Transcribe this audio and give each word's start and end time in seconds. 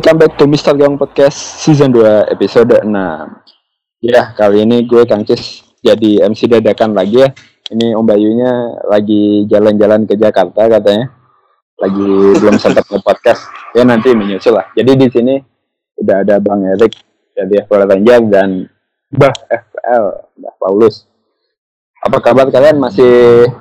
Welcome 0.00 0.16
back 0.16 0.40
to 0.40 0.48
Mr. 0.48 0.72
Gong 0.80 0.96
Podcast 0.96 1.60
Season 1.60 1.92
2 1.92 2.32
episode 2.32 2.72
6 2.72 2.88
Ya, 4.00 4.32
kali 4.32 4.64
ini 4.64 4.88
gue 4.88 5.04
Kang 5.04 5.28
Cis 5.28 5.60
jadi 5.84 6.24
MC 6.24 6.48
dadakan 6.48 6.96
lagi 6.96 7.20
ya. 7.20 7.28
Ini 7.68 7.92
Om 7.92 8.08
Bayunya 8.08 8.80
lagi 8.88 9.44
jalan-jalan 9.44 10.08
ke 10.08 10.16
Jakarta 10.16 10.72
katanya. 10.72 11.12
Lagi 11.76 12.32
belum 12.32 12.56
sempat 12.56 12.88
nge-podcast 12.88 13.44
Ya 13.76 13.84
nanti 13.84 14.16
menyusul 14.16 14.56
lah. 14.56 14.72
Jadi 14.72 15.04
di 15.04 15.12
sini 15.12 15.36
udah 16.00 16.24
ada 16.24 16.40
Bang 16.40 16.64
Erik 16.64 16.96
Jadi 17.36 17.60
Ranger 17.68 18.20
dan 18.32 18.72
Mbah 19.12 19.36
FL 19.52 20.32
Mbah 20.40 20.54
Paulus. 20.64 21.04
Apa 22.08 22.24
kabar 22.24 22.48
kalian? 22.48 22.80
Masih 22.80 23.52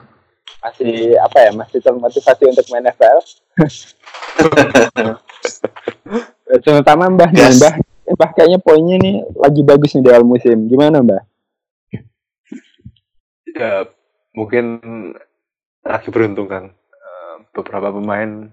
masih 0.64 1.20
apa 1.20 1.36
ya? 1.36 1.52
Masih 1.52 1.84
termotivasi 1.84 2.48
untuk 2.48 2.64
main 2.72 2.88
FPL 2.88 3.20
terutama 6.66 7.08
Mbah 7.10 7.30
nih 7.32 7.44
Yes. 7.46 7.60
Mbah. 7.62 7.76
Mbah 8.10 8.30
kayaknya 8.34 8.60
poinnya 8.60 8.98
nih 8.98 9.16
lagi 9.38 9.62
bagus 9.62 9.94
nih 9.94 10.04
di 10.06 10.10
awal 10.10 10.26
musim. 10.26 10.66
Gimana 10.66 11.06
Mbah? 11.06 11.22
Ya 13.54 13.86
mungkin 14.34 14.66
lagi 15.86 16.10
beruntung 16.10 16.50
kan. 16.50 16.64
Eh, 16.74 17.36
beberapa 17.54 17.94
pemain 17.94 18.50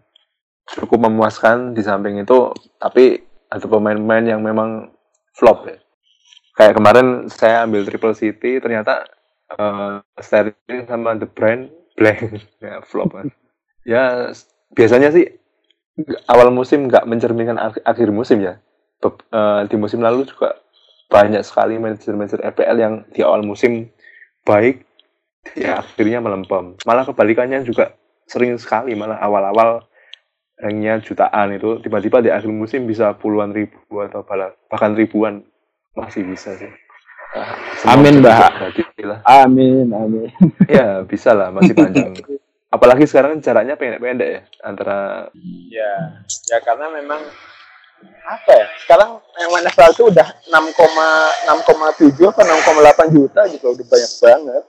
cukup 0.66 1.06
memuaskan 1.06 1.78
di 1.78 1.82
samping 1.84 2.18
itu 2.18 2.50
tapi 2.82 3.22
ada 3.46 3.62
pemain-pemain 3.70 4.26
yang 4.26 4.40
memang 4.42 4.90
flop 5.32 5.70
ya. 5.70 5.78
Kayak 6.56 6.76
kemarin 6.80 7.06
saya 7.30 7.64
ambil 7.68 7.84
triple 7.84 8.16
city 8.16 8.58
ternyata 8.58 9.04
uh, 9.54 10.00
Sterling 10.18 10.88
sama 10.88 11.14
The 11.16 11.28
Brand 11.28 11.70
blank. 11.94 12.42
Ya 12.64 12.82
flop 12.82 13.14
kan 13.14 13.28
ya 13.86 14.34
biasanya 14.74 15.14
sih 15.14 15.30
awal 16.28 16.52
musim 16.52 16.88
nggak 16.88 17.08
mencerminkan 17.08 17.56
ak- 17.56 17.84
akhir 17.84 18.12
musim 18.12 18.44
ya. 18.44 18.60
Be- 19.00 19.24
eh, 19.32 19.60
di 19.68 19.76
musim 19.80 20.00
lalu 20.04 20.28
juga 20.28 20.56
banyak 21.06 21.42
sekali 21.46 21.78
manajer-manajer 21.78 22.42
EPL 22.42 22.76
yang 22.76 22.94
di 23.14 23.22
awal 23.22 23.46
musim 23.46 23.88
baik 24.42 24.82
ya 25.54 25.80
akhirnya 25.80 26.18
melempem. 26.18 26.74
Malah 26.82 27.06
kebalikannya 27.06 27.62
juga 27.62 27.94
sering 28.26 28.58
sekali 28.58 28.92
malah 28.98 29.22
awal-awal 29.22 29.86
ranknya 30.58 30.98
jutaan 31.04 31.54
itu 31.54 31.78
tiba-tiba 31.84 32.18
di 32.24 32.30
akhir 32.32 32.48
musim 32.50 32.88
bisa 32.88 33.12
puluhan 33.14 33.52
ribu 33.54 33.78
atau 34.02 34.24
bahkan 34.68 34.92
ribuan. 34.96 35.44
Masih 35.96 36.28
bisa 36.28 36.52
sih. 36.60 36.68
Ah, 37.36 37.96
Amin, 37.96 38.20
Mbak. 38.24 38.72
amin 39.24 39.92
amin. 39.92 40.28
Ya 40.68 41.04
bisa 41.04 41.36
lah 41.36 41.52
masih 41.52 41.76
panjang 41.76 42.12
apalagi 42.76 43.08
sekarang 43.08 43.38
kan 43.38 43.40
jaraknya 43.42 43.74
pendek-pendek 43.74 44.28
ya 44.28 44.40
antara 44.62 45.28
ya 45.72 45.92
ya 46.52 46.58
karena 46.60 46.92
memang 46.92 47.20
apa 48.28 48.52
ya 48.52 48.66
sekarang 48.84 49.18
yang 49.40 49.50
FPL 49.72 49.92
itu 49.96 50.04
udah 50.12 50.28
6,6,7 50.52 52.28
apa 52.28 52.40
6,8 52.44 53.16
juta 53.16 53.40
gitu 53.48 53.72
udah 53.72 53.86
banyak 53.88 54.12
banget 54.20 54.64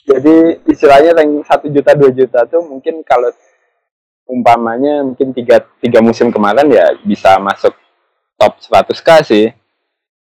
jadi 0.00 0.36
istilahnya 0.66 1.10
rank 1.14 1.46
1 1.46 1.76
juta 1.76 1.90
2 1.94 2.18
juta 2.18 2.38
tuh 2.48 2.62
mungkin 2.66 3.04
kalau 3.06 3.30
umpamanya 4.26 5.02
mungkin 5.06 5.34
tiga 5.34 5.62
tiga 5.82 5.98
musim 6.02 6.30
kemarin 6.30 6.66
ya 6.70 6.94
bisa 7.02 7.38
masuk 7.38 7.74
top 8.34 8.58
100k 8.62 9.08
sih 9.26 9.46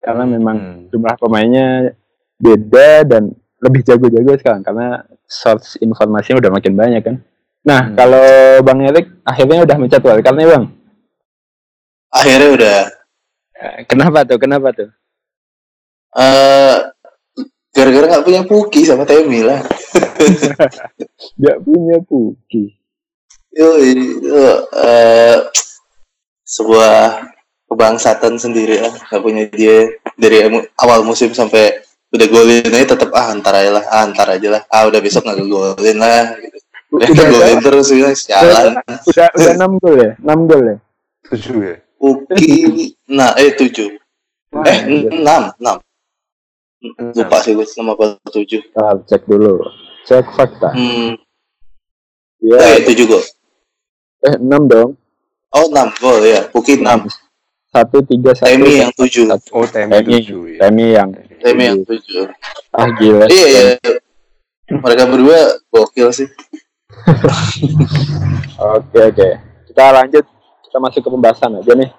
karena 0.01 0.25
memang 0.25 0.57
Hmm. 0.57 0.81
jumlah 0.89 1.15
pemainnya 1.21 1.93
beda 2.41 3.05
dan 3.05 3.37
lebih 3.61 3.85
jago-jago 3.85 4.33
sekarang 4.37 4.63
karena 4.63 5.05
source 5.25 5.77
informasinya 5.79 6.41
udah 6.41 6.53
makin 6.53 6.75
banyak 6.75 7.03
kan. 7.03 7.17
Nah, 7.61 7.87
Hmm. 7.87 7.95
kalau 7.95 8.25
Bang 8.65 8.81
Erik 8.81 9.21
akhirnya 9.21 9.63
udah 9.63 9.77
nih 10.35 10.49
Bang. 10.49 10.65
akhirnya 12.11 12.51
udah 12.51 12.79
Eh, 13.61 13.85
Kenapa 13.85 14.25
tuh? 14.25 14.41
Kenapa 14.41 14.73
tuh? 14.73 14.89
eh 16.11 16.77
gara-gara 17.71 18.07
nggak 18.09 18.25
punya 18.25 18.43
Puki 18.43 18.83
sama 18.83 19.05
Temi 19.05 19.45
lah 19.45 19.61
Gak 21.45 21.59
punya 21.63 22.03
Puki. 22.03 22.75
yo 23.53 23.79
itu 23.79 24.27
eh, 24.75 25.37
sebuah 26.43 27.31
kebangsaan 27.69 28.35
sendiri 28.35 28.81
lah 28.81 28.91
nggak 28.91 29.23
punya 29.23 29.45
dia 29.53 29.87
dari 30.17 30.51
awal 30.81 31.05
musim 31.05 31.31
sampai 31.31 31.79
udah 32.11 32.27
golin 32.27 32.75
aja 32.75 32.87
tetap 32.99 33.11
ah 33.15 33.31
antar 33.31 33.55
aja 33.55 33.71
lah 33.79 33.85
ah 33.87 34.03
antar 34.03 34.29
aja 34.35 34.49
lah. 34.51 34.63
Ah 34.67 34.87
udah 34.91 34.99
besok 34.99 35.23
nggak 35.27 35.47
golin 35.47 35.97
lah. 35.99 36.35
Gitu. 36.39 36.59
udah 36.91 37.07
Udah 37.07 37.27
golin 37.31 37.59
terus 37.63 37.89
ya 37.95 38.11
sialan 38.19 38.83
Udah 38.83 39.29
udah 39.31 39.55
6 39.55 39.83
gol 39.83 39.95
ya? 39.95 40.13
6 40.19 40.51
gol 40.51 40.63
ya? 40.67 40.77
tujuh 41.31 41.59
ya? 41.63 41.77
Puki 42.01 42.51
nah 43.07 43.31
eh 43.39 43.55
tujuh. 43.55 43.95
Wah, 44.51 44.67
eh 44.67 44.79
anjir. 44.83 45.11
enam 45.15 45.43
enam. 45.63 45.77
Lupa 47.15 47.37
sih 47.45 47.55
gue 47.55 47.63
nama 47.79 47.93
apa 47.95 48.19
tujuh. 48.35 48.59
Bentar, 48.73 48.97
cek 49.07 49.23
dulu. 49.29 49.63
Cek 50.09 50.27
fakta. 50.35 50.75
hmm, 50.75 51.15
Ya, 52.41 52.57
eh 52.75 52.83
tujuh 52.89 53.05
gol. 53.07 53.23
Eh 54.27 54.35
6 54.35 54.51
dong. 54.67 54.97
oh 55.55 55.67
enam 55.71 55.95
gol 56.03 56.19
ya. 56.27 56.49
Puki 56.51 56.83
enam. 56.83 57.07
1 57.71 57.87
3 57.87 58.43
1. 58.43 58.51
Temi 58.51 58.83
yang 58.83 58.91
tujuh. 58.97 59.31
oh 59.31 59.67
Temi, 59.71 59.95
tujuh 60.03 60.59
ya. 60.59 60.67
Temi 60.67 60.87
yang 60.97 61.15
Temi 61.41 61.65
yang 61.65 61.81
tujuh 61.83 62.29
ah 62.77 62.89
gila. 62.95 63.27
iya 63.33 63.47
iya 63.49 63.65
mereka 64.71 65.09
berdua 65.11 65.59
gokil 65.73 66.13
sih 66.13 66.29
Oke 68.61 68.99
oke. 68.99 69.29
Kita 69.71 69.85
lanjut. 69.95 70.25
Kita 70.67 70.77
masuk 70.79 71.01
ke 71.03 71.11
pembahasan 71.11 71.59
aja 71.59 71.73
nih. 71.75 71.91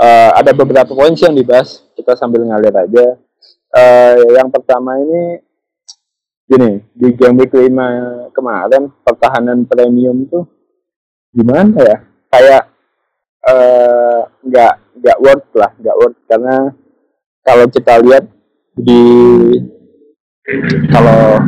Eh, 0.00 0.30
ada 0.32 0.50
beberapa 0.56 0.92
poin 0.94 1.12
sih 1.12 1.28
yang 1.28 1.36
dibahas. 1.36 1.84
Kita 1.98 2.16
sambil 2.16 2.46
ngalir 2.46 2.72
aja. 2.72 3.06
Eh, 3.70 4.22
yang 4.38 4.48
pertama 4.48 4.96
ini 4.98 5.42
gini 6.50 6.82
di 6.90 7.14
game 7.14 7.46
week 7.46 7.54
5 7.54 8.34
kemarin 8.34 8.90
pertahanan 9.06 9.62
premium 9.70 10.26
tuh 10.26 10.44
gimana 11.30 11.78
ya? 11.78 11.98
Kayak 12.30 12.62
eh, 13.46 14.20
nggak 14.46 14.74
nggak 14.98 15.18
worth 15.22 15.48
lah, 15.54 15.70
nggak 15.78 15.96
worth 15.96 16.18
karena 16.26 16.56
kalau 17.46 17.66
kita 17.70 17.94
lihat 18.02 18.24
di 18.76 19.04
kalau 20.90 21.38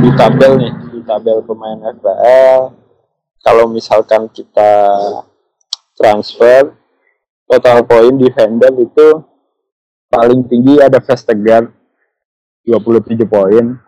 di 0.00 0.10
tabel 0.16 0.52
nih 0.60 0.72
di 0.92 1.00
tabel 1.04 1.44
pemain 1.44 1.80
FPL 1.92 2.72
kalau 3.44 3.64
misalkan 3.70 4.26
kita 4.32 4.98
transfer 5.96 6.74
total 7.46 7.86
poin 7.86 8.14
defender 8.18 8.74
itu 8.76 9.22
paling 10.10 10.44
tinggi 10.50 10.82
ada 10.82 10.98
Vestergaard 10.98 11.70
27 12.66 13.22
poin. 13.30 13.78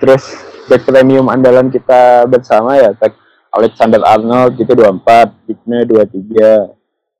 Terus 0.00 0.24
back 0.70 0.86
premium 0.86 1.28
andalan 1.28 1.68
kita 1.68 2.24
bersama 2.30 2.78
ya 2.78 2.94
Alexander 3.50 4.00
Arnold 4.06 4.54
itu 4.56 4.72
24 4.72 5.50
Digne 5.50 5.82
23 5.84 6.70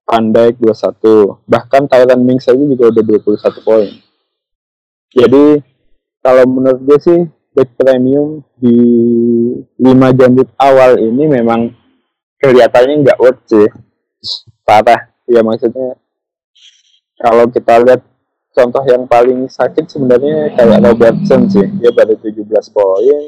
Van 0.06 0.24
Dijk 0.30 0.54
21 0.62 1.50
bahkan 1.50 1.82
Thailand 1.90 2.22
Mings 2.22 2.46
aja 2.46 2.62
juga 2.62 2.94
udah 2.94 3.02
21 3.02 3.66
poin 3.66 3.90
jadi 5.10 5.62
kalau 6.22 6.44
menurut 6.46 6.80
gue 6.86 6.98
sih 7.02 7.20
back 7.50 7.74
premium 7.74 8.46
di 8.60 8.76
5 9.82 10.18
jam 10.18 10.30
week 10.38 10.50
awal 10.54 11.00
ini 11.02 11.26
memang 11.26 11.74
kelihatannya 12.38 13.02
nggak 13.02 13.20
worth 13.20 13.42
sih. 13.50 13.68
Parah. 14.62 15.10
Ya 15.26 15.42
maksudnya 15.42 15.98
kalau 17.18 17.50
kita 17.50 17.82
lihat 17.82 18.02
contoh 18.54 18.82
yang 18.86 19.04
paling 19.06 19.46
sakit 19.50 19.86
sebenarnya 19.90 20.54
kayak 20.54 20.82
Robertson 20.86 21.50
sih. 21.50 21.66
Dia 21.82 21.90
baru 21.90 22.14
17 22.14 22.46
poin 22.70 23.22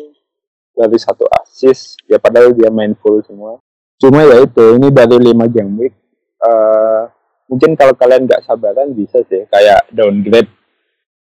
dari 0.72 0.98
satu 1.02 1.26
assist. 1.42 1.98
Ya 2.06 2.22
padahal 2.22 2.54
dia 2.54 2.70
main 2.70 2.94
full 2.94 3.26
semua. 3.26 3.58
Cuma 3.98 4.22
ya 4.22 4.38
itu 4.42 4.78
ini 4.78 4.86
baru 4.90 5.18
5 5.18 5.54
jam 5.54 5.68
week. 5.78 5.94
Eh, 6.42 7.02
mungkin 7.50 7.74
kalau 7.74 7.94
kalian 7.94 8.26
nggak 8.26 8.42
sabaran 8.46 8.94
bisa 8.94 9.22
sih 9.30 9.46
kayak 9.46 9.86
downgrade 9.94 10.50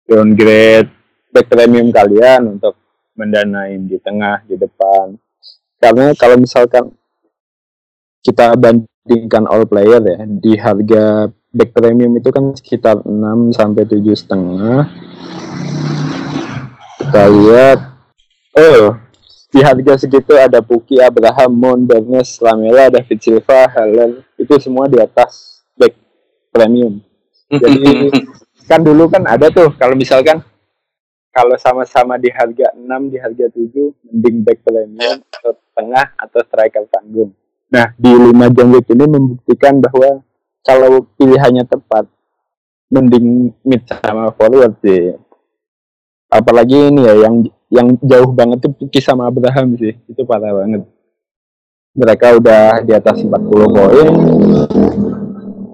downgrade 0.07 0.89
back 1.31 1.48
premium 1.48 1.89
kalian 1.89 2.59
untuk 2.59 2.75
mendanain 3.15 3.81
di 3.86 3.98
tengah 4.01 4.44
di 4.45 4.56
depan. 4.56 5.15
Karena 5.81 6.13
kalau 6.13 6.38
misalkan 6.38 6.94
kita 8.21 8.53
bandingkan 8.53 9.50
all 9.50 9.65
player 9.65 10.01
ya 10.01 10.24
di 10.27 10.53
harga 10.57 11.30
back 11.51 11.74
premium 11.74 12.15
itu 12.15 12.30
kan 12.30 12.53
sekitar 12.53 13.01
6 13.03 13.57
sampai 13.57 13.83
tujuh 13.89 14.15
setengah. 14.15 14.88
Kita 17.01 17.24
lihat. 17.27 17.80
Oh 18.51 19.12
di 19.51 19.59
harga 19.59 20.00
segitu 20.00 20.31
ada 20.39 20.63
Puki, 20.63 21.03
Abraham, 21.03 21.51
Mon, 21.51 21.80
Bernes, 21.83 22.39
Lamela, 22.39 22.88
David 22.88 23.19
Silva, 23.19 23.68
Helen. 23.68 24.24
Itu 24.39 24.56
semua 24.63 24.88
di 24.88 24.95
atas 24.95 25.59
back 25.75 25.92
premium. 26.56 27.03
Jadi 27.51 28.07
kan 28.72 28.80
dulu 28.88 29.12
kan 29.12 29.28
ada 29.28 29.52
tuh 29.52 29.76
kalau 29.76 30.00
misalkan 30.00 30.40
kalau 31.36 31.60
sama-sama 31.60 32.16
di 32.16 32.32
harga 32.32 32.72
6 32.72 33.12
di 33.12 33.18
harga 33.20 33.46
7 33.52 33.68
mending 34.08 34.38
back 34.48 34.64
premium 34.64 35.20
atau 35.28 35.52
tengah 35.76 36.08
atau 36.16 36.40
striker 36.44 36.88
tanggung. 36.92 37.32
Nah, 37.72 37.96
di 37.96 38.12
5 38.12 38.52
jam 38.52 38.68
ini 38.68 39.06
membuktikan 39.08 39.80
bahwa 39.80 40.24
kalau 40.64 41.08
pilihannya 41.16 41.64
tepat 41.68 42.08
mending 42.92 43.56
mid 43.64 43.82
sama 43.88 44.36
forward 44.36 44.76
sih. 44.84 45.16
Apalagi 46.32 46.92
ini 46.92 47.08
ya 47.08 47.28
yang 47.28 47.36
yang 47.72 47.88
jauh 48.04 48.32
banget 48.36 48.68
tuh 48.68 48.72
Puki 48.76 49.00
sama 49.00 49.32
Abraham 49.32 49.80
sih 49.80 49.96
itu 49.96 50.22
parah 50.28 50.52
banget. 50.52 50.84
Mereka 51.96 52.40
udah 52.40 52.84
di 52.88 52.92
atas 52.96 53.20
40 53.20 53.36
poin 53.52 54.12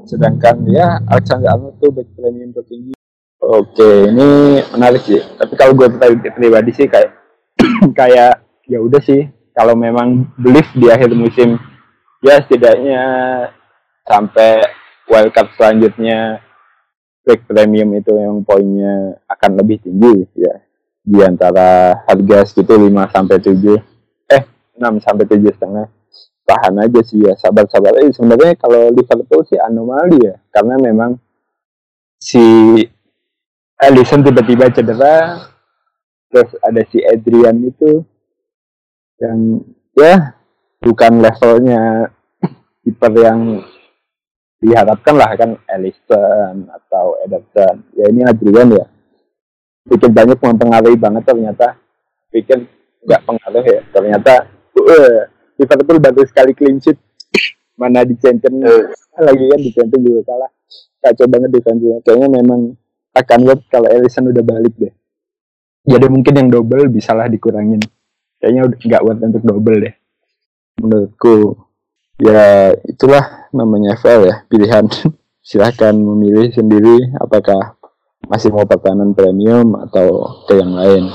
sedangkan 0.07 0.63
ya 0.71 1.03
Alexander 1.05 1.51
Arnold 1.51 1.75
tuh 1.83 1.91
back 1.91 2.07
premium 2.15 2.55
tertinggi 2.55 2.97
oke 3.47 3.89
ini 4.11 4.59
menarik 4.75 5.01
sih. 5.07 5.21
Tapi 5.23 5.53
kalau 5.55 5.73
gue 5.73 5.87
pribadi 6.35 6.71
sih 6.75 6.87
kayak 6.91 7.15
kayak 7.99 8.43
ya 8.67 8.79
udah 8.83 9.01
sih. 9.01 9.31
Kalau 9.57 9.73
memang 9.73 10.29
belief 10.37 10.69
di 10.77 10.85
akhir 10.85 11.09
musim 11.17 11.57
ya 12.21 12.37
setidaknya 12.45 13.03
sampai 14.05 14.61
wildcard 15.09 15.49
selanjutnya 15.57 16.45
back 17.25 17.41
premium 17.49 17.89
itu 17.97 18.13
yang 18.13 18.45
poinnya 18.45 19.17
akan 19.25 19.51
lebih 19.57 19.81
tinggi 19.81 20.29
ya. 20.37 20.61
Di 21.07 21.23
antara 21.23 22.03
harga 22.03 22.43
segitu 22.43 22.75
5 22.75 23.15
sampai 23.15 23.39
7 23.39 23.79
eh 24.27 24.43
6 24.75 25.05
sampai 25.07 25.23
7 25.25 25.55
setengah 25.55 25.87
tahan 26.47 26.79
aja 26.79 27.01
sih 27.03 27.19
ya 27.19 27.35
sabar-sabar. 27.35 27.99
Eh 27.99 28.09
sebenarnya 28.15 28.55
kalau 28.55 28.87
Liverpool 28.95 29.43
sih 29.43 29.59
anomali 29.59 30.15
ya 30.23 30.39
karena 30.55 30.79
memang 30.79 31.19
si 32.15 32.39
Alisson 33.77 34.23
tiba-tiba 34.23 34.71
cedera 34.71 35.43
terus 36.31 36.55
ada 36.63 36.81
si 36.87 37.03
Adrian 37.03 37.61
itu 37.67 38.01
yang 39.19 39.59
ya 39.93 40.39
bukan 40.79 41.19
levelnya 41.19 42.09
kiper 42.81 43.13
yang 43.19 43.61
diharapkan 44.63 45.15
lah 45.19 45.29
kan 45.35 45.51
Alisson 45.67 46.71
atau 46.71 47.19
Ederson. 47.27 47.83
Ya 47.93 48.07
ini 48.07 48.23
Adrian 48.23 48.71
ya. 48.71 48.87
Bikin 49.87 50.15
banyak 50.15 50.39
mempengaruhi 50.39 50.95
banget 50.95 51.23
ternyata. 51.27 51.75
Pikir 52.31 52.65
nggak 53.07 53.23
pengaruh 53.23 53.63
ya 53.63 53.79
ternyata 53.95 54.33
uh, 54.75 55.21
Liverpool 55.57 55.97
baru 55.97 56.21
sekali 56.25 56.53
clean 56.53 56.77
sheet. 56.77 56.97
Mana 57.77 58.01
di 58.01 58.17
Champions 58.17 58.65
uh. 58.65 58.89
lagi 59.21 59.45
kan 59.45 59.59
di 59.61 59.71
Champions 59.73 60.03
juga 60.05 60.21
kalah. 60.25 60.51
Kacau 60.97 61.27
banget 61.29 61.49
defense 61.53 61.81
kayaknya 62.01 62.27
memang 62.41 62.73
akan 63.13 63.39
worth 63.45 63.65
kalau 63.69 63.89
Alisson 63.89 64.29
udah 64.29 64.43
balik 64.45 64.73
deh. 64.77 64.93
Jadi 65.87 66.05
mungkin 66.09 66.33
yang 66.35 66.49
double 66.49 66.89
bisalah 66.89 67.29
dikurangin. 67.29 67.79
Kayaknya 68.41 68.61
udah 68.69 68.77
nggak 68.77 69.03
worth 69.05 69.21
untuk 69.23 69.43
double 69.45 69.77
deh. 69.87 69.93
Menurutku 70.81 71.35
ya 72.17 72.73
itulah 72.85 73.49
namanya 73.53 73.97
FL 73.97 74.21
ya 74.25 74.35
pilihan. 74.49 74.85
Silahkan 75.47 75.95
memilih 75.95 76.51
sendiri 76.51 77.13
apakah 77.23 77.79
masih 78.27 78.51
mau 78.51 78.67
pertahanan 78.67 79.15
premium 79.15 79.79
atau 79.79 80.43
ke 80.43 80.59
yang 80.59 80.75
lain. 80.75 81.07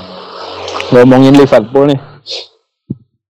Ngomongin 0.89 1.37
Liverpool 1.37 1.91
nih. 1.93 2.01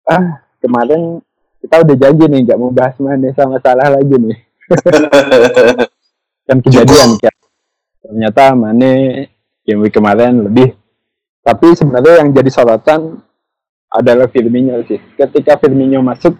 Ah 0.07 0.43
kemarin 0.63 1.19
kita 1.59 1.83
udah 1.83 1.97
janji 1.99 2.25
nih 2.31 2.41
nggak 2.47 2.59
mau 2.59 2.71
bahas 2.71 2.95
mana 3.03 3.35
sama 3.35 3.59
salah 3.59 3.91
lagi 3.91 4.15
nih 4.15 4.39
kan 6.49 6.59
kejadian 6.63 7.19
ya 7.19 7.33
ternyata 8.03 8.55
Mane 8.55 8.95
game 9.67 9.83
week 9.83 9.95
kemarin 9.95 10.47
lebih 10.47 10.79
tapi 11.43 11.75
sebenarnya 11.75 12.23
yang 12.23 12.31
jadi 12.31 12.51
sorotan 12.55 13.19
adalah 13.91 14.31
Firmino 14.31 14.79
sih 14.87 15.03
ketika 15.19 15.59
Firmino 15.59 16.01
masuk 16.01 16.39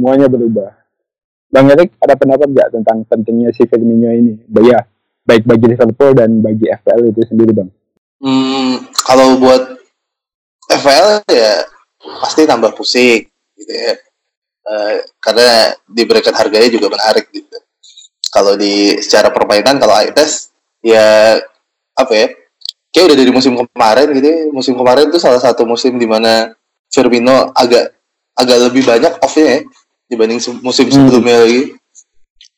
semuanya 0.00 0.32
berubah. 0.32 0.72
Bang 1.50 1.68
Erik 1.68 1.92
ada 2.00 2.16
pendapat 2.16 2.48
nggak 2.48 2.68
tentang 2.72 3.04
pentingnya 3.04 3.52
si 3.52 3.68
Firmino 3.68 4.08
ini? 4.08 4.38
Ya, 4.64 4.86
baik 5.28 5.44
bagi 5.44 5.76
Liverpool 5.76 6.16
dan 6.16 6.40
bagi 6.40 6.70
FPL 6.70 7.10
itu 7.10 7.20
sendiri, 7.26 7.52
Bang. 7.52 7.68
Hmm, 8.22 8.86
kalau 9.04 9.36
buat 9.36 9.76
FPL 10.70 11.26
ya 11.28 11.66
pasti 12.22 12.48
tambah 12.48 12.72
pusing 12.72 13.26
gitu 13.70 13.78
ya. 13.78 13.94
Uh, 14.66 14.94
karena 15.22 15.78
diberikan 15.86 16.34
harganya 16.34 16.66
juga 16.66 16.90
menarik 16.90 17.30
gitu. 17.30 17.58
Kalau 18.30 18.58
di 18.58 18.98
secara 18.98 19.30
permainan 19.30 19.78
kalau 19.78 19.94
ITES 20.02 20.50
ya 20.82 21.38
apa 21.94 22.12
ya? 22.12 22.26
Kayak 22.90 23.14
udah 23.14 23.16
dari 23.22 23.30
musim 23.30 23.52
kemarin 23.54 24.06
gitu. 24.10 24.26
Ya. 24.26 24.38
Musim 24.50 24.74
kemarin 24.74 25.06
itu 25.14 25.22
salah 25.22 25.38
satu 25.38 25.62
musim 25.62 25.94
di 25.94 26.10
mana 26.10 26.54
Firmino 26.90 27.54
agak 27.54 27.94
agak 28.34 28.58
lebih 28.70 28.82
banyak 28.82 29.12
off-nya 29.22 29.46
ya 29.46 29.60
dibanding 30.10 30.42
musim 30.66 30.90
hmm. 30.90 30.94
sebelumnya 30.94 31.46
lagi 31.46 31.62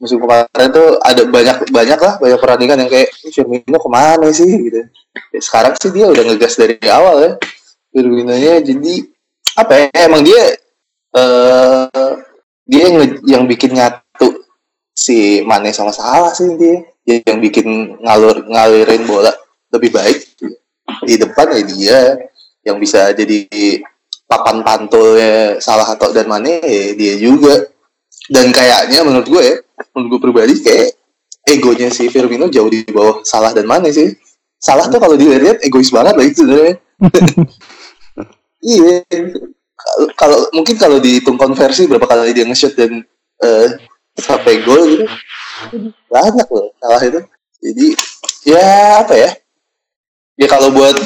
musim 0.01 0.19
kemarin 0.19 0.69
tuh 0.73 0.99
ada 1.05 1.23
banyak 1.29 1.57
banyak 1.71 2.01
lah 2.01 2.15
banyak 2.19 2.39
perandingan 2.41 2.79
yang 2.83 2.91
kayak 2.91 3.13
Firmino 3.31 3.79
ke 3.79 3.91
mana 3.93 4.27
sih 4.33 4.49
gitu 4.49 4.83
ya, 5.31 5.41
sekarang 5.45 5.77
sih 5.79 5.93
dia 5.93 6.09
udah 6.09 6.25
ngegas 6.33 6.59
dari 6.59 6.81
awal 6.89 7.17
ya 7.23 7.33
Firmino 7.93 8.35
nya 8.35 8.59
jadi 8.65 8.95
apa 9.53 9.73
ya 9.79 10.09
emang 10.09 10.25
dia 10.25 10.57
uh, 11.17 12.13
dia 12.67 12.83
yang, 12.89 12.97
yang 13.25 13.45
bikin 13.45 13.77
nyatu 13.77 14.45
si 14.93 15.43
Mane 15.45 15.73
sama 15.73 15.91
Salah 15.93 16.33
sih 16.33 16.53
dia 16.57 17.19
yang 17.27 17.43
bikin 17.43 17.99
ngalur 17.99 18.47
ngalirin 18.47 19.03
bola 19.05 19.33
lebih 19.75 19.91
baik 19.91 20.19
di 21.05 21.15
depan 21.19 21.47
ya 21.53 21.63
dia. 21.67 22.01
Yang 22.63 22.77
bisa 22.79 23.11
jadi 23.11 23.51
papan 24.31 24.63
pantulnya 24.63 25.59
salah 25.59 25.99
atau 25.99 26.15
dan 26.15 26.31
mana 26.31 26.63
ya 26.63 26.95
dia 26.95 27.15
juga. 27.19 27.67
Dan 28.31 28.55
kayaknya 28.55 29.03
menurut 29.03 29.27
gue 29.27 29.43
ya 29.43 29.57
menurut 29.99 30.09
gue 30.15 30.21
pribadi 30.31 30.55
kayak 30.63 30.95
egonya 31.43 31.91
si 31.91 32.07
Firmino 32.07 32.47
jauh 32.47 32.71
di 32.71 32.87
bawah 32.87 33.27
salah 33.27 33.51
dan 33.51 33.67
mana 33.67 33.91
sih. 33.91 34.15
Salah 34.63 34.87
tuh 34.87 35.03
kalau 35.03 35.19
dilihat 35.19 35.59
egois 35.67 35.91
banget 35.91 36.15
lah 36.15 36.25
itu 36.25 36.47
sebenarnya. 36.47 36.75
Iya 38.63 39.03
kalau 40.15 40.39
mungkin 40.55 40.77
kalau 40.79 40.99
dihitung 41.03 41.37
konversi 41.37 41.87
berapa 41.87 42.05
kali 42.05 42.35
dia 42.35 42.47
nge-shoot 42.47 42.75
dan 42.75 43.03
uh, 43.43 43.67
sampai 44.19 44.61
gol 44.63 44.83
gitu 44.89 45.07
banyak 46.11 46.47
loh 46.53 46.71
salah 46.79 47.03
itu 47.03 47.21
jadi 47.63 47.87
ya 48.45 48.71
apa 49.07 49.15
ya 49.15 49.31
ya 50.37 50.47
kalau 50.51 50.75
buat 50.75 50.97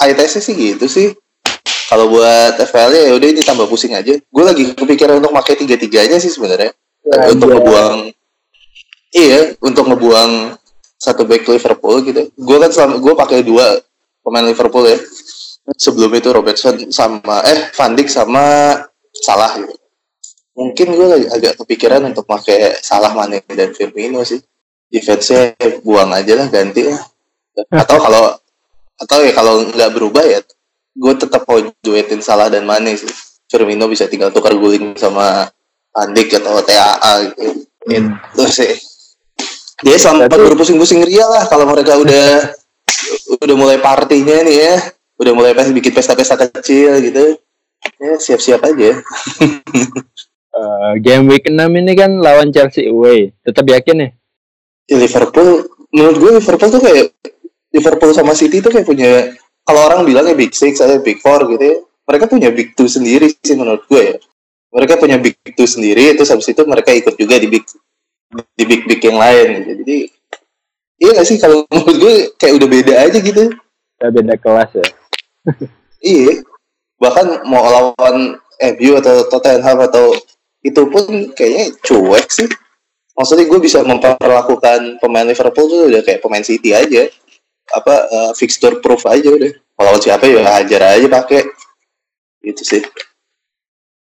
ITS 0.00 0.42
sih 0.42 0.54
gitu 0.54 0.86
sih 0.88 1.12
kalau 1.88 2.12
buat 2.12 2.52
FPL 2.60 2.92
ya 2.92 3.12
udah 3.16 3.28
ini 3.32 3.40
tambah 3.40 3.64
pusing 3.64 3.96
aja. 3.96 4.12
Gue 4.20 4.44
lagi 4.44 4.76
kepikiran 4.76 5.24
untuk 5.24 5.32
pakai 5.32 5.56
tiga 5.56 5.80
tiganya 5.80 6.20
sih 6.20 6.28
sebenarnya. 6.28 6.76
Ya, 7.08 7.32
untuk 7.32 7.48
ngebuang 7.48 8.12
iya 9.16 9.56
untuk 9.64 9.88
ngebuang 9.88 10.60
satu 11.00 11.24
back 11.24 11.48
Liverpool 11.48 12.04
gitu. 12.04 12.28
Gue 12.36 12.56
kan 12.60 12.68
selama 12.68 13.00
gue 13.00 13.14
pakai 13.16 13.40
dua 13.40 13.80
pemain 14.20 14.44
Liverpool 14.44 14.84
ya. 14.84 15.00
Sebelum 15.76 16.08
itu 16.16 16.32
Robertson 16.32 16.88
sama 16.88 17.44
eh 17.44 17.68
Van 17.76 17.92
Dijk 17.92 18.08
sama 18.08 18.72
Salah 19.12 19.52
gitu. 19.60 19.74
Mungkin 20.58 20.86
gue 20.90 21.06
lagi 21.06 21.26
agak 21.30 21.54
kepikiran 21.62 22.02
untuk 22.08 22.24
pakai 22.24 22.80
Salah 22.80 23.12
Mane 23.12 23.44
dan 23.46 23.70
Firmino 23.76 24.24
sih. 24.24 24.40
Defense-nya 24.88 25.54
buang 25.84 26.10
aja 26.16 26.34
lah 26.34 26.48
ganti 26.48 26.88
lah. 26.88 26.98
Atau 27.82 28.00
kalau 28.00 28.32
atau 28.98 29.22
ya 29.22 29.30
kalau 29.30 29.62
nggak 29.70 29.94
berubah 29.94 30.26
ya 30.26 30.42
gue 30.98 31.14
tetap 31.14 31.46
mau 31.46 31.62
duetin 31.84 32.18
Salah 32.18 32.50
dan 32.50 32.66
Mane 32.66 32.98
sih. 32.98 33.10
Firmino 33.48 33.86
bisa 33.88 34.10
tinggal 34.10 34.34
tukar 34.34 34.52
guling 34.56 34.98
sama 34.98 35.48
Andik 35.96 36.34
atau 36.36 36.60
TAA 36.60 37.32
gitu. 37.32 37.64
Hmm. 37.88 38.18
Itu 38.34 38.44
sih. 38.50 38.72
Dia 39.86 39.94
sampai 39.94 40.26
berpusing-pusing 40.26 41.06
ria 41.06 41.22
lah 41.22 41.46
kalau 41.46 41.70
mereka 41.70 41.94
udah 41.96 42.50
udah 43.38 43.54
mulai 43.56 43.78
partinya 43.78 44.42
nih 44.42 44.56
ya. 44.58 44.74
Udah 45.18 45.32
mulai 45.34 45.52
pes 45.52 45.74
bikin 45.74 45.92
pesta-pesta 45.92 46.38
kecil 46.38 47.02
gitu. 47.02 47.36
Ya 47.98 48.14
siap-siap 48.18 48.62
aja. 48.62 49.02
uh, 50.54 50.92
game 51.02 51.26
week 51.26 51.46
6 51.46 51.58
ini 51.58 51.92
kan 51.98 52.10
lawan 52.18 52.54
Chelsea 52.54 52.86
away. 52.86 53.34
Tetap 53.42 53.66
yakin 53.66 54.06
ya? 54.06 54.10
ya 54.88 54.96
Liverpool 54.96 55.68
menurut 55.92 56.16
gue 56.16 56.30
Liverpool 56.40 56.70
tuh 56.72 56.82
kayak 56.82 57.12
Liverpool 57.68 58.12
sama 58.16 58.32
City 58.32 58.64
tuh 58.64 58.72
kayak 58.72 58.88
punya 58.88 59.36
kalau 59.68 59.84
orang 59.84 60.08
bilangnya 60.08 60.32
big 60.32 60.56
six 60.56 60.80
atau 60.80 60.96
big 61.04 61.20
four 61.20 61.44
gitu 61.44 61.60
ya, 61.60 61.76
mereka 62.08 62.24
punya 62.24 62.48
big 62.48 62.72
two 62.72 62.88
sendiri 62.88 63.28
sih 63.28 63.52
menurut 63.52 63.84
gue 63.84 64.00
ya. 64.00 64.16
Mereka 64.72 64.96
punya 64.96 65.20
big 65.20 65.36
two 65.52 65.68
sendiri, 65.68 66.16
itu 66.16 66.24
habis 66.24 66.48
itu 66.48 66.62
mereka 66.64 66.92
ikut 66.96 67.16
juga 67.20 67.36
di 67.36 67.48
big 67.52 67.64
di 68.56 68.64
big 68.64 68.88
big 68.88 69.00
yang 69.04 69.20
lain 69.20 69.46
gitu. 69.60 69.72
Jadi 69.84 69.96
iya 71.04 71.10
gak 71.20 71.28
sih 71.28 71.36
kalau 71.36 71.68
menurut 71.68 71.96
gue 72.00 72.14
kayak 72.40 72.54
udah 72.56 72.68
beda 72.68 72.94
aja 72.96 73.18
gitu. 73.20 73.44
Ya 74.00 74.08
beda 74.08 74.34
kelas 74.40 74.70
ya. 74.72 74.88
Iya. 76.02 76.42
Bahkan 76.98 77.46
mau 77.46 77.62
lawan 77.62 78.38
MU 78.58 78.90
atau 78.98 79.16
Tottenham 79.30 79.78
atau 79.86 80.14
itu 80.66 80.82
pun 80.90 81.04
kayaknya 81.34 81.74
cuek 81.82 82.26
sih. 82.30 82.50
Maksudnya 83.14 83.50
gue 83.50 83.60
bisa 83.62 83.82
memperlakukan 83.82 85.02
pemain 85.02 85.26
Liverpool 85.26 85.66
tuh 85.66 85.82
udah 85.90 86.02
kayak 86.06 86.22
pemain 86.22 86.42
City 86.42 86.74
aja 86.74 87.10
apa 87.68 87.94
uh, 88.08 88.32
fixture 88.32 88.80
proof 88.80 89.04
aja 89.04 89.28
udah 89.28 89.52
kalau 89.76 90.00
siapa 90.00 90.24
ya 90.24 90.40
hajar 90.40 90.96
aja 90.96 91.04
pakai 91.04 91.44
gitu 92.40 92.64
sih 92.64 92.80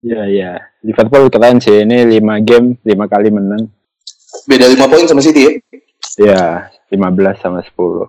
ya 0.00 0.24
ya 0.24 0.56
Liverpool 0.80 1.28
keren 1.28 1.60
sih 1.60 1.84
ini 1.84 2.16
lima 2.16 2.40
game 2.40 2.80
lima 2.80 3.04
kali 3.04 3.28
menang 3.28 3.68
beda 4.48 4.66
5 4.68 4.90
poin 4.90 5.06
sama 5.06 5.22
City 5.22 5.42
ya. 5.46 5.52
Ya, 6.20 6.44
15 6.92 7.40
sama 7.40 7.64
10. 7.64 7.72
Oh, 7.78 8.08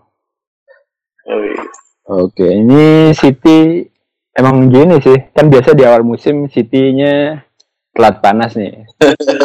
iya. 1.39 1.63
Oke, 2.03 2.43
ini 2.43 3.11
City 3.15 3.87
emang 4.31 4.67
gini 4.67 4.99
sih. 4.99 5.31
Kan 5.31 5.47
biasa 5.47 5.71
di 5.71 5.83
awal 5.83 6.03
musim 6.03 6.51
City-nya 6.51 7.39
telat 7.91 8.19
panas 8.19 8.59
nih. 8.59 8.83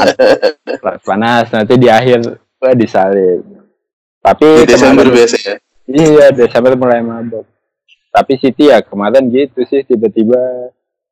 telat 0.82 1.00
panas, 1.00 1.46
nanti 1.50 1.78
di 1.78 1.86
akhir 1.86 2.18
wah 2.58 2.74
disalib. 2.74 3.46
Tapi 4.18 4.66
Di 4.66 4.74
Desember 4.74 5.06
kemarin- 5.06 5.14
biasa 5.14 5.36
ya. 5.38 5.56
Iya, 5.88 6.26
Desember 6.30 6.74
mulai 6.74 7.00
mabok. 7.00 7.46
Tapi 8.10 8.32
City 8.36 8.68
ya 8.68 8.82
kemarin 8.82 9.30
gitu 9.30 9.62
sih 9.64 9.86
tiba-tiba 9.86 10.36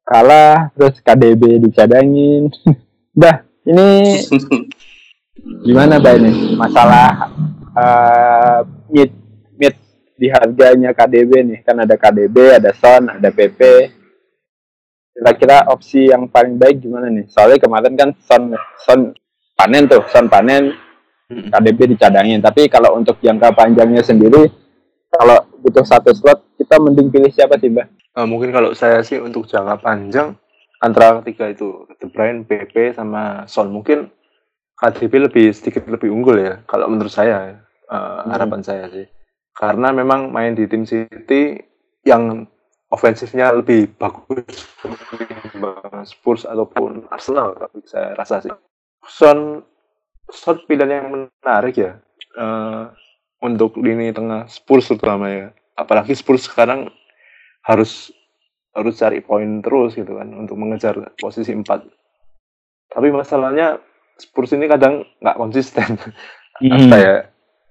kalah 0.03 0.75
terus 0.75 0.99
KDB 1.00 1.62
dicadangin. 1.62 2.50
Bah, 3.17 3.41
ini 3.65 4.21
gimana 5.65 5.97
Bah 5.97 6.12
ini? 6.12 6.53
Masalah 6.53 7.33
eh 7.73 8.59
mid 8.93 9.09
di 10.16 10.32
harganya 10.32 10.96
KDB 10.96 11.30
nih. 11.44 11.58
Kan 11.62 11.85
ada 11.85 11.94
KDB, 11.94 12.58
ada 12.58 12.73
Son, 12.73 13.12
ada 13.12 13.28
PP. 13.28 13.61
Kira-kira 15.16 15.68
opsi 15.73 16.12
yang 16.12 16.28
paling 16.28 16.61
baik 16.61 16.85
gimana 16.85 17.08
nih? 17.08 17.25
Soalnya 17.28 17.61
kemarin 17.61 17.94
kan 17.96 18.11
Son 18.20 18.52
Son 18.85 19.00
panen 19.56 19.88
tuh, 19.88 20.04
Son 20.12 20.28
panen 20.28 20.76
KDB 21.28 21.96
dicadangin. 21.96 22.40
Tapi 22.40 22.68
kalau 22.68 22.96
untuk 22.96 23.20
jangka 23.20 23.52
panjangnya 23.56 24.04
sendiri, 24.04 24.49
kalau 25.08 25.40
butuh 25.64 25.85
satu 25.85 26.12
slot, 26.12 26.44
kita 26.61 26.76
mending 26.76 27.08
pilih 27.08 27.32
siapa 27.32 27.56
sih, 27.56 27.73
Mbak? 27.73 27.87
Eh, 28.16 28.26
mungkin 28.28 28.49
kalau 28.49 28.73
saya 28.73 29.04
sih 29.04 29.20
untuk 29.20 29.44
jangka 29.44 29.80
panjang 29.80 30.37
antara 30.80 31.20
ketiga 31.20 31.52
itu 31.52 31.88
De 32.00 32.08
Bruyne, 32.08 32.44
PP 32.44 32.96
sama 32.96 33.44
Son 33.49 33.68
mungkin 33.73 34.08
KDB 34.76 35.28
lebih 35.28 35.46
sedikit 35.56 35.88
lebih 35.88 36.12
unggul 36.12 36.37
ya 36.37 36.61
kalau 36.68 36.88
menurut 36.88 37.12
saya 37.12 37.64
eh, 37.88 38.20
harapan 38.28 38.61
saya 38.61 38.88
sih 38.92 39.04
karena 39.57 39.89
memang 39.91 40.29
main 40.31 40.53
di 40.53 40.69
tim 40.69 40.85
City 40.85 41.57
yang 42.05 42.45
ofensifnya 42.93 43.51
lebih 43.51 43.91
bagus 43.97 44.69
Spurs 46.07 46.47
ataupun 46.47 47.11
Arsenal 47.11 47.57
tapi 47.59 47.83
saya 47.89 48.15
rasa 48.15 48.45
sih. 48.45 48.53
Son 49.09 49.65
Son 50.31 50.57
pilihan 50.69 51.03
yang 51.03 51.09
menarik 51.11 51.75
ya 51.75 51.99
eh, 52.39 52.85
untuk 53.43 53.81
lini 53.83 54.15
tengah 54.15 54.47
Spurs 54.47 54.87
terutama 54.93 55.27
ya. 55.33 55.47
Apalagi 55.75 56.15
Spurs 56.15 56.47
sekarang 56.47 56.93
harus 57.67 58.15
harus 58.77 58.95
cari 59.01 59.25
poin 59.25 59.65
terus 59.65 59.97
gitu 59.97 60.21
kan 60.21 60.29
untuk 60.37 60.55
mengejar 60.61 61.17
posisi 61.17 61.57
4 61.57 61.65
tapi 62.93 63.09
masalahnya 63.11 63.81
Spurs 64.17 64.57
ini 64.57 64.65
kadang 64.65 65.05
nggak 65.21 65.37
konsisten. 65.37 66.01
Apa 66.73 66.97
ya 66.97 67.17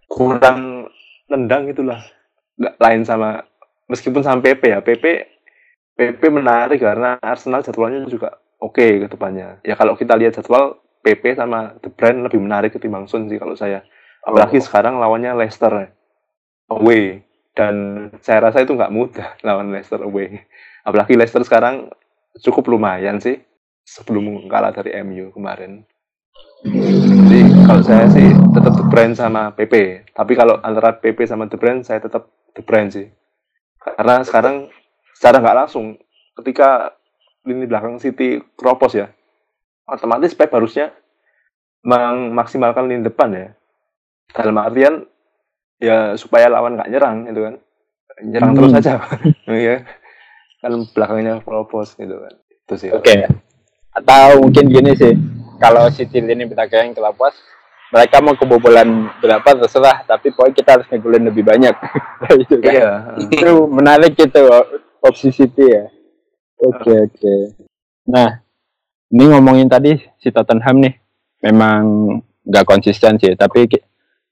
kurang 0.06 0.86
nendang 1.30 1.70
itulah. 1.70 2.02
Nggak 2.56 2.76
lain 2.80 3.02
sama 3.04 3.30
meskipun 3.92 4.22
sama 4.24 4.40
PP 4.42 4.62
ya 4.72 4.80
PP 4.82 5.06
PP 5.96 6.22
menarik 6.28 6.84
karena 6.84 7.16
Arsenal 7.24 7.64
jadwalnya 7.64 8.04
juga 8.08 8.36
oke 8.60 9.06
ke 9.06 9.08
depannya. 9.08 9.64
Ya 9.64 9.80
kalau 9.80 9.96
kita 9.96 10.16
lihat 10.20 10.36
jadwal 10.36 10.80
PP 11.06 11.40
sama 11.40 11.78
De 11.80 11.88
Bruyne 11.88 12.26
lebih 12.26 12.42
menarik 12.42 12.76
ketimbang 12.76 13.08
Son 13.08 13.32
sih 13.32 13.40
kalau 13.40 13.56
saya. 13.56 13.86
Apalagi 14.26 14.60
sekarang 14.60 15.00
lawannya 15.00 15.38
Leicester 15.38 15.94
away. 16.74 17.24
Dan 17.56 18.10
saya 18.20 18.52
rasa 18.52 18.68
itu 18.68 18.76
nggak 18.76 18.92
mudah 18.92 19.38
lawan 19.48 19.72
Leicester 19.72 20.04
away. 20.04 20.44
Apalagi 20.84 21.16
Leicester 21.16 21.46
sekarang 21.48 21.88
cukup 22.44 22.68
lumayan 22.68 23.24
sih 23.24 23.40
sebelum 23.88 24.50
kalah 24.52 24.76
dari 24.76 24.98
MU 25.06 25.32
kemarin. 25.32 25.88
Jadi 26.66 27.55
kalau 27.66 27.82
saya 27.82 28.06
sih 28.14 28.30
tetap 28.54 28.74
De 28.78 28.84
Bruyne 28.86 29.18
sama 29.18 29.50
PP 29.58 30.06
tapi 30.14 30.38
kalau 30.38 30.62
antara 30.62 30.94
PP 30.94 31.26
sama 31.26 31.50
De 31.50 31.58
Bruyne 31.58 31.82
saya 31.82 31.98
tetap 31.98 32.30
De 32.54 32.62
Bruyne 32.62 32.94
sih. 32.94 33.10
Karena 33.82 34.22
sekarang 34.22 34.70
secara 35.18 35.42
nggak 35.42 35.58
langsung 35.66 35.98
ketika 36.42 36.94
lini 37.46 37.66
belakang 37.66 37.98
City 37.98 38.42
keropos 38.58 38.94
ya 38.94 39.10
otomatis 39.86 40.34
Pep 40.34 40.50
harusnya 40.50 40.94
memaksimalkan 41.86 42.90
lini 42.90 43.06
depan 43.06 43.30
ya. 43.34 43.48
Dalam 44.34 44.58
artian 44.58 45.06
ya 45.78 46.18
supaya 46.18 46.50
lawan 46.50 46.78
nggak 46.78 46.90
nyerang 46.90 47.30
gitu 47.30 47.42
kan. 47.46 47.56
Nyerang 48.26 48.52
Hmm. 48.54 48.58
terus 48.62 48.74
aja. 48.74 48.94
Ya 49.46 49.86
kan 50.66 50.82
belakangnya 50.98 51.46
keropos 51.46 51.94
gitu 51.94 52.18
kan. 52.18 52.34
Itu 52.66 52.76
sih. 52.78 52.90
Oke. 52.90 53.30
Atau 53.94 54.42
mungkin 54.42 54.66
gini 54.68 54.98
sih, 54.98 55.14
kalau 55.62 55.88
City 55.94 56.20
ini 56.20 56.50
belakang 56.50 56.90
yang 56.90 56.98
kelapos, 56.98 57.38
mereka 57.94 58.18
mau 58.22 58.34
kebobolan 58.34 59.10
berapa 59.22 59.46
terserah, 59.66 60.04
tapi 60.06 60.34
pokoknya 60.34 60.56
kita 60.58 60.70
harus 60.80 60.88
ngegolin 60.90 61.30
lebih 61.30 61.46
banyak. 61.46 61.76
itu 62.44 62.56
kan. 62.60 62.74
iya 62.74 62.92
Itu 63.30 63.70
menarik 63.70 64.18
itu 64.18 64.42
opsi 65.02 65.30
City 65.30 65.66
ya. 65.70 65.86
Oke 66.66 66.92
oke. 66.92 67.36
Nah, 68.10 68.42
ini 69.12 69.24
ngomongin 69.30 69.70
tadi 69.70 69.98
si 70.18 70.30
Tottenham 70.34 70.82
nih, 70.82 70.94
memang 71.46 71.82
nggak 72.46 72.66
konsisten 72.66 73.18
sih, 73.22 73.34
tapi 73.38 73.70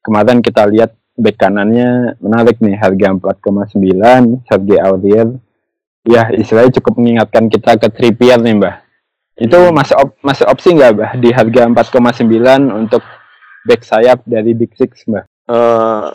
kemarin 0.01 0.41
kita 0.41 0.65
lihat 0.69 0.93
bek 1.13 1.37
kanannya 1.37 2.17
menarik 2.17 2.57
nih, 2.57 2.77
harga 2.77 3.13
4,9, 3.13 4.43
Sergei 4.49 4.81
Aurier. 4.81 5.29
Ya, 6.03 6.27
istilahnya 6.35 6.73
cukup 6.81 6.99
mengingatkan 6.99 7.47
kita 7.47 7.79
ke 7.79 7.87
Trippier 7.87 8.41
nih, 8.41 8.59
Mbah. 8.59 8.75
Itu 9.39 9.71
masih 9.71 9.95
op- 9.97 10.19
masih 10.19 10.45
opsi 10.49 10.75
nggak, 10.75 10.91
Mbah, 10.97 11.11
di 11.21 11.29
harga 11.31 11.61
4,9 11.69 12.73
untuk 12.73 13.01
back 13.63 13.81
sayap 13.81 14.23
dari 14.23 14.51
Big 14.51 14.71
Six, 14.75 15.07
Mbah? 15.07 15.23
Eh, 15.43 16.07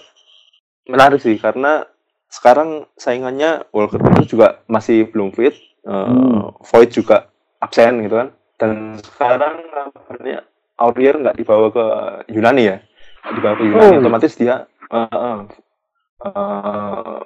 menarik 0.87 1.21
sih 1.21 1.37
karena 1.37 1.85
sekarang 2.29 2.85
saingannya 2.95 3.65
Walker 3.73 3.97
Peters 3.99 4.29
juga 4.29 4.49
masih 4.67 5.09
belum 5.09 5.33
fit 5.33 5.57
Eh, 5.79 5.89
Hmm. 5.89 6.53
Void 6.61 6.91
juga 6.93 7.33
absen 7.59 8.05
gitu 8.05 8.17
kan 8.17 8.29
dan 8.61 8.71
sekarang 9.01 9.65
kabarnya 9.73 10.45
Aurier 10.77 11.17
nggak 11.17 11.33
dibawa 11.35 11.73
ke 11.73 11.85
Yunani 12.29 12.63
ya 12.69 12.77
Nggak 13.25 13.35
dibawa 13.35 13.55
ke 13.57 13.65
Yunani 13.65 13.95
Oh. 13.97 14.01
otomatis 14.05 14.33
dia 14.37 14.69
eh, 14.89 15.09
eh, 15.09 15.39
eh, 16.29 17.19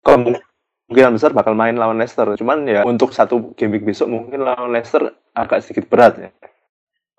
kemungkinan 0.00 1.12
besar 1.12 1.30
bakal 1.30 1.52
main 1.52 1.76
lawan 1.76 2.00
Leicester 2.00 2.24
cuman 2.34 2.64
ya 2.64 2.80
untuk 2.82 3.12
satu 3.12 3.52
game 3.54 3.76
week 3.76 3.84
besok 3.84 4.08
mungkin 4.08 4.40
lawan 4.40 4.72
Leicester 4.72 5.12
agak 5.36 5.60
sedikit 5.60 5.90
berat 5.92 6.16
ya 6.16 6.30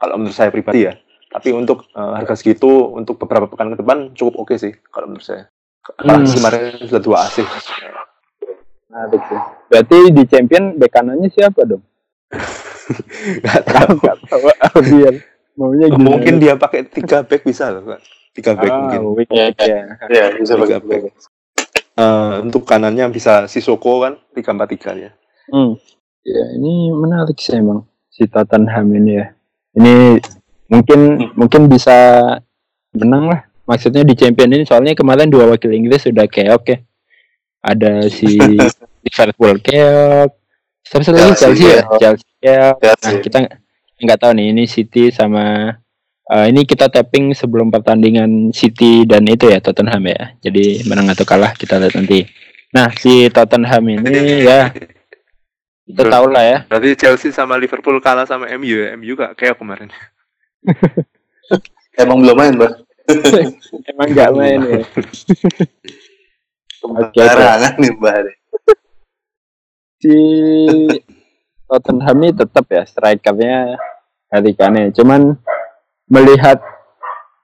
kalau 0.01 0.17
menurut 0.17 0.33
saya 0.33 0.49
pribadi 0.49 0.89
ya 0.89 0.97
tapi 1.31 1.49
untuk 1.51 1.87
eh, 1.89 2.11
harga 2.13 2.35
segitu 2.35 2.67
untuk 2.91 3.15
beberapa 3.17 3.47
pekan 3.47 3.71
ke 3.71 3.79
depan 3.79 4.11
cukup 4.11 4.35
oke 4.37 4.55
sih 4.55 4.75
kalau 4.85 5.07
menurut 5.07 5.23
saya 5.23 5.47
apalagi 5.81 6.27
Hmm. 6.27 6.35
kemarin 6.35 6.61
sudah 6.81 7.01
dua 7.01 7.17
assist 7.23 7.49
Menarik 8.85 9.23
sih. 9.23 9.39
Berarti 9.65 9.97
di 10.11 10.23
champion 10.25 10.75
bek 10.75 10.91
kanannya 10.91 11.27
siapa 11.27 11.63
dong? 11.63 11.79
nggak 13.39 13.61
tahu 13.65 13.91
Nggak 14.01 14.17
tahu 14.25 14.47
Aurier. 14.69 15.15
Maunya 15.53 15.87
gimana? 15.87 16.03
mungkin 16.05 16.35
dia 16.37 16.55
pakai 16.55 16.83
tiga 16.85 17.21
back 17.21 17.41
bisa 17.41 17.67
loh 17.69 17.83
Kak. 17.85 18.01
tiga 18.31 18.51
back 18.53 18.67
ah, 18.67 18.75
mungkin 18.77 19.01
weak 19.13 19.29
Ya, 19.29 19.47
ya. 19.53 19.81
Ya, 20.07 20.25
bisa 20.33 20.55
Tiga 20.55 20.79
pakai. 20.79 21.07
back. 21.07 21.15
Eh, 21.93 22.33
untuk 22.41 22.63
kanannya 22.63 23.07
bisa 23.09 23.47
Sisoko 23.47 23.99
kan 24.01 24.15
tiga 24.31 24.51
empat 24.51 24.69
tiga 24.69 24.91
ya 24.93 25.11
Hmm. 25.47 25.75
Ya, 26.21 26.45
ini 26.53 26.91
menarik 26.91 27.35
sih 27.35 27.51
emang 27.53 27.83
si 28.07 28.23
Tottenham 28.25 28.91
ini 28.93 29.17
ya. 29.17 29.25
Ini 29.73 30.19
mungkin 30.71 30.99
mungkin 31.35 31.67
bisa 31.67 31.97
menang 32.95 33.27
lah. 33.27 33.41
Maksudnya 33.67 34.07
di 34.07 34.15
champion 34.15 34.51
ini 34.51 34.63
soalnya 34.63 34.95
kemarin 34.95 35.27
dua 35.27 35.47
wakil 35.47 35.71
Inggris 35.71 36.07
sudah 36.07 36.25
keok 36.25 36.63
ya. 36.65 36.77
Ada 37.61 38.07
si 38.07 38.39
Liverpool 39.05 39.59
keok. 39.59 40.29
Siapa 40.81 41.03
satu 41.05 41.17
lagi 41.19 41.37
Chelsea 41.37 41.67
Chelsea 41.67 41.77
ya? 41.77 41.83
Chelsea 41.99 42.27
keok. 42.41 42.77
Nah, 43.03 43.13
kita 43.21 43.37
nggak- 44.01 44.19
tahu 44.19 44.31
nih 44.33 44.47
ini 44.49 44.63
City 44.65 45.13
sama 45.13 45.77
eh, 46.25 46.45
ini 46.49 46.65
kita 46.65 46.89
tapping 46.89 47.37
sebelum 47.37 47.69
pertandingan 47.69 48.49
City 48.49 49.05
dan 49.05 49.29
itu 49.29 49.51
ya 49.51 49.61
Tottenham 49.61 50.01
ya. 50.09 50.33
Jadi 50.41 50.87
menang 50.89 51.11
atau 51.13 51.23
kalah 51.27 51.53
kita 51.53 51.77
lihat 51.77 51.93
nanti. 51.95 52.25
Nah, 52.73 52.89
si 52.97 53.29
Tottenham 53.29 53.83
ini 53.87 54.41
ya 54.49 54.73
kita 55.91 56.07
tahu 56.07 56.25
lah 56.31 56.43
ya. 56.43 56.57
berarti 56.71 56.95
Chelsea 56.95 57.29
sama 57.35 57.59
Liverpool 57.59 57.99
kalah 57.99 58.23
sama 58.23 58.47
MU 58.55 58.79
ya 58.79 58.95
MU 58.95 59.11
gak 59.11 59.35
kayak 59.35 59.59
kemarin 59.59 59.91
Emang 62.01 62.17
belum 62.23 62.37
main, 62.37 62.53
Bang. 62.55 62.73
Emang 63.91 64.07
nggak 64.13 64.31
main 64.33 64.59
ya. 64.63 64.81
Karangan 67.13 67.73
nih, 67.77 67.91
Mbak. 67.93 68.17
Si 70.01 70.17
Tottenham 71.69 72.17
ini 72.25 72.29
tetap 72.33 72.65
ya 72.67 72.83
strikernya 72.83 73.77
Harry 74.33 74.53
Kane. 74.57 74.89
Cuman 74.91 75.37
melihat 76.09 76.57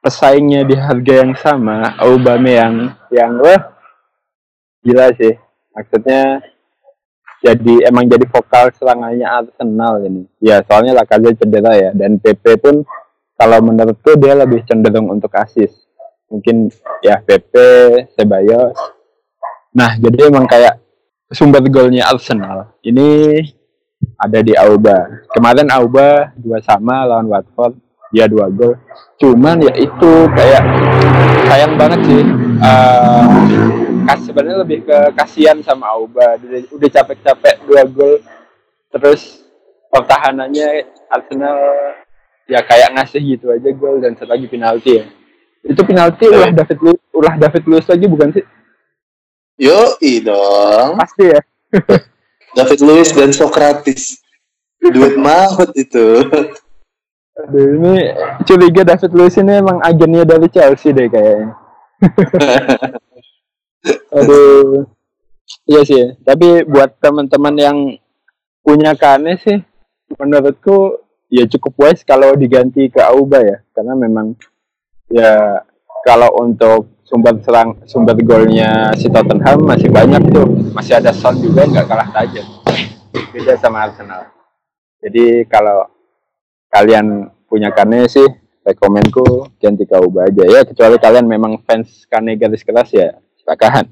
pesaingnya 0.01 0.65
di 0.65 0.75
harga 0.75 1.13
yang 1.23 1.33
sama, 1.37 1.95
Aubameyang 2.01 2.97
yang 3.13 3.37
wah 3.39 3.77
gila 4.81 5.13
sih. 5.15 5.35
Maksudnya 5.75 6.41
jadi 7.45 7.87
emang 7.87 8.09
jadi 8.09 8.25
vokal 8.25 8.73
serangannya 8.73 9.27
Arsenal 9.27 10.01
ini. 10.01 10.25
Ya 10.41 10.65
soalnya 10.65 10.97
Lacazette 10.97 11.45
cedera 11.45 11.77
ya 11.77 11.91
dan 11.93 12.17
PP 12.17 12.57
pun 12.57 12.81
kalau 13.37 13.61
menurutku 13.61 14.17
dia 14.17 14.33
lebih 14.33 14.65
cenderung 14.65 15.13
untuk 15.13 15.29
asis. 15.37 15.69
Mungkin 16.27 16.73
ya 17.05 17.21
PP, 17.21 17.53
Sebayos. 18.17 18.75
Nah, 19.71 19.95
jadi 19.95 20.27
emang 20.27 20.49
kayak 20.49 20.81
sumber 21.31 21.61
golnya 21.69 22.09
Arsenal. 22.09 22.73
Ini 22.81 23.39
ada 24.17 24.39
di 24.41 24.57
Auba. 24.57 25.23
Kemarin 25.31 25.69
Auba 25.69 26.33
dua 26.35 26.57
sama 26.65 27.05
lawan 27.05 27.29
Watford, 27.29 27.77
dia 28.09 28.25
dua 28.25 28.49
gol. 28.49 28.75
Cuman 29.21 29.61
ya 29.61 29.73
itu 29.77 30.11
kayak 30.33 30.63
sayang 31.47 31.73
banget 31.77 32.01
sih. 32.09 32.23
Uh, 32.57 33.27
kas 34.09 34.19
sebenarnya 34.25 34.57
lebih 34.65 34.79
ke 34.83 34.97
kasihan 35.13 35.61
sama 35.61 35.93
Auba. 35.93 36.41
Udah, 36.41 36.59
udah 36.73 36.89
capek-capek 36.89 37.55
dua 37.69 37.83
gol, 37.85 38.17
terus 38.89 39.45
pertahanannya 39.93 40.89
Arsenal 41.13 41.59
ya 42.47 42.63
kayak 42.63 42.95
ngasih 42.95 43.21
gitu 43.21 43.51
aja 43.51 43.69
gol 43.75 43.99
dan 43.99 44.15
satu 44.15 44.31
lagi 44.31 44.47
penalti 44.47 45.03
ya. 45.03 45.05
Itu 45.67 45.83
penalti 45.83 46.31
ulah 46.31 46.51
David 46.55 46.79
Lu, 46.79 46.93
ulah 47.11 47.35
David 47.35 47.63
Luiz 47.67 47.85
lagi 47.85 48.05
bukan 48.07 48.31
sih? 48.31 48.45
Yo, 49.59 49.99
dong. 50.23 50.95
Pasti 50.95 51.23
ya. 51.27 51.41
David 52.57 52.79
Luiz 52.81 53.11
dan 53.11 53.35
Socrates. 53.35 54.23
Duit 54.79 55.19
mahut 55.19 55.75
itu. 55.75 56.23
Aduh, 57.37 57.67
ini 57.77 57.95
curiga 58.47 58.81
David 58.87 59.11
Luiz 59.13 59.35
ini 59.35 59.59
emang 59.59 59.83
agennya 59.83 60.23
dari 60.23 60.47
Chelsea 60.47 60.95
deh 60.95 61.11
kayaknya. 61.11 61.51
Aduh. 64.17 64.87
Iya 65.67 65.81
sih, 65.87 66.03
tapi 66.27 66.67
buat 66.67 66.99
teman-teman 66.99 67.55
yang 67.55 67.77
punya 68.59 68.91
Kane 68.99 69.39
sih, 69.39 69.63
menurutku 70.19 71.06
ya 71.27 71.43
cukup 71.47 71.73
wise 71.83 72.03
kalau 72.07 72.35
diganti 72.35 72.87
ke 72.87 72.99
Auba 73.03 73.43
ya, 73.43 73.57
karena 73.75 73.93
memang 73.95 74.35
ya 75.11 75.63
kalau 76.07 76.31
untuk 76.39 76.99
sumber 77.03 77.39
serang 77.43 77.79
sumber 77.87 78.15
golnya 78.19 78.95
si 78.95 79.11
Tottenham 79.11 79.63
masih 79.63 79.91
banyak 79.91 80.23
tuh, 80.31 80.47
masih 80.71 80.99
ada 80.99 81.11
Son 81.11 81.35
juga 81.39 81.67
nggak 81.67 81.87
kalah 81.87 82.09
tajam, 82.11 82.47
beda 83.31 83.55
sama 83.59 83.87
Arsenal. 83.87 84.31
Jadi 85.03 85.45
kalau 85.47 85.87
kalian 86.71 87.31
punya 87.47 87.71
Kane 87.71 88.07
sih, 88.11 88.27
rekomenku 88.65 89.51
ganti 89.59 89.87
ke 89.87 89.95
Auba 89.95 90.27
aja 90.27 90.43
ya, 90.43 90.61
kecuali 90.67 90.99
kalian 90.99 91.27
memang 91.27 91.59
fans 91.63 92.03
Kane 92.07 92.35
garis 92.35 92.63
keras 92.63 92.91
ya, 92.91 93.15
silakan. 93.39 93.87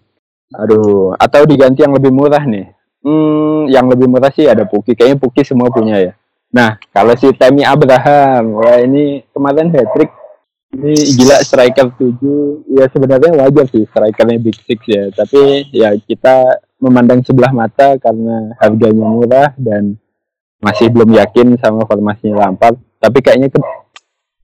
Aduh, 0.55 1.11
atau 1.17 1.41
diganti 1.43 1.81
yang 1.81 1.91
lebih 1.97 2.13
murah 2.13 2.43
nih. 2.45 2.69
Hmm, 3.05 3.65
yang 3.69 3.85
lebih 3.85 4.09
murah 4.09 4.29
sih 4.33 4.45
ada 4.45 4.65
Puki. 4.65 4.93
Kayaknya 4.93 5.17
Puki 5.21 5.41
semua 5.41 5.73
punya 5.73 5.97
ya. 5.97 6.13
Nah, 6.55 6.79
kalau 6.95 7.11
si 7.19 7.27
Temi 7.35 7.67
Abraham, 7.67 8.63
wah 8.63 8.79
ini 8.79 9.27
kemarin 9.35 9.75
hat 9.75 9.91
trick. 9.91 10.11
Ini 10.71 10.95
gila 11.19 11.43
striker 11.43 11.91
7. 11.99 12.71
Ya 12.71 12.87
sebenarnya 12.87 13.31
wajar 13.35 13.67
sih 13.67 13.83
strikernya 13.83 14.39
Big 14.39 14.55
Six 14.63 14.79
ya. 14.87 15.11
Tapi 15.11 15.67
ya 15.75 15.91
kita 15.99 16.63
memandang 16.79 17.19
sebelah 17.27 17.51
mata 17.51 17.99
karena 17.99 18.55
harganya 18.55 19.03
murah 19.03 19.51
dan 19.59 19.99
masih 20.63 20.87
belum 20.87 21.11
yakin 21.19 21.59
sama 21.59 21.83
formasinya 21.83 22.47
Lampard. 22.47 22.79
Tapi 23.03 23.19
kayaknya 23.19 23.51
ke 23.51 23.59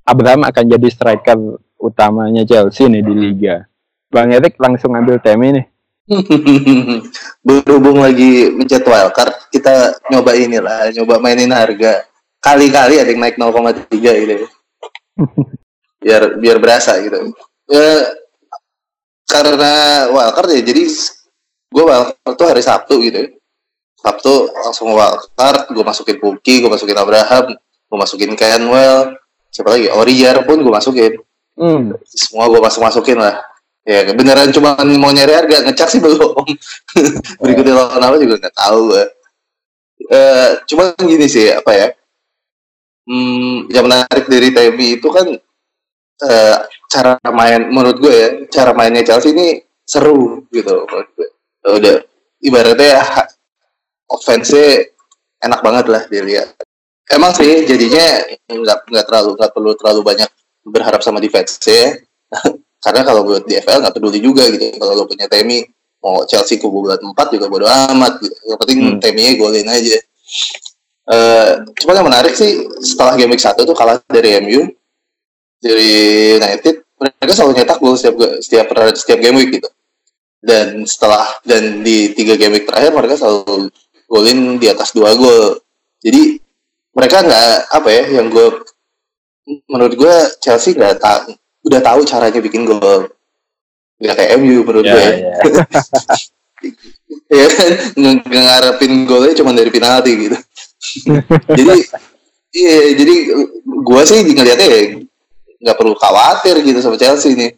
Abraham 0.04 0.43
akan 0.43 0.65
jadi 0.67 0.88
striker 0.91 1.39
utamanya 1.80 2.43
Chelsea 2.43 2.91
nih 2.91 3.08
di 3.08 3.13
Liga. 3.15 3.63
Bang 4.12 4.36
Erik 4.36 4.60
langsung 4.60 4.91
ambil 5.00 5.15
Temi 5.24 5.56
nih. 5.56 5.65
Berhubung 7.45 8.01
lagi 8.01 8.49
mencet 8.51 8.83
wildcard, 8.83 9.49
kita 9.53 9.95
nyoba 10.09 10.31
inilah, 10.33 10.89
nyoba 10.97 11.21
mainin 11.21 11.53
harga. 11.53 12.05
Kali-kali 12.41 12.97
ada 12.97 13.09
yang 13.13 13.21
naik 13.21 13.37
0,3 13.37 13.93
gitu. 13.93 14.35
Biar 16.01 16.41
biar 16.41 16.57
berasa 16.57 16.97
gitu. 16.97 17.29
Ya, 17.69 18.09
karena 19.29 19.73
wildcard 20.09 20.49
ya, 20.57 20.61
jadi 20.65 20.83
gue 21.69 21.83
wildcard 21.85 22.35
tuh 22.35 22.47
hari 22.49 22.63
Sabtu 22.65 22.95
gitu. 23.05 23.37
Sabtu 24.01 24.49
langsung 24.65 24.89
wildcard, 24.97 25.69
gue 25.69 25.85
masukin 25.85 26.17
Puki, 26.17 26.65
gue 26.65 26.71
masukin 26.73 26.97
Abraham, 26.97 27.53
gue 27.53 27.97
masukin 28.01 28.33
Kenwell, 28.33 29.13
siapa 29.53 29.77
lagi, 29.77 29.93
Oriar 29.93 30.41
pun 30.41 30.57
gue 30.57 30.73
masukin. 30.73 31.21
Hmm. 31.53 31.93
Semua 32.09 32.49
gue 32.49 32.57
masuk 32.57 32.81
masukin 32.81 33.21
lah 33.21 33.50
Ya 33.82 34.06
beneran 34.13 34.54
cuma 34.54 34.78
mau 34.78 35.10
nyari 35.10 35.34
harga 35.34 35.65
ngecek 35.65 35.89
sih 35.89 36.02
belum. 36.02 36.46
Berikutnya 37.41 37.74
lawan 37.74 38.04
apa 38.06 38.15
juga 38.22 38.36
nggak 38.38 38.56
tahu 38.56 38.80
gue. 38.94 39.06
Uh, 40.12 40.50
cuma 40.70 40.84
gini 41.02 41.26
sih 41.26 41.50
apa 41.50 41.72
ya? 41.74 41.88
Hmm, 43.10 43.65
yang 43.74 43.89
menarik 43.89 44.30
dari 44.30 44.54
TMI 44.54 44.88
itu 45.02 45.10
kan 45.10 45.28
uh, 46.22 46.58
cara 46.94 47.17
main 47.34 47.74
menurut 47.74 47.98
gue 47.98 48.13
ya 48.13 48.30
cara 48.54 48.72
mainnya 48.78 49.02
Chelsea 49.02 49.34
ini 49.34 49.65
seru 49.82 50.46
gitu 50.54 50.86
menurut 50.86 51.10
gue. 51.17 51.30
Udah 51.65 51.98
ibaratnya 52.46 53.02
ya 53.02 53.04
offense 54.13 54.94
enak 55.41 55.65
banget 55.65 55.86
lah 55.89 56.04
dilihat. 56.06 56.54
Emang 57.10 57.34
sih 57.34 57.65
jadinya 57.65 58.30
nggak 58.46 58.94
nggak 58.94 59.06
terlalu 59.10 59.30
nggak 59.41 59.52
perlu 59.58 59.72
terlalu 59.74 60.02
banyak 60.06 60.30
berharap 60.70 61.02
sama 61.02 61.17
defense 61.17 61.58
ya. 61.65 61.98
karena 62.82 63.02
kalau 63.06 63.22
buat 63.24 63.46
di 63.46 63.56
FL 63.62 63.86
nggak 63.86 63.94
peduli 63.94 64.20
juga 64.20 64.50
gitu 64.50 64.74
kalau 64.82 64.98
lo 64.98 65.06
punya 65.06 65.30
Temi 65.30 65.62
mau 66.02 66.26
Chelsea 66.26 66.58
kubu 66.58 66.89
bulat 66.89 66.98
empat 66.98 67.30
juga 67.30 67.46
bodo 67.46 67.70
amat 67.70 68.17
gitu. 68.20 68.36
yang 68.50 68.60
penting 68.60 68.78
hmm. 68.82 68.98
Temi 68.98 69.38
golin 69.38 69.70
aja 69.70 69.98
uh, 71.13 71.52
cuma 71.78 71.94
yang 71.94 72.08
menarik 72.10 72.34
sih 72.34 72.65
setelah 72.82 73.13
game 73.13 73.38
week 73.38 73.44
satu 73.44 73.62
tuh 73.63 73.78
kalah 73.78 74.02
dari 74.10 74.41
MU 74.41 74.65
dari 75.62 75.91
United 76.41 76.82
mereka 76.98 77.32
selalu 77.38 77.54
nyetak 77.62 77.78
gol 77.78 77.94
setiap 77.94 78.15
setiap 78.41 78.67
setiap 78.98 79.20
game 79.22 79.38
week 79.38 79.62
gitu 79.62 79.70
dan 80.41 80.82
setelah 80.89 81.38
dan 81.46 81.86
di 81.86 82.17
tiga 82.17 82.34
game 82.34 82.58
week 82.58 82.65
terakhir 82.65 82.98
mereka 82.98 83.13
selalu 83.22 83.70
golin 84.10 84.58
di 84.58 84.67
atas 84.74 84.89
dua 84.89 85.13
gol 85.13 85.62
jadi 86.02 86.41
mereka 86.98 87.24
nggak 87.24 87.54
apa 87.72 87.89
ya 87.94 88.04
yang 88.20 88.28
gue 88.34 88.48
menurut 89.70 89.94
gue 89.96 90.15
Chelsea 90.41 90.74
nggak 90.74 90.98
udah 91.65 91.80
tahu 91.82 92.02
caranya 92.06 92.39
bikin 92.41 92.65
gol. 92.65 93.10
Nggak 94.02 94.15
kayak 94.17 94.32
MU 94.41 94.65
menurut 94.65 94.86
yeah, 94.86 94.95
gue 94.97 95.06
yeah. 95.06 95.17
ya. 97.38 97.47
Kan? 97.47 97.71
Ngarepin 98.26 98.93
golnya 99.06 99.34
cuma 99.38 99.54
dari 99.54 99.69
penalti 99.69 100.12
gitu. 100.17 100.38
Jadi 101.54 101.76
iya 102.52 102.78
jadi 102.97 103.15
gue 103.63 104.02
sih 104.04 104.19
ngeliatnya 104.26 104.67
ya 104.67 104.82
nggak 105.62 105.78
perlu 105.78 105.93
khawatir 105.93 106.58
gitu 106.65 106.82
sama 106.82 106.97
Chelsea 106.97 107.38
nih. 107.38 107.54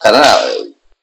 Karena 0.00 0.24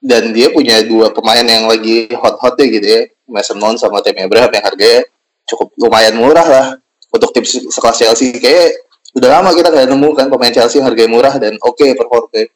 dan 0.02 0.34
dia 0.34 0.50
punya 0.50 0.82
dua 0.82 1.14
pemain 1.14 1.46
yang 1.46 1.70
lagi 1.70 2.10
hot-hotnya 2.18 2.66
gitu 2.66 2.88
ya. 2.88 3.02
Mason 3.28 3.60
Mount 3.62 3.78
sama 3.78 4.02
Tammy 4.02 4.26
Abraham 4.26 4.50
yang 4.56 4.66
harganya 4.66 5.02
cukup 5.46 5.70
lumayan 5.78 6.16
murah 6.18 6.48
lah 6.48 6.68
untuk 7.14 7.30
tim 7.36 7.46
sekelas 7.46 7.98
Chelsea. 8.02 8.34
Kayak 8.42 8.87
udah 9.18 9.30
lama 9.42 9.50
kita 9.52 9.74
nggak 9.74 9.90
nemu 9.90 10.10
kan 10.14 10.30
pemain 10.30 10.54
Chelsea 10.54 10.78
harganya 10.78 11.10
murah 11.10 11.36
dan 11.42 11.58
oke 11.60 11.74
okay 11.74 11.98
performnya 11.98 12.48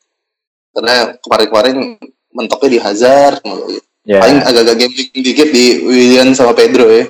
karena 0.71 1.17
kemarin-kemarin 1.19 1.77
mentoknya 2.31 2.69
di 2.71 2.79
Hazard 2.79 3.41
yeah. 4.05 4.21
paling 4.21 4.39
agak-agak 4.41 4.75
gambling 4.77 5.09
dikit 5.13 5.49
di 5.51 5.65
William 5.85 6.29
sama 6.33 6.55
Pedro 6.55 6.87
ya. 6.89 7.05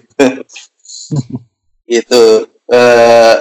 Itu 1.88 2.48
uh, 2.72 3.36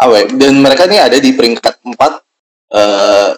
apa 0.00 0.14
ya? 0.16 0.24
dan 0.32 0.54
mereka 0.58 0.88
nih 0.88 1.00
ada 1.00 1.16
di 1.20 1.30
peringkat 1.36 1.74
4 1.84 1.94
uh, 1.94 3.30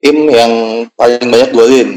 tim 0.00 0.16
yang 0.30 0.52
paling 0.94 1.26
banyak 1.28 1.50
golin. 1.52 1.90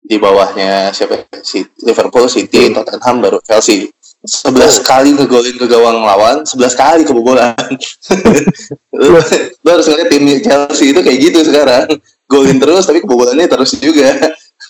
Di 0.00 0.18
bawahnya 0.18 0.90
siapa? 0.90 1.22
Si 1.44 1.62
Liverpool 1.86 2.26
City 2.26 2.74
Tottenham 2.74 3.22
baru 3.22 3.38
Chelsea 3.46 3.86
sebelas 4.20 4.80
oh. 4.80 4.84
kali 4.84 5.16
ngegolin 5.16 5.56
ke 5.56 5.66
gawang 5.66 6.04
lawan, 6.04 6.44
sebelas 6.44 6.76
kali 6.76 7.08
kebobolan. 7.08 7.56
lu, 9.00 9.16
lu 9.16 9.68
harus 9.68 9.86
ngeliat 9.88 10.08
tim 10.12 10.24
Chelsea 10.44 10.92
itu 10.92 11.00
kayak 11.00 11.18
gitu 11.20 11.38
sekarang. 11.44 11.88
Golin 12.28 12.60
terus 12.60 12.86
tapi 12.86 13.00
kebobolannya 13.00 13.48
terus 13.48 13.74
juga. 13.80 14.12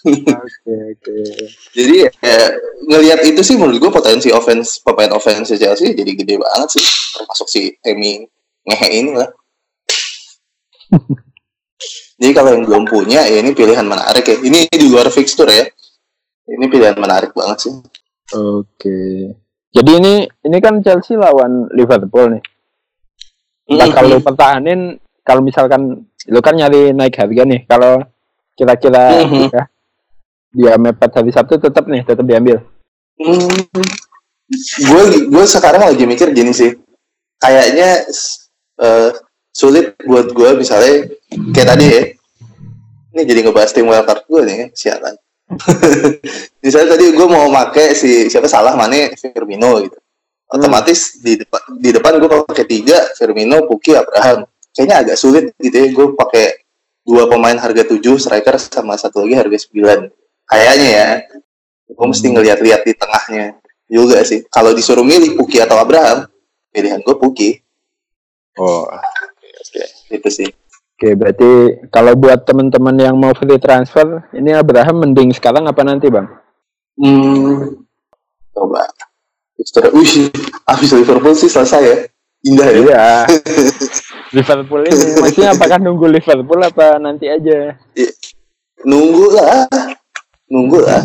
Oke, 0.00 0.24
okay, 0.24 0.80
Okay. 0.96 1.44
Jadi 1.76 1.96
ya, 2.08 2.40
ngelihat 2.88 3.20
itu 3.26 3.40
sih 3.44 3.60
menurut 3.60 3.76
gue 3.76 3.92
potensi 3.92 4.32
offense 4.32 4.80
pemain 4.80 5.12
offense 5.12 5.52
Chelsea 5.52 5.92
jadi 5.92 6.12
gede 6.16 6.40
banget 6.40 6.80
sih. 6.80 6.84
Termasuk 7.20 7.46
si 7.50 7.62
Emi 7.84 8.24
ngehe 8.64 8.88
ini 8.96 9.12
lah. 9.12 9.28
jadi 12.20 12.32
kalau 12.32 12.56
yang 12.56 12.64
belum 12.64 12.84
punya 12.88 13.28
ya 13.28 13.44
ini 13.44 13.52
pilihan 13.52 13.84
menarik 13.84 14.24
ya. 14.24 14.40
Ini 14.40 14.72
di 14.72 14.86
luar 14.88 15.12
fixture 15.12 15.50
ya. 15.52 15.68
Ini 16.48 16.64
pilihan 16.70 16.96
menarik 16.96 17.36
banget 17.36 17.68
sih. 17.68 17.74
Oke. 18.34 18.98
Jadi 19.70 19.90
ini 20.02 20.14
ini 20.26 20.58
kan 20.58 20.82
Chelsea 20.82 21.14
lawan 21.14 21.70
Liverpool 21.74 22.38
nih. 22.38 22.42
Nah, 23.70 23.74
mm 23.74 23.80
-hmm. 23.86 23.94
kalau 23.94 24.16
pertahanin 24.18 24.80
kalau 25.22 25.42
misalkan 25.46 26.10
lu 26.26 26.40
kan 26.42 26.58
nyari 26.58 26.90
naik 26.90 27.14
harga 27.14 27.42
nih, 27.46 27.60
kalau 27.70 28.02
kira-kira 28.58 29.22
mm 29.22 29.28
-hmm. 29.30 29.46
ya, 29.54 29.62
dia 30.50 30.72
mepet 30.74 31.10
hari 31.14 31.30
Sabtu 31.30 31.62
tetap 31.62 31.86
nih, 31.86 32.02
tetap 32.02 32.26
diambil. 32.26 32.58
Gue 33.18 35.02
mm, 35.06 35.30
gue 35.30 35.44
sekarang 35.46 35.86
lagi 35.86 36.02
mikir 36.02 36.34
gini 36.34 36.50
sih. 36.50 36.74
Kayaknya 37.38 38.04
uh, 38.82 39.10
sulit 39.54 39.94
buat 40.06 40.30
gue 40.30 40.50
misalnya 40.58 41.10
kayak 41.54 41.68
tadi 41.74 41.86
ya 41.90 42.02
ini 43.10 43.22
jadi 43.26 43.40
ngebahas 43.42 43.74
tim 43.74 43.86
wildcard 43.90 44.22
gue 44.30 44.42
nih 44.46 44.58
sialan 44.72 45.14
misalnya 46.64 46.94
tadi 46.94 47.10
gue 47.10 47.26
mau 47.26 47.50
make 47.50 47.94
si 47.98 48.30
siapa 48.30 48.46
salah 48.46 48.78
mana 48.78 49.10
Firmino 49.18 49.82
gitu. 49.82 49.98
Otomatis 50.50 51.22
di 51.22 51.38
depan 51.38 51.62
di 51.78 51.90
depan 51.94 52.18
gue 52.18 52.28
pakai 52.46 52.66
tiga 52.66 52.98
Firmino 53.14 53.66
Puki 53.66 53.94
Abraham. 53.94 54.46
Kayaknya 54.70 54.96
agak 55.02 55.16
sulit 55.18 55.44
gitu 55.58 55.74
ya 55.74 55.88
gue 55.90 56.06
pakai 56.14 56.46
dua 57.02 57.26
pemain 57.26 57.58
harga 57.58 57.82
tujuh 57.86 58.18
striker 58.18 58.58
sama 58.58 58.94
satu 58.94 59.26
lagi 59.26 59.34
harga 59.38 59.58
sembilan. 59.58 59.98
Kayaknya 60.46 60.88
ya. 60.88 61.08
Gue 61.90 62.06
mesti 62.06 62.26
ngeliat-liat 62.30 62.82
di 62.86 62.92
tengahnya 62.94 63.46
juga 63.90 64.22
sih. 64.22 64.46
Kalau 64.46 64.70
disuruh 64.70 65.02
milih 65.02 65.34
Puki 65.34 65.58
atau 65.58 65.78
Abraham 65.78 66.30
pilihan 66.70 67.02
gue 67.02 67.16
Puki. 67.18 67.50
Oh, 68.58 68.86
oke. 68.86 69.82
itu 70.10 70.28
sih 70.28 70.48
Oke, 71.00 71.16
berarti 71.16 71.80
kalau 71.88 72.12
buat 72.12 72.44
teman-teman 72.44 72.92
yang 73.00 73.16
mau 73.16 73.32
free 73.32 73.56
transfer, 73.56 74.20
ini 74.36 74.52
Abraham 74.52 75.00
mending 75.00 75.32
sekarang 75.32 75.64
apa 75.64 75.80
nanti, 75.80 76.12
Bang? 76.12 76.28
Hmm, 77.00 77.80
coba. 78.52 78.84
Fixture, 79.56 79.88
wih, 79.96 80.28
habis 80.68 80.92
Liverpool 80.92 81.32
sih 81.32 81.48
selesai 81.48 81.80
ya. 81.80 81.96
Indah 82.44 82.68
ya. 82.68 82.76
Iya. 82.84 83.04
Liverpool 84.36 84.84
ini 84.84 85.24
maksudnya 85.24 85.56
apakah 85.56 85.80
nunggu 85.80 86.04
Liverpool 86.04 86.60
apa 86.60 87.00
nanti 87.00 87.32
aja? 87.32 87.80
Nunggu 88.84 89.40
lah, 89.40 89.72
nunggu 90.52 90.84
lah. 90.84 91.00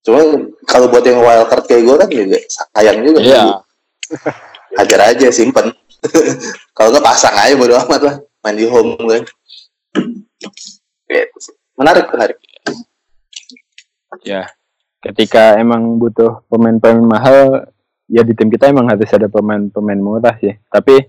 Cuma 0.00 0.48
kalau 0.64 0.88
buat 0.88 1.04
yang 1.04 1.20
wildcard 1.20 1.68
kayak 1.68 1.84
gue 1.84 1.96
kan 2.00 2.08
juga 2.08 2.38
sayang 2.56 3.04
juga. 3.04 3.20
Iya. 3.20 3.44
Hajar 4.80 5.12
aja 5.12 5.28
simpen. 5.28 5.76
kalau 6.72 6.88
nggak 6.88 7.04
pasang 7.04 7.36
aja 7.36 7.52
bodo 7.52 7.76
amat 7.76 8.00
lah. 8.00 8.16
Main 8.40 8.56
di 8.56 8.66
home 8.68 8.96
kan. 8.96 9.22
Menarik, 11.76 12.06
menarik. 12.12 12.38
Ya. 14.24 14.48
Ketika 15.00 15.56
emang 15.56 15.96
butuh 15.96 16.44
pemain-pemain 16.52 17.00
mahal, 17.00 17.72
ya 18.04 18.20
di 18.20 18.36
tim 18.36 18.52
kita 18.52 18.68
emang 18.68 18.84
harus 18.88 19.08
ada 19.12 19.32
pemain-pemain 19.32 19.96
murah 19.96 20.36
sih. 20.36 20.52
Tapi 20.68 21.08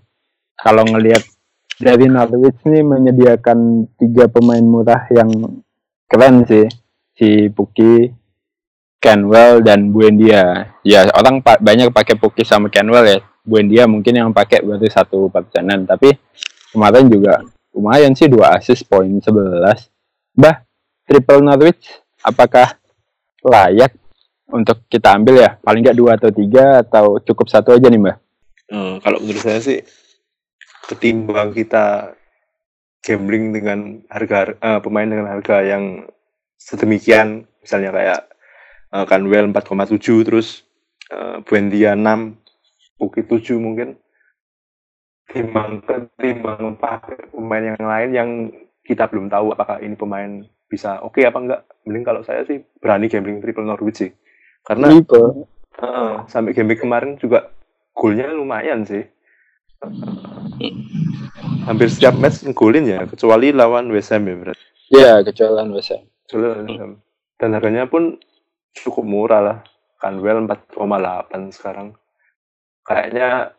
kalau 0.55 0.87
ngelihat 0.87 1.23
dari 1.75 2.07
Norwich 2.07 2.63
nih 2.63 2.87
menyediakan 2.87 3.89
tiga 3.99 4.31
pemain 4.31 4.63
murah 4.63 5.07
yang 5.11 5.27
keren 6.07 6.47
sih. 6.47 6.67
Si 7.11 7.51
Puki, 7.51 8.07
Canwell 9.03 9.59
dan 9.59 9.91
Buendia. 9.91 10.71
Ya 10.87 11.11
orang 11.11 11.43
pa- 11.43 11.59
banyak 11.59 11.91
pakai 11.91 12.15
Puki 12.15 12.47
sama 12.47 12.71
Canwell 12.71 13.07
ya. 13.07 13.19
Buendia 13.43 13.89
mungkin 13.91 14.15
yang 14.15 14.31
pakai 14.31 14.63
baru 14.63 14.87
satu 14.87 15.27
persenan. 15.27 15.83
Tapi 15.83 16.15
kemarin 16.71 17.05
juga 17.11 17.43
lumayan 17.71 18.15
sih 18.15 18.27
dua 18.27 18.59
assist 18.59 18.87
poin 18.87 19.07
11. 19.07 19.27
Bah, 20.35 20.63
triple 21.07 21.43
Norwich 21.43 21.87
apakah 22.23 22.75
layak 23.43 23.95
untuk 24.51 24.83
kita 24.87 25.15
ambil 25.15 25.39
ya? 25.39 25.51
Paling 25.59 25.83
nggak 25.83 25.97
dua 25.97 26.19
atau 26.19 26.31
tiga 26.31 26.83
atau 26.83 27.19
cukup 27.23 27.47
satu 27.47 27.75
aja 27.75 27.87
nih 27.87 27.99
mbak? 27.99 28.17
Eh, 28.71 28.95
kalau 29.03 29.19
menurut 29.19 29.43
saya 29.43 29.59
sih 29.59 29.79
ketimbang 30.87 31.51
kita 31.51 32.15
gambling 33.03 33.51
dengan 33.51 34.03
harga 34.07 34.55
eh, 34.55 34.79
pemain 34.79 35.07
dengan 35.07 35.27
harga 35.27 35.63
yang 35.63 36.07
sedemikian 36.55 37.49
misalnya 37.59 37.91
kayak 37.91 38.19
eh, 38.93 39.05
Canwell 39.09 39.49
4,7 39.49 40.27
terus 40.27 40.63
eh, 41.09 41.41
Buendia 41.43 41.97
6 41.97 42.99
Puki 43.01 43.25
7 43.25 43.57
mungkin 43.57 43.97
timbang 45.31 45.81
ketimbang 45.83 46.75
pakai 46.77 47.31
pemain 47.31 47.63
yang 47.63 47.79
lain 47.79 48.09
yang 48.11 48.29
kita 48.83 49.07
belum 49.07 49.31
tahu 49.31 49.55
apakah 49.55 49.79
ini 49.79 49.95
pemain 49.95 50.43
bisa 50.67 50.99
oke 51.03 51.19
apa 51.23 51.39
enggak 51.39 51.61
mending 51.83 52.05
kalau 52.07 52.21
saya 52.23 52.43
sih 52.47 52.63
berani 52.79 53.11
gambling 53.11 53.43
triple 53.43 53.67
Norwich 53.67 53.99
sih 54.07 54.11
karena 54.65 54.93
Triple. 54.93 55.49
Heeh, 55.81 56.11
sampai 56.29 56.53
game 56.53 56.77
kemarin 56.77 57.17
juga 57.17 57.49
golnya 57.97 58.29
lumayan 58.29 58.85
sih. 58.85 59.01
Hampir 61.65 61.89
setiap 61.89 62.13
match 62.21 62.45
ngegolin 62.45 62.85
ya, 62.85 62.99
kecuali 63.09 63.49
lawan 63.49 63.89
West 63.89 64.13
Ham 64.13 64.29
ya 64.29 64.35
berarti. 64.37 64.65
Ya 64.93 65.11
kecuali 65.25 65.73
West 65.73 65.89
Ham. 65.95 66.03
Kecuali 66.27 66.43
lawan 66.45 66.65
West 66.69 66.81
Ham. 66.81 66.93
Dan 67.41 67.49
harganya 67.57 67.89
pun 67.89 68.21
cukup 68.77 69.05
murah 69.05 69.41
lah. 69.41 69.57
Canwell 69.97 70.45
4,8 70.45 71.53
sekarang. 71.53 71.93
Kayaknya 72.81 73.53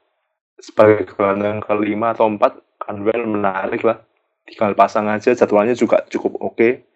sebagai 0.63 1.11
gelandang 1.11 1.59
kelima 1.59 2.15
atau 2.15 2.31
empat, 2.31 2.63
Canwell 2.79 3.27
menarik 3.27 3.83
lah. 3.83 3.99
Tinggal 4.47 4.79
pasang 4.79 5.11
aja, 5.11 5.35
jadwalnya 5.35 5.75
juga 5.75 6.07
cukup 6.07 6.39
oke. 6.39 6.87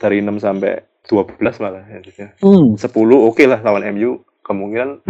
Dari 0.00 0.24
6 0.24 0.40
sampai 0.40 0.80
12 1.08 1.60
malah 1.60 1.84
ya. 1.88 2.00
Hmm. 2.40 2.76
10 2.76 2.88
oke 3.12 3.44
lah 3.44 3.60
lawan 3.62 3.84
MU 3.94 4.20
kemungkinan 4.42 5.06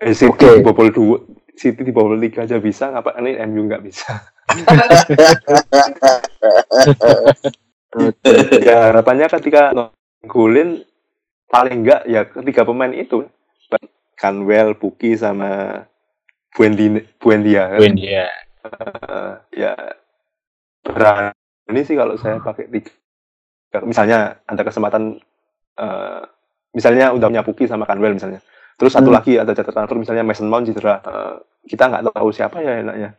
eh, 0.00 0.12
City 0.12 0.44
Oke. 0.44 0.60
dibobol 0.60 0.92
dua 0.92 1.16
City 1.56 1.88
dibobol 1.88 2.20
tiga 2.20 2.44
aja 2.44 2.60
bisa 2.60 2.92
ngapain 2.92 3.24
ini 3.24 3.40
MU 3.48 3.64
nggak 3.64 3.80
bisa 3.80 4.28
ya 8.68 8.92
harapannya 8.92 9.24
ketika 9.32 9.72
golin 10.28 10.84
paling 11.48 11.80
enggak 11.84 12.04
ya 12.04 12.28
ketiga 12.28 12.68
pemain 12.68 12.92
itu 12.92 13.24
Canwell, 14.16 14.72
Puki 14.76 15.16
sama 15.16 15.84
Buendi, 16.56 16.88
Buendia 17.20 17.68
kan? 17.68 17.78
Buendia. 17.78 18.26
Eh, 18.66 19.32
ya 19.60 19.76
berani 20.82 21.80
sih 21.84 21.94
kalau 21.94 22.16
saya 22.16 22.40
pakai 22.40 22.66
tiga 22.66 22.90
misalnya 23.84 24.40
ada 24.42 24.62
kesempatan 24.64 25.20
eh, 25.76 26.22
misalnya 26.72 27.12
udah 27.12 27.28
punya 27.28 27.44
Puki 27.44 27.68
sama 27.68 27.84
Canwell 27.84 28.16
misalnya 28.16 28.40
terus 28.74 28.90
satu 28.90 29.12
Hmm. 29.12 29.18
lagi 29.20 29.36
ada 29.36 29.52
jatah 29.52 29.70
transfer 29.70 29.98
misalnya 30.00 30.24
Mason 30.24 30.48
Mount 30.48 30.66
cedera 30.66 30.98
Eh, 30.98 31.34
kita 31.68 31.86
nggak 31.86 32.04
tahu 32.10 32.28
siapa 32.32 32.58
ya 32.58 32.82
enaknya 32.82 33.14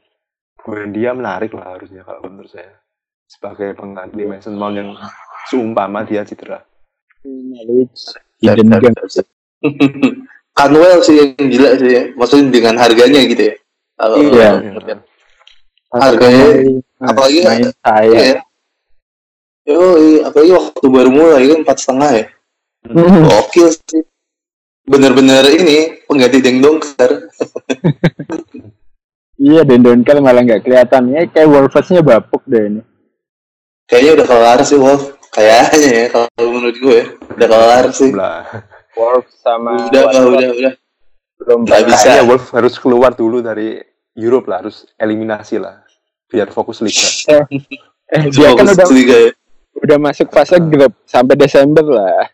Buendia 0.58 1.14
menarik 1.14 1.54
lah 1.54 1.78
harusnya 1.78 2.04
kalau 2.04 2.26
menurut 2.28 2.52
saya 2.52 2.74
sebagai 3.28 3.72
pengganti 3.76 4.24
Mason 4.26 4.56
Mount 4.56 4.76
yang 4.76 4.90
seumpama 5.48 6.04
dia 6.04 6.26
cedera 6.26 6.60
Norwich. 7.24 8.16
Hidden. 8.40 8.72
Canwell 10.58 11.00
sih 11.06 11.16
yang 11.22 11.48
gila 11.48 11.70
sih 11.78 11.90
ya. 11.90 12.04
Maksudnya 12.18 12.50
dengan 12.50 12.76
harganya 12.82 13.22
gitu 13.24 13.54
ya. 13.54 13.56
Kalau 13.94 14.16
Iya. 14.18 14.50
Harganya, 15.88 16.46
Nah, 16.98 17.14
apalagi 17.14 17.40
main 17.46 17.62
Iya 17.62 17.72
saya. 17.80 18.12
ya. 18.18 18.36
Yo, 19.68 19.80
apalagi 20.26 20.52
waktu 20.52 20.86
baru 20.90 21.10
mulai 21.14 21.44
kan 21.46 21.60
empat 21.62 21.78
setengah 21.78 22.12
ya. 22.12 22.26
Hmm. 22.88 23.24
Gokil 23.24 23.68
sih. 23.72 24.04
Bener-bener 24.84 25.44
ini 25.52 26.02
pengganti 26.04 26.40
Deng 26.42 26.60
Dongker. 26.60 27.12
Iya, 29.38 29.62
Dendonkel 29.62 30.18
malah 30.18 30.42
nggak 30.42 30.66
kelihatan. 30.66 31.14
Ya, 31.14 31.22
kayak 31.30 31.46
Wolves-nya 31.46 32.02
bapuk 32.02 32.42
deh 32.50 32.74
ini. 32.74 32.82
Kayaknya 33.86 34.12
udah 34.18 34.26
kelar 34.26 34.60
sih 34.66 34.82
Wolf. 34.82 35.14
Kayaknya 35.30 35.90
ya 35.94 36.06
kalau 36.10 36.50
menurut 36.50 36.78
gue 36.82 37.00
udah 37.38 37.46
kelar 37.48 37.86
sih. 37.94 38.10
Wolves 38.98 39.34
sama 39.40 39.88
Udah, 39.88 40.02
udah, 40.10 40.22
udah, 40.26 40.50
udah. 40.58 40.74
belum 41.38 41.60
Nggak 41.70 41.82
bisa. 41.88 42.04
Kayaknya 42.04 42.24
Wolf 42.26 42.46
harus 42.52 42.74
keluar 42.82 43.12
dulu 43.14 43.40
dari 43.40 43.78
Europe 44.18 44.50
lah, 44.50 44.66
harus 44.66 44.90
eliminasi 44.98 45.62
lah, 45.62 45.86
biar 46.28 46.50
fokus 46.50 46.82
liga. 46.82 47.06
Eh, 48.08 48.32
dia 48.32 48.56
kan 48.56 48.64
udah 48.64 48.88
Liga 48.88 49.16
ya. 49.20 49.32
udah 49.84 49.98
masuk 50.00 50.32
fase 50.32 50.56
grup 50.64 50.96
sampai 51.04 51.36
Desember 51.36 51.84
lah. 51.84 52.32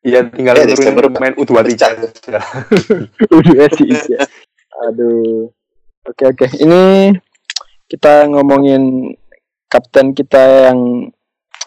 Iya, 0.00 0.32
tinggal 0.32 0.56
Ya, 0.56 0.64
Desember 0.64 1.12
pemain 1.12 1.36
U23 1.36 1.76
aja. 1.76 2.08
udah 3.28 3.68
sih. 3.76 3.84
iya. 3.92 4.24
Aduh. 4.88 5.52
Oke 6.08 6.24
oke. 6.24 6.46
Ini 6.56 7.12
kita 7.84 8.32
ngomongin 8.32 9.12
kapten 9.68 10.16
kita 10.16 10.72
yang 10.72 11.12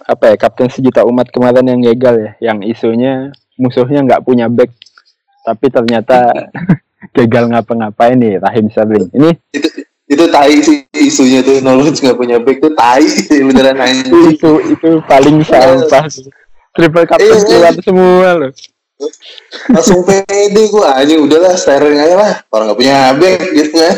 apa 0.10 0.34
ya 0.34 0.36
kapten 0.42 0.74
sejuta 0.74 1.06
umat 1.06 1.30
kemarin 1.30 1.70
yang 1.70 1.86
gagal 1.94 2.16
ya, 2.18 2.32
yang 2.42 2.66
isunya 2.66 3.30
musuhnya 3.60 4.02
nggak 4.08 4.24
punya 4.24 4.48
back, 4.48 4.72
tapi 5.44 5.68
ternyata 5.68 6.32
gagal 7.18 7.44
ngapa-ngapain 7.52 8.16
nih 8.16 8.40
Rahim 8.40 8.72
Sterling. 8.72 9.12
Ini 9.12 9.30
Itu 9.52 9.70
itu 10.10 10.26
tai 10.34 10.58
sih 10.66 10.90
isunya 10.98 11.46
tuh 11.46 11.62
Norwich 11.62 12.02
nggak 12.02 12.18
punya 12.18 12.42
back 12.42 12.58
tuh 12.64 12.74
tai 12.74 13.06
sih 13.06 13.44
beneran 13.46 13.78
anjing. 13.78 14.10
itu 14.34 14.52
itu 14.74 14.90
paling 15.06 15.44
sampah. 15.46 16.10
sih. 16.10 16.26
Triple 16.74 17.06
captain 17.06 17.30
Iya. 17.30 17.46
keluar 17.46 17.76
semua 17.84 18.30
loh. 18.40 18.52
Langsung 19.72 20.04
pede 20.04 20.64
gue 20.68 20.86
anjing 20.86 21.20
udahlah 21.24 21.56
Sterling 21.56 22.00
aja 22.00 22.16
lah. 22.16 22.34
Orang 22.50 22.72
nggak 22.72 22.80
punya 22.80 22.96
back 23.16 23.40
gitu 23.54 23.72
kan. 23.76 23.96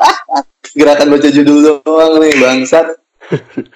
Gerakan 0.78 1.08
baca 1.10 1.28
judul 1.32 1.56
doang 1.82 2.12
nih 2.22 2.34
bangsat. 2.38 2.86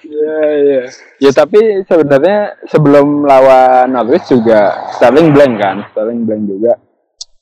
Iya 0.01 0.39
iya. 0.65 0.81
Ya 1.21 1.31
tapi 1.31 1.85
sebenarnya 1.85 2.57
sebelum 2.65 3.27
lawan 3.27 3.93
Norwich 3.93 4.25
juga 4.33 4.89
Sterling 4.97 5.29
blank 5.29 5.53
kan, 5.61 5.77
Sterling 5.93 6.25
blank 6.25 6.43
juga. 6.49 6.73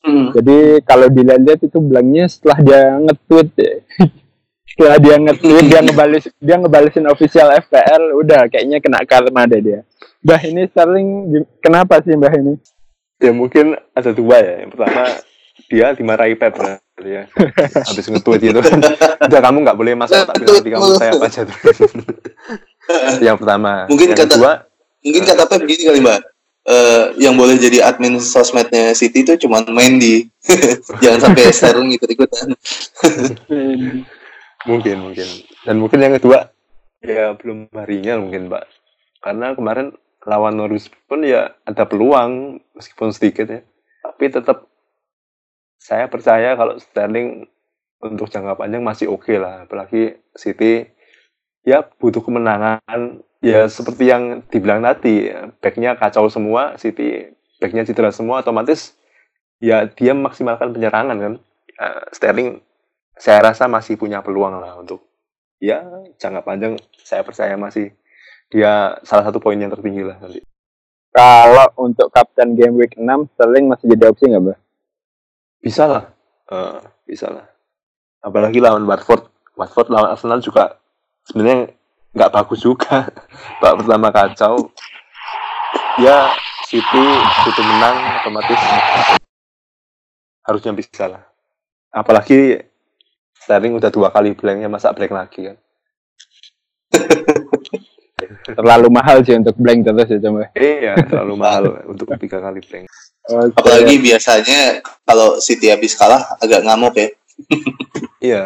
Hmm. 0.01 0.33
Jadi 0.33 0.81
kalau 0.83 1.07
dilihat 1.07 1.61
itu 1.61 1.77
blanknya 1.77 2.25
setelah 2.25 2.57
dia 2.59 2.81
nge-tweet 2.99 3.49
ya. 3.55 3.73
setelah 4.71 4.97
dia 5.03 5.15
nge-tweet 5.19 5.65
dia 5.67 5.79
ngebales 5.83 6.25
dia 6.39 6.55
ngebalesin 6.55 7.05
official 7.11 7.51
FPL 7.59 8.15
udah 8.23 8.47
kayaknya 8.47 8.79
kena 8.79 9.03
karma 9.03 9.43
deh 9.43 9.59
dia 9.59 9.79
Mbah 10.23 10.41
ini 10.47 10.63
Sterling 10.71 11.07
kenapa 11.59 11.99
sih 11.99 12.15
Mbah 12.15 12.31
ini 12.39 12.55
Ya 13.21 13.29
mungkin 13.29 13.77
ada 13.93 14.11
dua 14.11 14.41
ya. 14.41 14.53
Yang 14.65 14.69
pertama 14.73 15.03
dia 15.69 15.87
dimarahi 15.93 16.33
Pep 16.33 16.57
ya. 17.05 17.23
Habis 17.85 18.05
nge-tweet 18.11 18.41
gitu. 18.51 18.59
Udah 19.29 19.41
kamu 19.41 19.57
nggak 19.65 19.77
boleh 19.77 19.93
masuk 19.97 20.25
tapi 20.25 20.43
nanti 20.45 20.69
kamu 20.69 20.87
saya 20.97 21.11
apa 21.15 21.25
aja 21.27 21.41
tuh. 21.45 21.57
yang 23.25 23.37
pertama. 23.37 23.85
Mungkin 23.87 24.13
yang 24.13 24.19
kata- 24.19 24.35
kedua, 24.35 24.51
Mungkin 25.01 25.23
kata 25.25 25.43
Pep 25.49 25.59
begini 25.65 25.83
kali 25.89 25.99
mbak. 26.01 26.19
Eh, 26.61 27.05
yang 27.25 27.33
boleh 27.33 27.57
jadi 27.57 27.81
admin 27.81 28.21
sosmednya 28.21 28.93
City 28.93 29.25
itu 29.25 29.33
cuma 29.41 29.65
Mendy. 29.65 30.29
Jangan 31.01 31.19
sampai 31.29 31.49
Sterling 31.49 31.97
ikut-ikutan. 31.97 32.53
mungkin 34.69 34.95
mungkin. 35.01 35.27
Dan 35.65 35.75
mungkin 35.81 35.99
yang 36.05 36.13
kedua 36.21 36.53
ya 37.01 37.33
belum 37.33 37.73
harinya 37.73 38.21
mungkin 38.21 38.53
Pak. 38.53 38.63
Karena 39.25 39.57
kemarin 39.57 39.97
lawan 40.21 40.53
Norwich 40.53 40.93
pun 41.09 41.25
ya 41.25 41.49
ada 41.65 41.83
peluang 41.89 42.61
meskipun 42.77 43.09
sedikit 43.09 43.49
ya. 43.49 43.61
Tapi 44.05 44.29
tetap 44.29 44.69
saya 45.81 46.05
percaya 46.05 46.53
kalau 46.53 46.77
Sterling 46.77 47.49
untuk 48.05 48.29
jangka 48.29 48.53
panjang 48.53 48.85
masih 48.85 49.09
oke 49.09 49.33
lah. 49.33 49.65
Apalagi 49.65 50.21
City 50.37 50.85
ya 51.65 51.81
butuh 51.81 52.21
kemenangan. 52.21 53.25
Ya 53.41 53.65
seperti 53.65 54.05
yang 54.05 54.45
dibilang 54.53 54.85
tadi, 54.85 55.33
ya, 55.33 55.49
backnya 55.57 55.97
kacau 55.97 56.29
semua, 56.29 56.77
City 56.77 57.33
backnya 57.57 57.81
cedera 57.81 58.13
semua, 58.13 58.45
otomatis 58.45 58.93
ya 59.57 59.89
dia 59.89 60.13
memaksimalkan 60.13 60.69
penyerangan 60.69 61.17
kan. 61.17 61.33
Eh, 61.81 62.03
Sterling 62.13 62.61
saya 63.17 63.41
rasa 63.41 63.65
masih 63.65 63.97
punya 63.97 64.21
peluang 64.21 64.61
lah 64.61 64.77
untuk 64.77 65.01
ya 65.57 65.81
jangka 66.21 66.41
panjang 66.45 66.73
saya 67.01 67.25
percaya 67.25 67.57
masih 67.57 67.93
dia 68.53 68.97
salah 69.05 69.25
satu 69.25 69.37
poin 69.41 69.57
yang 69.57 69.69
tertinggi 69.69 70.01
lah 70.01 70.17
nanti. 70.17 70.41
kalau 71.13 71.69
untuk 71.77 72.09
kapten 72.09 72.57
game 72.57 72.81
week 72.81 72.97
6 72.97 73.05
Sterling 73.37 73.69
masih 73.69 73.85
jadi 73.93 74.09
opsi 74.09 74.25
nggak 74.25 74.41
Mbah 74.41 74.57
Bisa 75.61 75.85
lah, 75.85 76.03
Eh, 76.51 76.79
bisa 77.07 77.31
lah. 77.31 77.47
Apalagi 78.19 78.59
lawan 78.59 78.83
Watford, 78.83 79.23
Watford 79.55 79.87
lawan 79.87 80.11
Arsenal 80.11 80.43
juga 80.43 80.75
sebenarnya 81.23 81.71
nggak 82.11 82.31
bagus 82.35 82.59
juga. 82.59 83.07
Pak 83.63 83.73
pertama 83.79 84.11
kacau, 84.11 84.67
ya 85.95 86.27
City 86.67 87.05
butuh 87.47 87.63
menang 87.63 87.97
otomatis 88.19 88.59
harusnya 90.43 90.75
bisa 90.75 91.07
lah. 91.07 91.23
Apalagi 91.95 92.67
Sterling 93.41 93.79
udah 93.79 93.89
dua 93.89 94.11
kali 94.11 94.35
blanknya 94.35 94.67
masa 94.67 94.91
blank 94.91 95.15
lagi 95.15 95.39
kan. 95.49 95.57
terlalu 98.59 98.87
mahal 98.91 99.23
sih 99.23 99.33
untuk 99.33 99.55
blank 99.57 99.87
terus 99.87 100.07
ya 100.11 100.19
coba 100.19 100.51
Iya, 100.53 100.93
terlalu 101.07 101.35
mahal 101.39 101.63
untuk 101.87 102.11
tiga 102.19 102.43
kali 102.43 102.59
blank. 102.59 102.85
Oke. 103.31 103.53
Apalagi 103.55 103.95
biasanya 104.01 104.81
kalau 105.11 105.35
City 105.37 105.67
habis 105.67 105.91
kalah 105.93 106.39
agak 106.39 106.63
ngamuk 106.63 106.95
ya. 106.95 107.07
Iya, 108.21 108.43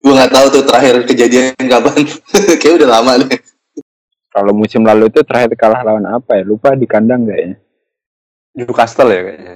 Gue 0.00 0.10
nggak 0.10 0.32
tahu 0.32 0.46
tuh 0.50 0.62
terakhir 0.66 1.06
kejadian 1.06 1.54
kapan. 1.56 2.02
Kayak 2.60 2.74
udah 2.82 2.88
lama 2.90 3.12
deh. 3.20 3.40
kalau 4.30 4.54
musim 4.54 4.82
lalu 4.82 5.10
itu 5.10 5.20
terakhir 5.22 5.50
kalah 5.54 5.82
lawan 5.82 6.06
apa 6.06 6.38
ya 6.38 6.46
lupa 6.46 6.74
di 6.74 6.86
kandang 6.86 7.26
kayaknya 7.26 7.58
Newcastle 8.54 9.10
ya 9.10 9.20
kayaknya. 9.26 9.52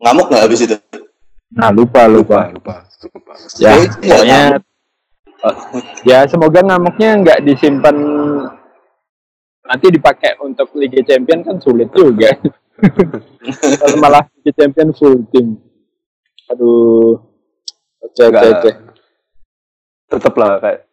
Ngamuk 0.00 0.26
nggak 0.28 0.42
habis 0.44 0.60
itu? 0.64 0.76
nah 1.50 1.68
lupa 1.70 2.08
Lupa, 2.08 2.48
lupa 2.50 2.74
lupa, 2.98 3.04
lupa. 3.04 3.32
ya 3.60 3.76
Kayaknya 3.76 4.00
pokoknya 4.00 4.38
ngamuk. 4.48 4.62
ya 6.02 6.18
semoga 6.24 6.60
ngamuknya 6.64 7.10
nggak 7.20 7.38
disimpan 7.44 7.96
nanti 9.62 9.86
dipakai 9.88 10.36
untuk 10.40 10.68
Liga 10.74 11.00
Champion 11.00 11.40
kan 11.40 11.56
sulit 11.60 11.88
juga 11.92 12.32
kalau 13.80 13.96
malah 14.02 14.24
Liga 14.42 14.52
Champion 14.56 14.90
full 14.94 15.22
tim 15.30 15.58
aduh 16.50 17.20
oke 18.02 18.22
oke 18.30 18.46
oke 18.60 18.70
tetap 20.10 20.34
lah 20.36 20.58
kayak 20.60 20.86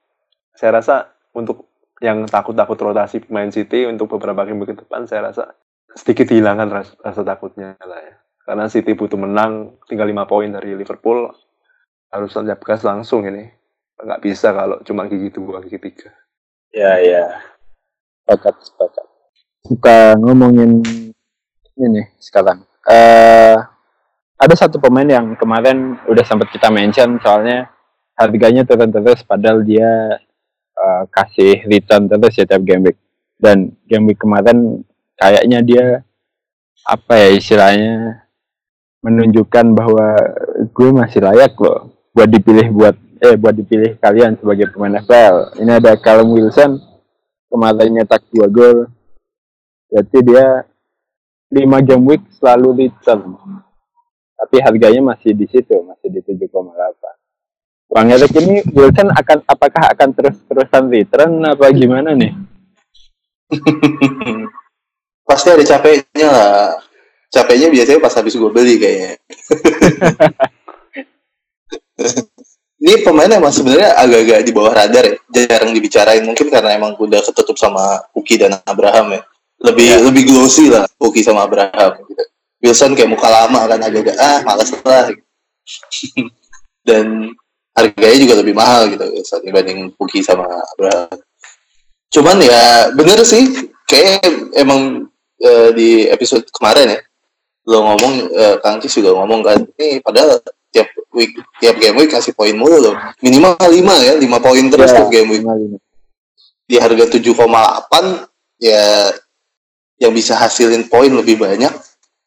saya 0.56 0.72
rasa 0.78 0.96
untuk 1.34 1.72
yang 2.02 2.26
takut-takut 2.26 2.78
rotasi 2.78 3.22
pemain 3.22 3.50
City 3.54 3.86
untuk 3.86 4.10
beberapa 4.18 4.42
game 4.46 4.66
ke 4.66 4.74
depan 4.74 5.06
saya 5.06 5.30
rasa 5.30 5.54
sedikit 5.94 6.30
dihilangkan 6.34 6.70
rasa, 6.72 6.94
rasa 7.04 7.22
takutnya 7.22 7.78
lah 7.84 8.02
ya. 8.02 8.16
Karena 8.42 8.66
City 8.66 8.98
butuh 8.98 9.22
menang 9.22 9.78
tinggal 9.86 10.10
lima 10.10 10.26
poin 10.26 10.50
dari 10.50 10.74
Liverpool 10.74 11.30
harus 12.10 12.34
tancap 12.34 12.58
gas 12.66 12.82
langsung 12.82 13.22
ini. 13.30 13.46
Nggak 14.02 14.22
bisa 14.26 14.50
kalau 14.50 14.82
cuma 14.82 15.06
gigi 15.06 15.30
dua, 15.30 15.62
gigi 15.62 15.78
tiga. 15.78 16.10
ya 16.72 17.04
ya 17.04 17.28
sepakat 18.24 18.56
sepakat 18.64 19.06
kita 19.68 20.16
ngomongin 20.24 20.80
ini 21.82 22.06
sekarang 22.22 22.62
eh 22.86 23.58
ada 24.42 24.56
satu 24.58 24.82
pemain 24.82 25.06
yang 25.06 25.38
kemarin 25.38 25.98
udah 26.10 26.26
sempat 26.26 26.50
kita 26.50 26.70
mention 26.74 27.18
soalnya 27.22 27.70
harganya 28.18 28.66
turun 28.66 28.90
terus 28.90 29.22
padahal 29.26 29.62
dia 29.66 30.18
eh, 30.78 31.04
kasih 31.10 31.66
return 31.66 32.10
terus 32.10 32.38
ya 32.38 32.46
tiap 32.46 32.62
game 32.66 32.90
week 32.90 32.98
dan 33.42 33.74
game 33.90 34.10
week 34.10 34.22
kemarin 34.22 34.86
kayaknya 35.18 35.60
dia 35.62 35.86
apa 36.86 37.14
ya 37.14 37.30
istilahnya 37.38 38.26
menunjukkan 39.02 39.66
bahwa 39.74 40.18
gue 40.74 40.90
masih 40.94 41.22
layak 41.22 41.54
loh 41.58 41.94
buat 42.14 42.30
dipilih 42.30 42.70
buat 42.70 42.96
eh 43.22 43.38
buat 43.38 43.54
dipilih 43.54 44.02
kalian 44.02 44.34
sebagai 44.38 44.74
pemain 44.74 44.98
FPL. 45.06 45.62
Ini 45.62 45.72
ada 45.78 45.94
Callum 46.02 46.34
Wilson 46.34 46.82
kemarin 47.50 48.02
nyetak 48.02 48.26
dua 48.34 48.50
gol. 48.50 48.90
Berarti 49.94 50.18
dia 50.26 50.66
5 51.52 51.88
game 51.88 52.04
week 52.08 52.24
selalu 52.40 52.88
return. 52.88 53.36
Tapi 54.40 54.58
harganya 54.64 55.14
masih 55.14 55.36
di 55.36 55.46
situ, 55.52 55.76
masih 55.84 56.08
di 56.10 56.24
7,8. 56.24 56.48
Bang 57.92 58.08
Erik 58.08 58.32
ini 58.40 58.64
Wilson 58.72 59.12
akan 59.12 59.44
apakah 59.44 59.92
akan 59.92 60.10
terus-terusan 60.16 60.88
return 60.88 61.44
apa 61.44 61.68
gimana 61.76 62.16
nih? 62.16 62.32
Pasti 65.28 65.52
ada 65.52 65.64
capeknya 65.68 66.28
lah. 66.32 66.80
Capeknya 67.32 67.68
biasanya 67.68 68.00
pas 68.00 68.16
habis 68.16 68.36
gue 68.36 68.52
beli 68.52 68.80
kayaknya. 68.80 69.20
Ini 72.82 73.06
pemain 73.06 73.30
emang 73.30 73.54
sebenarnya 73.54 73.94
agak-agak 73.94 74.42
di 74.42 74.52
bawah 74.52 74.74
radar 74.74 75.06
ya. 75.06 75.16
Jarang 75.48 75.72
dibicarain 75.72 76.26
mungkin 76.26 76.50
karena 76.50 76.76
emang 76.76 76.98
udah 76.98 77.22
ketutup 77.24 77.56
sama 77.56 78.04
Uki 78.18 78.42
dan 78.42 78.58
Abraham 78.66 79.16
ya. 79.16 79.22
Lebih 79.62 80.10
lebih 80.10 80.24
glossy 80.26 80.74
lah 80.74 80.86
Uki 80.98 81.22
sama 81.22 81.46
Abraham 81.46 82.02
gitu. 82.10 82.24
Wilson 82.62 82.94
kayak 82.94 83.10
muka 83.10 83.30
lama 83.30 83.66
kan 83.66 83.80
agak-agak 83.82 84.18
ah 84.18 84.40
males 84.46 84.70
lah. 84.86 85.10
dan 86.88 87.30
harganya 87.78 88.18
juga 88.18 88.34
lebih 88.42 88.54
mahal 88.58 88.90
gitu 88.90 89.06
Wilson 89.06 89.42
dibanding 89.46 89.80
Uki 89.98 90.26
sama 90.26 90.50
Abraham. 90.78 91.18
Cuman 92.12 92.38
ya 92.42 92.90
bener 92.92 93.22
sih 93.24 93.72
kayak 93.86 94.56
emang 94.58 95.08
eh, 95.42 95.70
di 95.74 95.90
episode 96.10 96.46
kemarin 96.54 96.98
ya 96.98 97.02
lo 97.70 97.86
ngomong 97.86 98.14
eh, 98.34 98.56
Kang 98.66 98.82
Cis 98.82 98.98
juga 98.98 99.14
ngomong 99.14 99.46
kan 99.46 99.60
ini 99.78 100.02
padahal 100.02 100.42
tiap 100.74 100.88
week 101.14 101.36
tiap 101.62 101.78
game 101.78 102.00
week 102.00 102.10
kasih 102.10 102.34
poin 102.34 102.56
mulu 102.56 102.90
loh 102.90 102.96
minimal 103.22 103.54
5 103.60 103.70
ya 104.08 104.14
5 104.18 104.46
poin 104.46 104.66
terus 104.72 104.90
Ya, 104.90 104.98
tiap 104.98 105.10
game 105.12 105.30
week 105.30 105.44
lima, 105.46 105.54
lima. 105.60 105.78
di 106.66 106.76
harga 106.80 107.06
7,8 107.06 107.28
ya 108.64 109.12
yang 110.02 110.12
bisa 110.12 110.34
hasilin 110.34 110.90
poin 110.90 111.14
lebih 111.14 111.38
banyak 111.38 111.70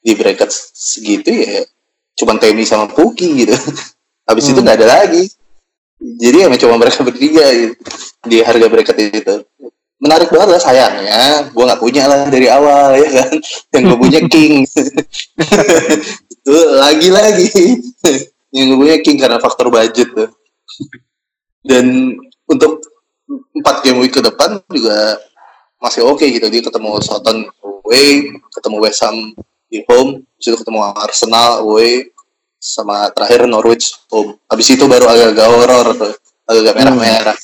di 0.01 0.15
bracket 0.15 0.49
segitu 0.55 1.35
ya 1.35 1.67
cuman 2.15 2.39
Temi 2.39 2.63
sama 2.63 2.87
Puki 2.91 3.45
gitu. 3.45 3.55
Habis 4.29 4.55
itu 4.55 4.59
Hmm. 4.59 4.65
nggak 4.65 4.79
ada 4.81 4.89
lagi. 4.89 5.25
Jadi 6.01 6.37
emang 6.45 6.61
cuma 6.61 6.77
mereka 6.77 7.01
bertiga 7.07 7.45
gitu, 7.55 7.75
di 8.29 8.43
harga 8.45 8.67
bracket 8.69 8.99
itu. 9.15 9.35
Menarik 10.01 10.29
banget 10.29 10.49
lah 10.53 10.61
sayangnya. 10.61 11.49
Gue 11.55 11.65
nggak 11.65 11.81
punya 11.81 12.05
lah 12.05 12.29
dari 12.29 12.49
awal 12.51 12.99
ya 12.99 13.09
kan. 13.23 13.33
Yang 13.73 13.83
gue 13.89 13.99
punya 14.01 14.21
King. 14.29 14.55
Itu 16.35 16.57
lagi-lagi. 16.77 17.49
Yang 18.53 18.65
gue 18.69 18.79
punya 18.85 18.97
King 19.01 19.17
karena 19.17 19.39
faktor 19.41 19.73
budget 19.73 20.13
tuh. 20.13 20.29
Dan 21.65 22.17
untuk 22.45 22.85
empat 23.57 23.81
game 23.81 24.05
week 24.05 24.13
ke 24.13 24.21
depan 24.21 24.61
juga 24.69 25.17
masih 25.81 26.05
oke 26.05 26.27
gitu. 26.27 26.53
Dia 26.53 26.61
ketemu 26.61 27.01
Southampton 27.01 27.49
away 27.85 28.33
ketemu 28.51 28.77
West 28.81 29.01
Ham 29.05 29.37
di 29.69 29.85
home 29.87 30.25
habis 30.25 30.47
itu 30.49 30.57
ketemu 30.57 30.81
Arsenal 30.97 31.63
away 31.63 32.09
sama 32.57 33.13
terakhir 33.13 33.45
Norwich 33.45 33.93
home. 34.09 34.41
Habis 34.49 34.73
itu 34.73 34.85
baru 34.89 35.05
agak-agak 35.05 35.47
horror 35.53 35.87
tuh 35.93 36.15
agak 36.49 36.75
merah-merah. 36.81 37.37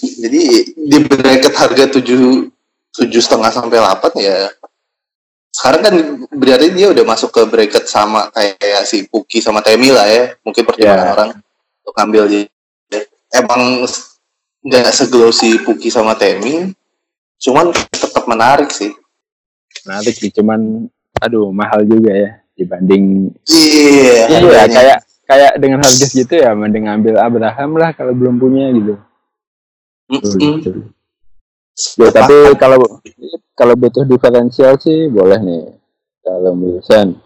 Jadi 0.00 0.40
di 0.72 0.96
bracket 1.04 1.52
harga 1.52 1.84
tujuh 2.00 2.48
tujuh 2.94 3.20
setengah 3.20 3.50
sampai 3.52 3.76
delapan 3.82 4.12
ya 4.16 4.38
sekarang 5.54 5.82
kan 5.86 5.94
berarti 6.34 6.66
dia 6.74 6.90
udah 6.90 7.04
masuk 7.06 7.30
ke 7.30 7.42
bracket 7.46 7.86
sama 7.86 8.26
kayak 8.34 8.82
si 8.90 9.06
Puki 9.06 9.38
sama 9.38 9.62
Temi 9.62 9.94
lah 9.94 10.06
ya 10.10 10.34
mungkin 10.42 10.66
pertimbangan 10.66 11.06
Ya. 11.06 11.14
orang 11.14 11.30
untuk 11.84 11.94
ambil 11.94 12.22
di 12.26 12.40
emang 13.30 13.86
nggak 14.66 14.90
seglosi 14.90 15.62
Puki 15.62 15.94
sama 15.94 16.18
Temi 16.18 16.74
cuman 17.38 17.70
tetap 17.70 18.26
menarik 18.26 18.74
sih 18.74 18.90
menarik 19.84 20.14
sih 20.16 20.30
cuman 20.32 20.88
aduh 21.20 21.52
mahal 21.54 21.84
juga 21.86 22.12
ya 22.12 22.30
dibanding 22.58 23.30
iya 23.48 24.28
iya 24.28 24.38
harganya. 24.40 24.68
kayak 24.72 24.98
kayak 25.24 25.52
dengan 25.56 25.78
harga 25.80 26.04
segitu 26.04 26.40
ya 26.40 26.52
mending 26.52 26.88
ambil 26.88 27.16
Abraham 27.20 27.70
lah 27.80 27.90
kalau 27.96 28.12
belum 28.12 28.36
punya 28.36 28.68
gitu 28.72 28.96
Mm-mm. 30.10 30.60
Gitu. 30.60 30.92
Ya, 31.98 32.08
tapi 32.14 32.54
kalau 32.54 32.78
kalau 33.58 33.74
butuh 33.74 34.06
diferensial 34.06 34.78
sih 34.78 35.10
boleh 35.10 35.40
nih. 35.42 35.64
Kalau 36.22 36.54
Wilson. 36.54 37.18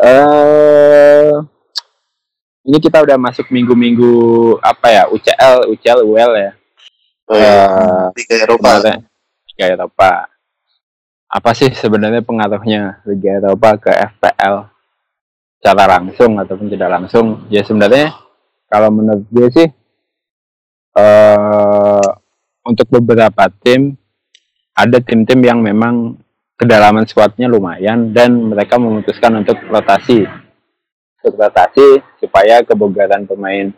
Eh 0.00 1.34
ini 2.68 2.78
kita 2.80 3.00
udah 3.00 3.16
masuk 3.16 3.48
minggu-minggu 3.52 4.12
apa 4.60 4.86
ya? 4.92 5.02
UCL, 5.12 5.68
UCL, 5.72 6.00
UL 6.04 6.32
ya. 6.36 6.50
Oh, 7.28 7.36
iya. 7.36 7.52
Eh, 7.52 8.06
Liga 8.16 8.34
Eropa 8.48 8.70
Liga 9.52 9.66
Eropa. 9.68 10.12
Apa 11.28 11.52
sih 11.52 11.68
sebenarnya 11.76 12.24
pengaruhnya 12.24 13.04
Liga 13.04 13.36
Eropa 13.36 13.76
ke 13.76 13.92
FPL? 13.92 14.64
Secara 15.60 15.84
langsung 16.00 16.40
ataupun 16.40 16.72
tidak 16.72 16.88
langsung? 16.88 17.44
Ya 17.52 17.60
sebenarnya 17.60 18.16
kalau 18.68 18.88
menurut 18.88 19.28
gue 19.28 19.48
sih 19.52 19.68
eh 20.98 22.08
untuk 22.68 22.86
beberapa 23.00 23.48
tim 23.64 23.96
ada 24.76 25.00
tim-tim 25.00 25.40
yang 25.40 25.60
memang 25.64 26.20
kedalaman 26.58 27.08
squadnya 27.08 27.48
lumayan 27.48 28.12
dan 28.12 28.34
mereka 28.34 28.76
memutuskan 28.76 29.40
untuk 29.40 29.56
rotasi 29.72 30.28
untuk 31.18 31.34
rotasi 31.40 32.02
supaya 32.20 32.60
kebugaran 32.62 33.24
pemain 33.24 33.72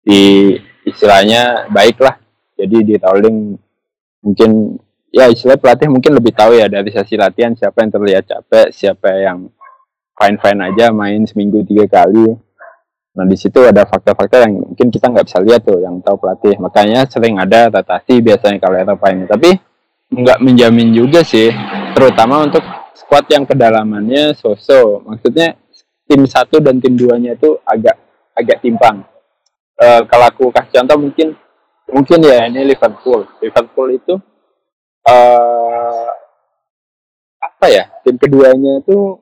di 0.00 0.56
istilahnya 0.88 1.68
baik 1.68 2.00
lah 2.00 2.16
jadi 2.56 2.76
di 2.80 2.94
rolling 2.96 3.58
mungkin 4.24 4.80
ya 5.14 5.30
istilah 5.30 5.54
pelatih 5.54 5.86
mungkin 5.86 6.10
lebih 6.18 6.34
tahu 6.34 6.58
ya 6.58 6.66
dari 6.66 6.90
sesi 6.90 7.14
latihan 7.14 7.54
siapa 7.54 7.86
yang 7.86 7.94
terlihat 7.94 8.26
capek 8.26 8.74
siapa 8.74 9.14
yang 9.14 9.46
fine 10.18 10.36
fine 10.42 10.60
aja 10.66 10.90
main 10.90 11.22
seminggu 11.22 11.62
tiga 11.62 11.86
kali. 11.86 12.34
Nah 13.14 13.22
di 13.30 13.38
situ 13.38 13.62
ada 13.62 13.86
faktor-faktor 13.86 14.42
yang 14.42 14.74
mungkin 14.74 14.90
kita 14.90 15.06
nggak 15.06 15.26
bisa 15.30 15.38
lihat 15.38 15.62
tuh 15.62 15.78
yang 15.78 16.02
tahu 16.02 16.18
pelatih. 16.18 16.58
Makanya 16.58 17.06
sering 17.06 17.38
ada 17.38 17.70
rotasi 17.70 18.18
biasanya 18.18 18.58
kalau 18.58 18.74
Eropa 18.74 19.06
ini 19.14 19.30
tapi 19.30 19.54
nggak 20.10 20.38
menjamin 20.42 20.90
juga 20.90 21.22
sih 21.22 21.50
terutama 21.94 22.42
untuk 22.42 22.66
squad 22.98 23.30
yang 23.30 23.46
kedalamannya 23.46 24.34
so-so. 24.34 24.98
Maksudnya 25.06 25.54
tim 26.10 26.26
satu 26.26 26.58
dan 26.58 26.82
tim 26.82 26.98
duanya 26.98 27.38
itu 27.38 27.54
agak 27.62 27.94
agak 28.34 28.58
timpang. 28.66 29.06
Eh, 29.78 30.02
kalau 30.10 30.26
aku 30.26 30.50
kasih 30.50 30.82
contoh 30.82 30.98
mungkin 31.06 31.38
mungkin 31.86 32.18
ya 32.18 32.50
ini 32.50 32.66
Liverpool. 32.66 33.30
Liverpool 33.38 33.94
itu 33.94 34.14
eh 35.04 36.08
apa 37.44 37.66
ya 37.68 37.84
tim 38.04 38.16
keduanya 38.16 38.80
itu 38.80 39.20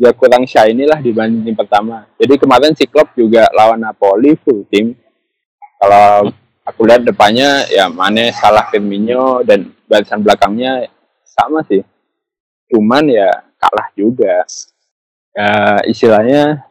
ya 0.00 0.16
kurang 0.16 0.48
shiny 0.48 0.88
lah 0.88 0.96
dibanding 1.00 1.44
tim 1.44 1.56
pertama. 1.56 2.08
Jadi 2.16 2.40
kemarin 2.40 2.72
si 2.72 2.88
Klopp 2.88 3.12
juga 3.12 3.48
lawan 3.52 3.84
Napoli 3.84 4.32
full 4.40 4.64
tim 4.68 4.96
kalau 5.80 6.28
aku 6.64 6.80
lihat 6.88 7.04
depannya 7.04 7.68
ya 7.68 7.88
Mane 7.88 8.32
Salah 8.32 8.68
Firmino 8.68 9.44
dan 9.44 9.72
barisan 9.88 10.24
belakangnya 10.24 10.88
sama 11.24 11.64
sih. 11.68 11.84
Cuman 12.72 13.08
ya 13.08 13.28
kalah 13.60 13.88
juga. 13.96 14.44
Ya 15.36 15.80
istilahnya 15.88 16.64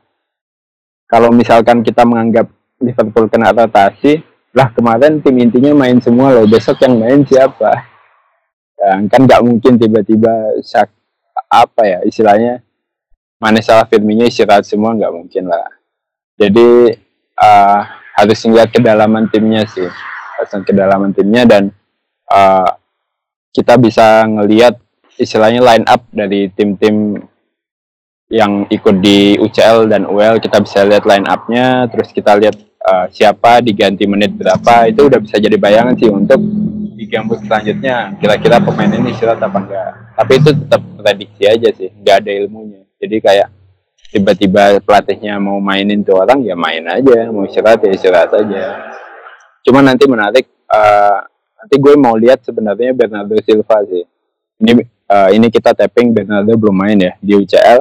kalau 1.10 1.34
misalkan 1.34 1.82
kita 1.82 2.06
menganggap 2.06 2.50
Liverpool 2.82 3.30
kena 3.30 3.50
rotasi 3.50 4.22
lah 4.54 4.70
kemarin 4.74 5.22
tim 5.22 5.38
intinya 5.42 5.74
main 5.74 5.98
semua 6.02 6.34
loh. 6.34 6.46
Besok 6.46 6.82
yang 6.86 7.02
main 7.02 7.26
siapa 7.26 7.89
kan 9.12 9.22
nggak 9.28 9.44
mungkin 9.44 9.76
tiba-tiba 9.76 10.60
sak 10.64 10.88
apa 11.52 11.82
ya 11.84 12.00
istilahnya 12.08 12.64
Mane 13.40 13.64
salah 13.64 13.88
Firmino 13.88 14.28
istirahat 14.28 14.68
semua 14.68 14.92
nggak 14.92 15.16
mungkin 15.16 15.48
lah. 15.48 15.64
Jadi 16.36 16.92
uh, 17.40 17.82
harus 18.20 18.40
melihat 18.44 18.68
kedalaman 18.76 19.32
timnya 19.32 19.64
sih. 19.64 19.88
Harus 20.36 20.52
kedalaman 20.68 21.16
timnya 21.16 21.48
dan 21.48 21.72
uh, 22.28 22.68
kita 23.56 23.80
bisa 23.80 24.28
ngelihat 24.28 24.76
istilahnya 25.16 25.64
line 25.64 25.88
up 25.88 26.04
dari 26.12 26.52
tim-tim 26.52 27.16
yang 28.28 28.68
ikut 28.68 29.00
di 29.00 29.40
UCL 29.40 29.88
dan 29.88 30.04
UL 30.04 30.44
kita 30.44 30.60
bisa 30.60 30.84
lihat 30.84 31.08
line 31.08 31.26
up-nya 31.26 31.88
terus 31.90 32.12
kita 32.12 32.36
lihat 32.36 32.60
uh, 32.84 33.08
siapa 33.08 33.64
diganti 33.64 34.04
menit 34.04 34.36
berapa. 34.36 34.92
Itu 34.92 35.08
udah 35.08 35.24
bisa 35.24 35.40
jadi 35.40 35.56
bayangan 35.56 35.96
sih 35.96 36.12
untuk 36.12 36.44
di 37.00 37.08
game 37.08 37.32
selanjutnya. 37.40 38.12
Kira-kira 38.20 38.60
pemain 38.60 38.92
ini 38.92 39.16
istirahat 39.16 39.40
apa 39.40 39.58
enggak? 39.64 39.92
Tapi 40.20 40.32
itu 40.36 40.50
tetap 40.52 40.82
prediksi 41.00 41.44
aja 41.48 41.70
sih 41.72 41.88
nggak 41.96 42.16
ada 42.28 42.32
ilmunya. 42.44 42.84
Jadi 43.00 43.16
kayak 43.24 43.48
tiba-tiba 44.12 44.84
pelatihnya 44.84 45.40
mau 45.40 45.64
mainin 45.64 46.04
tuh 46.04 46.20
orang 46.20 46.44
ya 46.44 46.60
main 46.60 46.84
aja 46.84 47.32
mau 47.32 47.48
istirahat 47.48 47.80
ya 47.88 47.96
istirahat 47.96 48.36
aja. 48.36 48.92
Cuma 49.64 49.80
nanti 49.80 50.04
menarik 50.12 50.52
uh, 50.68 51.24
nanti 51.64 51.76
gue 51.80 51.94
mau 51.96 52.20
lihat 52.20 52.44
sebenarnya 52.44 52.92
Bernardo 52.92 53.40
Silva 53.48 53.80
sih. 53.88 54.04
Ini 54.60 54.84
uh, 55.08 55.30
ini 55.32 55.48
kita 55.48 55.72
tapping 55.72 56.12
Bernardo 56.12 56.52
belum 56.52 56.76
main 56.76 57.00
ya 57.00 57.16
di 57.24 57.32
UCL 57.32 57.80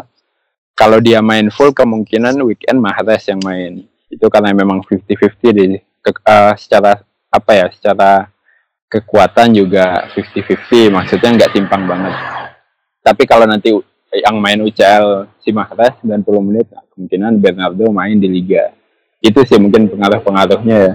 kalau 0.78 1.02
dia 1.02 1.18
main 1.18 1.50
full 1.50 1.74
kemungkinan 1.74 2.38
weekend 2.46 2.78
Mahrez 2.78 3.26
yang 3.26 3.42
main. 3.42 3.82
Itu 4.06 4.30
karena 4.30 4.54
memang 4.54 4.86
50-50 4.86 5.58
di 5.58 5.82
ke- 6.06 6.22
uh, 6.22 6.54
secara 6.54 7.02
apa 7.28 7.50
ya 7.52 7.66
secara 7.74 8.30
kekuatan 8.88 9.52
juga 9.52 10.08
50-50 10.16 10.88
maksudnya 10.88 11.30
nggak 11.36 11.52
timpang 11.52 11.84
banget. 11.84 12.14
Tapi 13.04 13.22
kalau 13.28 13.44
nanti 13.44 13.72
yang 14.08 14.40
main 14.40 14.60
UCL 14.64 15.28
si 15.44 15.52
Mahrez 15.52 16.00
90 16.00 16.24
menit 16.40 16.66
nah, 16.72 16.84
kemungkinan 16.96 17.32
Bernardo 17.38 17.92
main 17.92 18.16
di 18.16 18.28
Liga. 18.28 18.72
Itu 19.20 19.44
sih 19.44 19.60
mungkin 19.60 19.92
pengaruh-pengaruhnya 19.92 20.76
ya. 20.76 20.94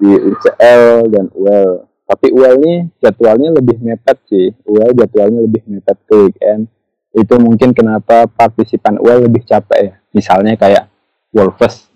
Di 0.00 0.10
UCL 0.16 1.12
dan 1.12 1.28
UL 1.36 1.90
tapi 2.10 2.26
UL 2.34 2.58
ini 2.66 2.90
jadwalnya 2.98 3.54
lebih 3.54 3.78
mepet 3.78 4.18
sih. 4.26 4.50
UL 4.66 4.90
jadwalnya 4.98 5.46
lebih 5.46 5.62
mepet 5.70 5.94
ke 6.08 6.14
weekend. 6.26 6.66
Itu 7.14 7.38
mungkin 7.38 7.70
kenapa 7.70 8.26
partisipan 8.26 8.98
UL 8.98 9.30
lebih 9.30 9.46
capek 9.46 9.78
ya. 9.78 9.94
Misalnya 10.10 10.58
kayak 10.58 10.90
Wolves. 11.30 11.86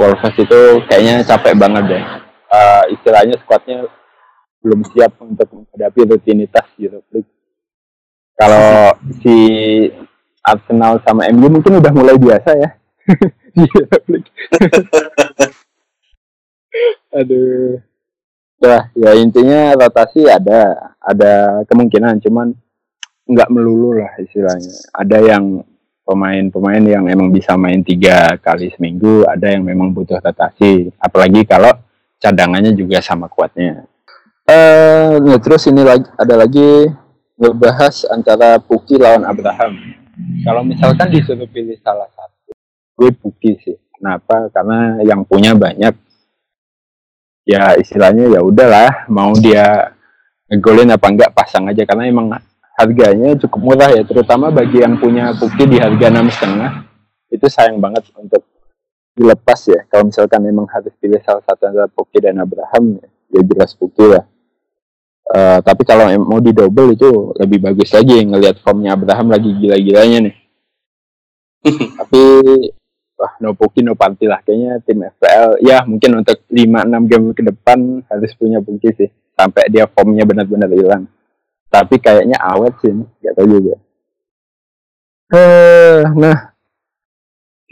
Wolves 0.00 0.32
itu 0.40 0.60
kayaknya 0.88 1.20
capek 1.28 1.60
banget 1.60 1.84
deh. 1.92 2.04
Eh, 2.54 2.84
istilahnya 2.96 3.36
squadnya 3.44 3.84
belum 4.64 4.80
siap 4.88 5.20
untuk 5.20 5.44
menghadapi 5.52 6.00
rutinitas 6.08 6.64
Europe 6.80 7.04
League 7.12 7.28
kalau 8.34 8.96
si 9.20 9.36
Arsenal 10.40 11.04
sama 11.04 11.28
MU 11.28 11.52
mungkin 11.52 11.84
udah 11.84 11.92
mulai 11.92 12.16
biasa 12.16 12.50
ya 12.56 12.70
di 13.54 13.68
aduh 17.14 17.78
Nah, 18.64 18.88
ya 18.96 19.12
intinya 19.20 19.76
rotasi 19.76 20.24
ada, 20.24 20.96
ada 20.96 21.60
kemungkinan, 21.68 22.16
cuman 22.24 22.56
nggak 23.28 23.52
melulu 23.52 24.00
lah 24.00 24.16
istilahnya. 24.16 24.72
Ada 24.88 25.36
yang 25.36 25.60
pemain-pemain 26.04 26.80
yang 26.80 27.04
memang 27.04 27.28
bisa 27.28 27.60
main 27.60 27.84
tiga 27.84 28.40
kali 28.40 28.72
seminggu, 28.72 29.28
ada 29.28 29.52
yang 29.52 29.68
memang 29.68 29.92
butuh 29.92 30.16
rotasi. 30.16 30.88
Apalagi 30.96 31.44
kalau 31.44 31.76
cadangannya 32.16 32.72
juga 32.72 33.04
sama 33.04 33.28
kuatnya. 33.28 33.84
Eh, 34.44 35.12
nah, 35.24 35.40
terus 35.40 35.64
ini 35.72 35.80
lagi 35.80 36.04
ada 36.20 36.34
lagi 36.36 36.84
ngebahas 37.40 38.04
antara 38.12 38.60
Puki 38.60 39.00
lawan 39.00 39.24
Abraham. 39.24 39.72
Kalau 40.44 40.60
misalkan 40.60 41.08
disuruh 41.08 41.48
pilih 41.48 41.80
salah 41.80 42.06
satu, 42.12 42.52
gue 43.00 43.10
Puki 43.16 43.56
sih. 43.64 43.76
Kenapa? 43.96 44.52
Karena 44.52 45.00
yang 45.00 45.24
punya 45.24 45.56
banyak 45.56 45.96
ya 47.44 47.76
istilahnya 47.76 48.28
ya 48.36 48.40
udahlah 48.40 49.08
mau 49.12 49.32
dia 49.36 49.92
ngegolin 50.48 50.92
apa 50.92 51.06
enggak 51.12 51.32
pasang 51.36 51.68
aja 51.68 51.84
karena 51.84 52.08
emang 52.08 52.32
harganya 52.76 53.36
cukup 53.36 53.60
murah 53.60 53.92
ya 53.92 54.02
terutama 54.02 54.48
bagi 54.48 54.80
yang 54.80 54.96
punya 54.96 55.36
Puki 55.36 55.68
di 55.68 55.76
harga 55.76 56.08
enam 56.08 56.32
setengah 56.32 56.88
itu 57.28 57.46
sayang 57.48 57.78
banget 57.84 58.08
untuk 58.16 58.44
dilepas 59.12 59.60
ya 59.68 59.84
kalau 59.92 60.08
misalkan 60.08 60.40
memang 60.40 60.64
harus 60.72 60.90
pilih 60.96 61.20
salah 61.20 61.44
satu 61.44 61.68
antara 61.68 61.88
Puki 61.88 62.18
dan 62.24 62.40
Abraham 62.40 62.96
ya 63.28 63.40
jelas 63.44 63.76
Puki 63.76 64.08
lah 64.08 64.24
Eh, 65.24 65.58
tapi 65.64 65.88
kalau 65.88 66.04
mau 66.20 66.36
di 66.36 66.52
double 66.52 66.92
itu 66.92 67.32
lebih 67.40 67.64
bagus 67.64 67.96
lagi 67.96 68.28
ngelihat 68.28 68.60
formnya 68.60 68.92
Abraham 68.92 69.32
lagi 69.32 69.56
gila-gilanya 69.56 70.28
nih 70.28 70.36
tapi 71.96 72.22
wah 73.16 73.32
no 73.40 73.56
Puki 73.56 73.80
no 73.80 73.96
Panti 73.96 74.28
lah 74.28 74.44
kayaknya 74.44 74.84
tim 74.84 75.00
FPL 75.00 75.64
ya 75.64 75.80
mungkin 75.88 76.20
untuk 76.20 76.44
5-6 76.52 77.08
game 77.08 77.26
ke 77.32 77.40
depan 77.40 78.04
harus 78.04 78.36
punya 78.36 78.60
Puki 78.60 78.92
sih 78.92 79.08
sampai 79.32 79.72
dia 79.72 79.88
formnya 79.88 80.28
benar-benar 80.28 80.68
hilang 80.68 81.08
tapi 81.72 81.96
kayaknya 81.96 82.36
awet 82.44 82.76
sih 82.84 82.92
nih. 82.92 83.08
nggak 83.24 83.34
tahu 83.40 83.46
juga 83.48 83.74
eh 85.32 86.04
nah 86.20 86.52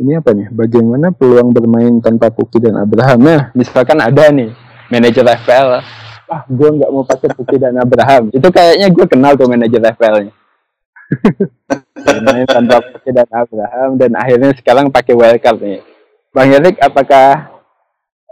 ini 0.00 0.18
apa 0.18 0.32
nih? 0.34 0.48
Bagaimana 0.50 1.12
peluang 1.12 1.52
bermain 1.52 2.00
tanpa 2.00 2.32
Puki 2.32 2.58
dan 2.58 2.80
Abraham? 2.80 3.22
Nah, 3.22 3.52
misalkan 3.54 4.00
ada 4.00 4.34
nih 4.34 4.50
manajer 4.88 5.22
FPL, 5.22 5.84
ah 6.32 6.40
gue 6.48 6.68
nggak 6.80 6.90
mau 6.90 7.04
pakai 7.04 7.28
Puki 7.36 7.60
dan 7.60 7.76
Abraham. 7.76 8.32
Itu 8.32 8.48
kayaknya 8.48 8.88
gue 8.88 9.04
kenal 9.04 9.36
tuh 9.36 9.46
manajer 9.52 9.84
FPL-nya. 9.92 10.32
bermain 11.92 12.48
tanpa 12.56 12.80
Puki 12.80 13.12
dan 13.12 13.28
Abraham 13.28 14.00
dan 14.00 14.16
akhirnya 14.16 14.56
sekarang 14.56 14.88
pakai 14.88 15.12
wildcard 15.12 15.60
nih. 15.60 15.84
Bang 16.32 16.48
Erik, 16.48 16.80
apakah 16.80 17.52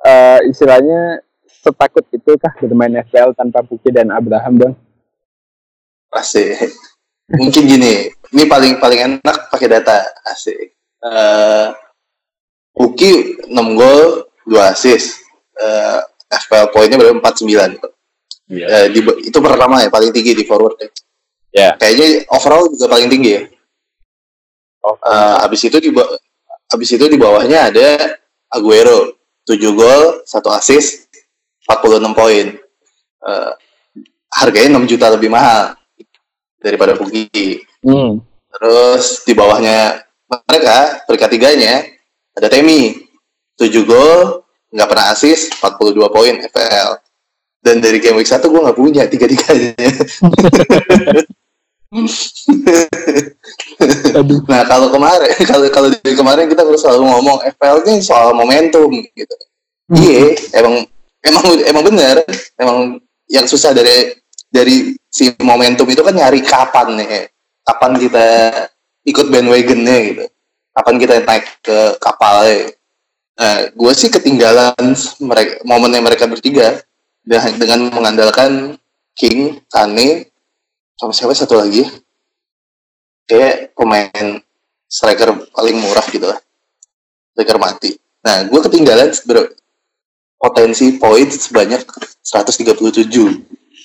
uh, 0.01 0.41
istilahnya 0.49 1.21
setakut 1.45 2.09
itu 2.09 2.41
kah 2.41 2.57
bermain 2.57 3.05
FPL 3.05 3.37
tanpa 3.37 3.61
Puki 3.61 3.93
dan 3.93 4.09
Abraham, 4.09 4.57
Bang? 4.57 4.75
Asik. 6.09 6.73
Mungkin 7.29 7.63
gini, 7.69 8.09
ini 8.09 8.45
paling 8.49 8.81
paling 8.81 9.21
enak 9.21 9.53
pakai 9.53 9.69
data. 9.69 10.01
Asik 10.25 10.81
uh, 11.05 11.69
Uki 12.77 13.45
6 13.51 13.77
gol 13.77 14.31
2 14.49 14.73
assist 14.73 15.21
uh, 15.59 16.01
FPL 16.31 16.71
poinnya 16.71 16.97
berarti 16.97 17.43
49 17.43 17.83
yeah. 18.51 18.69
uh, 18.71 18.87
di, 18.91 19.01
itu 19.27 19.39
pertama 19.43 19.83
ya 19.83 19.89
paling 19.91 20.15
tinggi 20.15 20.33
di 20.39 20.45
forward 20.47 20.79
ya 20.79 20.89
yeah. 21.51 21.73
kayaknya 21.75 22.27
overall 22.31 22.71
juga 22.71 22.87
paling 22.87 23.11
tinggi 23.11 23.31
ya 23.35 23.43
oh. 24.87 24.97
uh, 25.03 25.37
habis 25.43 25.67
itu 25.67 25.79
di 25.83 25.91
habis 26.71 26.91
itu 26.95 27.05
di 27.11 27.19
bawahnya 27.19 27.75
ada 27.75 27.89
Aguero 28.51 29.19
7 29.47 29.59
gol 29.75 30.23
1 30.23 30.59
assist 30.59 31.11
46 31.67 32.15
poin 32.15 32.47
uh, 33.27 33.53
harganya 34.31 34.79
6 34.79 34.91
juta 34.91 35.07
lebih 35.11 35.31
mahal 35.31 35.75
daripada 36.63 36.95
Pugi 36.95 37.59
hmm. 37.83 38.13
terus 38.55 39.27
di 39.27 39.35
bawahnya 39.35 40.07
mereka 40.31 41.03
peringkat 41.11 41.31
tiganya 41.35 41.83
ada 42.39 42.47
Temi 42.47 42.95
7 43.59 43.71
gol 43.83 44.47
nggak 44.71 44.89
pernah 44.89 45.07
asis 45.13 45.51
42 45.59 45.99
poin 46.15 46.35
FPL 46.47 46.91
dan 47.61 47.77
dari 47.83 47.99
game 48.01 48.17
week 48.17 48.31
1 48.31 48.41
gue 48.41 48.65
nggak 48.65 48.79
punya 48.79 49.05
tiga 49.11 49.27
tiganya 49.29 49.75
nah 54.47 54.63
kalau 54.63 54.95
kemarin 54.95 55.27
kalau 55.51 55.67
kalau 55.75 55.89
dari 55.91 56.15
kemarin 56.15 56.47
kita 56.47 56.63
harus 56.63 56.79
selalu 56.87 57.03
ngomong 57.11 57.43
FPL 57.51 57.83
ini 57.83 57.99
soal 57.99 58.31
momentum 58.31 58.95
gitu. 58.95 59.35
Iya 59.91 60.39
emang 60.55 60.87
emang 61.27 61.47
emang 61.67 61.83
bener. 61.91 62.23
Emang 62.55 63.03
yang 63.27 63.43
susah 63.51 63.75
dari 63.75 64.15
dari 64.55 64.95
si 65.11 65.35
momentum 65.43 65.87
itu 65.91 65.99
kan 66.07 66.15
nyari 66.15 66.47
kapan 66.47 66.95
nih 66.95 67.27
kapan 67.67 67.99
kita 67.99 68.27
ikut 69.11 69.27
bandwagonnya 69.27 69.97
gitu. 70.15 70.25
Kapan 70.71 70.95
kita 71.03 71.15
naik 71.27 71.47
ke 71.59 71.79
kapalnya 71.99 72.71
nah 73.41 73.57
gue 73.73 73.93
sih 73.97 74.13
ketinggalan 74.13 74.77
mereka 75.25 75.65
momennya 75.65 76.01
mereka 76.05 76.29
bertiga. 76.29 76.85
Dengan, 77.21 77.93
mengandalkan 77.95 78.75
King 79.15 79.63
Kane 79.71 80.29
sama 80.99 81.13
siapa 81.15 81.33
satu 81.37 81.57
lagi? 81.57 81.87
Kayak 83.29 83.73
pemain 83.79 84.43
striker 84.91 85.47
paling 85.55 85.77
murah 85.79 86.07
gitu 86.11 86.27
lah. 86.27 86.41
Striker 87.33 87.57
mati. 87.63 87.95
Nah 88.27 88.45
gue 88.51 88.61
ketinggalan 88.67 89.15
ber 89.25 89.55
potensi 90.41 90.97
poin 90.97 91.29
sebanyak 91.29 91.85
137 92.25 93.13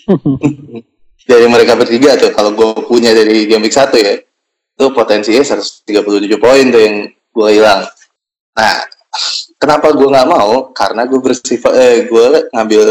dari 1.30 1.45
mereka 1.51 1.76
bertiga 1.76 2.16
tuh 2.16 2.32
kalau 2.32 2.56
gue 2.56 2.70
punya 2.88 3.12
dari 3.12 3.43
game 3.43 3.68
week 3.68 3.76
satu 3.76 3.99
ya 3.99 4.16
itu 4.76 4.86
potensinya 4.95 5.43
137 5.43 5.84
poin 6.39 6.66
tuh 6.72 6.82
yang 6.82 6.95
gue 7.12 7.49
hilang. 7.51 7.84
Nah 8.56 8.76
kenapa 9.60 9.91
gue 9.95 10.08
nggak 10.08 10.30
mau? 10.30 10.70
Karena 10.72 11.08
gue 11.08 11.20
bersifat 11.20 11.74
eh 11.76 11.95
gue 12.08 12.26
ngambil 12.51 12.82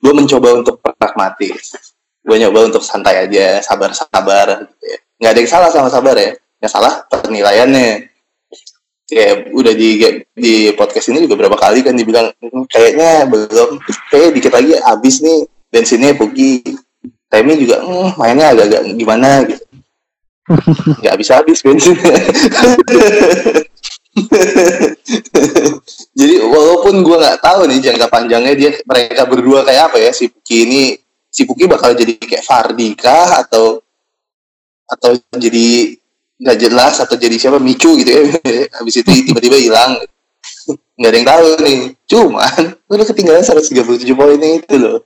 gue 0.00 0.12
mencoba 0.12 0.48
untuk 0.60 0.80
pragmatis. 0.80 1.76
Gue 2.20 2.36
nyoba 2.36 2.68
untuk 2.68 2.84
santai 2.84 3.24
aja 3.24 3.64
sabar-sabar 3.64 4.68
gitu 4.68 4.84
ya. 4.84 4.98
Nggak 5.20 5.30
ada 5.32 5.40
yang 5.40 5.50
salah 5.50 5.70
sama 5.72 5.88
sabar 5.88 6.16
ya. 6.16 6.32
Yang 6.60 6.72
salah 6.72 6.94
penilaiannya. 7.08 8.10
Kayak 9.10 9.50
udah 9.50 9.74
di 9.74 9.90
di 10.30 10.54
podcast 10.78 11.10
ini 11.10 11.26
juga 11.26 11.34
berapa 11.34 11.58
kali 11.58 11.82
kan 11.82 11.98
dibilang 11.98 12.30
hmm, 12.30 12.70
kayaknya 12.70 13.26
belum 13.26 13.82
kayak 14.06 14.38
dikit 14.38 14.54
lagi 14.54 14.78
habis 14.86 15.18
nih 15.18 15.48
bensinnya 15.72 16.14
pergi. 16.14 16.62
Temi 17.30 17.54
juga 17.62 17.78
hmm, 17.82 18.18
mainnya 18.18 18.50
agak-agak 18.54 18.90
gimana? 18.98 19.46
Gitu. 19.46 19.64
Nggak 20.98 21.16
bisa 21.18 21.32
habis 21.38 21.62
bensin 21.62 21.94
jadi 26.18 26.34
walaupun 26.42 27.06
gue 27.06 27.16
nggak 27.16 27.38
tahu 27.38 27.70
nih 27.70 27.78
jangka 27.78 28.10
panjangnya 28.10 28.54
dia 28.58 28.70
mereka 28.82 29.22
berdua 29.22 29.62
kayak 29.62 29.94
apa 29.94 30.02
ya 30.02 30.10
si 30.10 30.26
Puki 30.26 30.66
ini 30.66 30.82
si 31.30 31.46
Puki 31.46 31.70
bakal 31.70 31.94
jadi 31.94 32.18
kayak 32.18 32.42
Fardi 32.42 32.98
kah 32.98 33.46
atau 33.46 33.78
atau 34.90 35.14
jadi 35.38 35.94
nggak 36.40 36.58
jelas 36.58 36.94
atau 36.98 37.14
jadi 37.14 37.36
siapa 37.36 37.60
Micu 37.60 38.00
gitu 38.00 38.10
ya. 38.10 38.22
Habis 38.80 39.04
itu 39.04 39.10
tiba-tiba 39.30 39.60
hilang. 39.60 40.00
Nggak 40.98 41.10
ada 41.12 41.16
yang 41.16 41.28
tahu 41.28 41.46
nih. 41.64 41.80
Cuman 42.08 42.62
udah 42.88 43.06
ketinggalan 43.08 43.44
137 43.44 44.04
poin 44.16 44.40
itu 44.40 44.76
loh. 44.76 45.04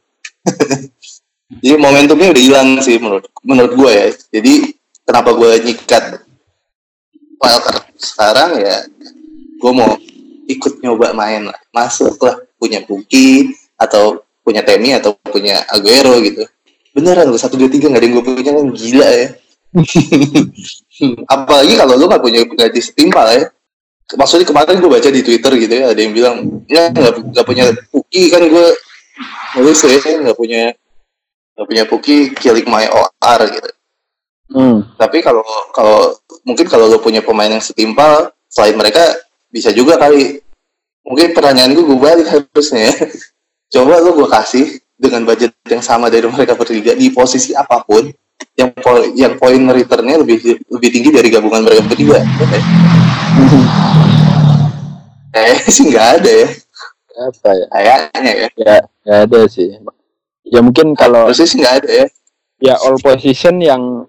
Jadi 1.60 1.74
momentumnya 1.78 2.34
udah 2.34 2.42
hilang 2.42 2.68
sih 2.82 2.98
menurut 2.98 3.26
menurut 3.42 3.72
gue 3.74 3.92
ya. 3.92 4.08
Jadi 4.40 4.54
kenapa 5.04 5.30
gue 5.34 5.50
nyikat 5.62 6.04
wildcard 7.38 7.84
sekarang 8.00 8.50
ya 8.58 8.76
gue 9.64 9.72
mau 9.72 9.96
ikut 10.44 10.84
nyoba 10.84 11.16
main 11.16 11.48
lah. 11.48 11.56
Masuk 11.72 12.20
lah 12.20 12.36
punya 12.60 12.84
Puki 12.84 13.48
atau 13.80 14.20
punya 14.44 14.60
Temi 14.60 14.92
atau 14.92 15.16
punya 15.32 15.64
Aguero 15.72 16.20
gitu. 16.20 16.44
Beneran 16.92 17.32
gue 17.32 17.40
satu 17.40 17.56
dua 17.56 17.72
tiga 17.72 17.88
nggak 17.88 18.04
ada 18.04 18.06
yang 18.06 18.14
gue 18.20 18.24
punya 18.28 18.52
kan 18.52 18.66
gila 18.76 19.08
ya. 19.08 19.28
Apalagi 21.34 21.74
kalau 21.80 21.96
lu 21.96 22.04
nggak 22.04 22.22
punya 22.22 22.40
gaji 22.44 22.80
setimpal 22.84 23.24
ya. 23.32 23.48
Maksudnya 24.20 24.44
kemarin 24.44 24.84
gue 24.84 24.90
baca 24.92 25.08
di 25.08 25.24
Twitter 25.24 25.52
gitu 25.56 25.72
ya 25.80 25.84
ada 25.96 26.00
yang 26.04 26.12
bilang 26.12 26.36
ya 26.68 26.92
nggak 26.92 27.46
punya 27.48 27.72
Puki 27.88 28.28
kan 28.28 28.44
gue 28.44 28.66
nulis 29.56 29.80
ya 29.80 30.20
nggak 30.20 30.36
punya 30.36 30.76
nggak 31.56 31.66
punya 31.72 31.84
Puki 31.88 32.36
killing 32.36 32.68
my 32.68 32.84
OR 32.92 33.40
gitu. 33.48 33.70
Hmm. 34.52 34.84
Tapi 35.00 35.24
kalau 35.24 35.40
kalau 35.72 36.12
mungkin 36.44 36.68
kalau 36.68 36.84
lo 36.84 37.00
punya 37.00 37.24
pemain 37.24 37.48
yang 37.48 37.64
setimpal 37.64 38.28
selain 38.52 38.76
mereka 38.76 39.02
bisa 39.54 39.70
juga 39.70 39.94
kali. 39.94 40.42
Mungkin 41.06 41.30
pertanyaan 41.30 41.70
gue 41.70 41.86
gue 41.86 41.94
balik 41.94 42.26
harusnya. 42.26 42.90
Ya. 42.90 42.94
Coba 43.78 44.02
lo 44.02 44.18
gue 44.18 44.26
kasih 44.26 44.82
dengan 44.98 45.22
budget 45.22 45.54
yang 45.70 45.82
sama 45.82 46.10
dari 46.10 46.26
mereka 46.26 46.58
bertiga 46.58 46.98
di 46.98 47.14
posisi 47.14 47.54
apa 47.54 47.86
pun 47.86 48.10
yang 48.58 48.70
po 48.74 48.98
yang 49.14 49.34
poin 49.38 49.62
returnnya 49.70 50.22
lebih 50.22 50.58
lebih 50.66 50.88
tinggi 50.90 51.10
dari 51.14 51.30
gabungan 51.30 51.62
mereka 51.62 51.86
bertiga. 51.86 52.18
Okay. 52.18 52.60
eh 55.38 55.58
sih 55.70 55.86
nggak 55.90 56.08
ada 56.18 56.30
ya. 56.30 56.48
Apa 57.14 57.48
ya? 57.54 57.66
Kayaknya 57.70 58.32
ya. 58.34 58.48
Ya 58.58 58.76
nggak 59.06 59.20
ada 59.30 59.40
sih. 59.46 59.68
Ya 60.46 60.60
mungkin 60.62 60.98
kalau. 60.98 61.30
Sih 61.30 61.46
nggak 61.46 61.74
ada 61.82 61.90
ya. 61.90 62.06
Ya 62.62 62.74
all 62.78 62.98
position 63.02 63.58
yang 63.58 64.06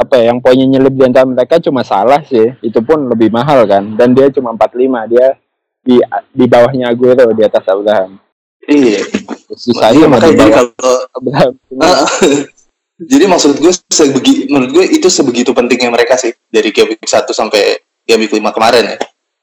apa 0.00 0.16
ya 0.16 0.32
yang 0.32 0.40
poinnya 0.40 0.64
nyelip 0.64 0.96
di 0.96 1.04
antara 1.04 1.28
mereka 1.28 1.60
cuma 1.60 1.84
salah 1.84 2.24
sih. 2.24 2.56
Itu 2.64 2.80
pun 2.80 3.04
lebih 3.04 3.28
mahal 3.28 3.68
kan. 3.68 3.84
Dan 4.00 4.16
dia 4.16 4.32
cuma 4.32 4.56
45 4.56 5.12
dia 5.12 5.36
di 5.84 6.00
di 6.32 6.44
bawahnya 6.48 6.88
Aguero 6.88 7.28
di 7.36 7.42
atas 7.44 7.68
Abraham. 7.68 8.16
Iya. 8.64 9.04
Sisanya 9.52 10.08
masih 10.08 10.32
di 10.32 10.40
bawah 10.40 10.52
kalau 10.72 10.96
Abraham. 11.12 11.52
Uh, 11.76 12.08
jadi 13.12 13.24
maksud 13.28 13.60
gue 13.60 13.72
sebegi 13.92 14.48
menurut 14.48 14.70
gue 14.72 14.84
itu 14.88 15.12
sebegitu 15.12 15.52
pentingnya 15.52 15.92
mereka 15.92 16.16
sih 16.16 16.32
dari 16.48 16.72
game 16.72 16.96
week 16.96 17.04
1 17.04 17.28
sampai 17.36 17.84
game 18.08 18.24
week 18.24 18.32
5 18.32 18.56
kemarin 18.56 18.96
ya. 18.96 18.98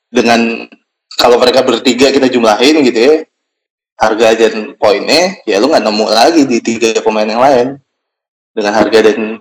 Dengan 0.09 0.65
kalau 1.21 1.37
mereka 1.37 1.61
bertiga 1.61 2.09
kita 2.09 2.29
jumlahin 2.33 2.81
gitu 2.81 2.97
ya 2.97 3.15
harga 3.97 4.37
dan 4.37 4.77
poinnya 4.77 5.41
ya 5.49 5.57
lu 5.57 5.73
nggak 5.73 5.81
nemu 5.81 6.05
lagi 6.05 6.41
di 6.45 6.57
tiga 6.65 6.97
pemain 7.05 7.29
yang 7.29 7.41
lain. 7.41 7.67
Dengan 8.57 8.73
harga 8.73 9.05
dan 9.05 9.37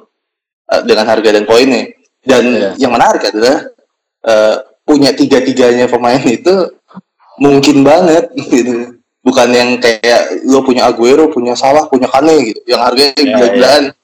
uh, 0.70 0.82
dengan 0.84 1.06
harga 1.06 1.30
dan 1.34 1.44
poinnya. 1.44 1.92
Dan 2.26 2.44
yeah. 2.50 2.72
yang 2.78 2.92
menarik 2.92 3.22
adalah 3.30 3.70
uh, 4.26 4.56
punya 4.82 5.14
tiga-tiganya 5.14 5.86
pemain 5.86 6.22
itu 6.22 6.74
mungkin 7.38 7.86
banget 7.86 8.30
gitu. 8.34 8.98
Bukan 9.26 9.48
yang 9.50 9.82
kayak 9.82 10.46
lo 10.46 10.62
punya 10.62 10.86
Aguero, 10.86 11.26
punya 11.30 11.58
Salah, 11.58 11.90
punya 11.90 12.06
Kane 12.06 12.54
gitu. 12.54 12.60
Yang 12.66 12.80
harganya 12.82 13.14
yeah, 13.14 13.26
gila-gilaan. 13.34 13.82
Yeah. 13.90 13.94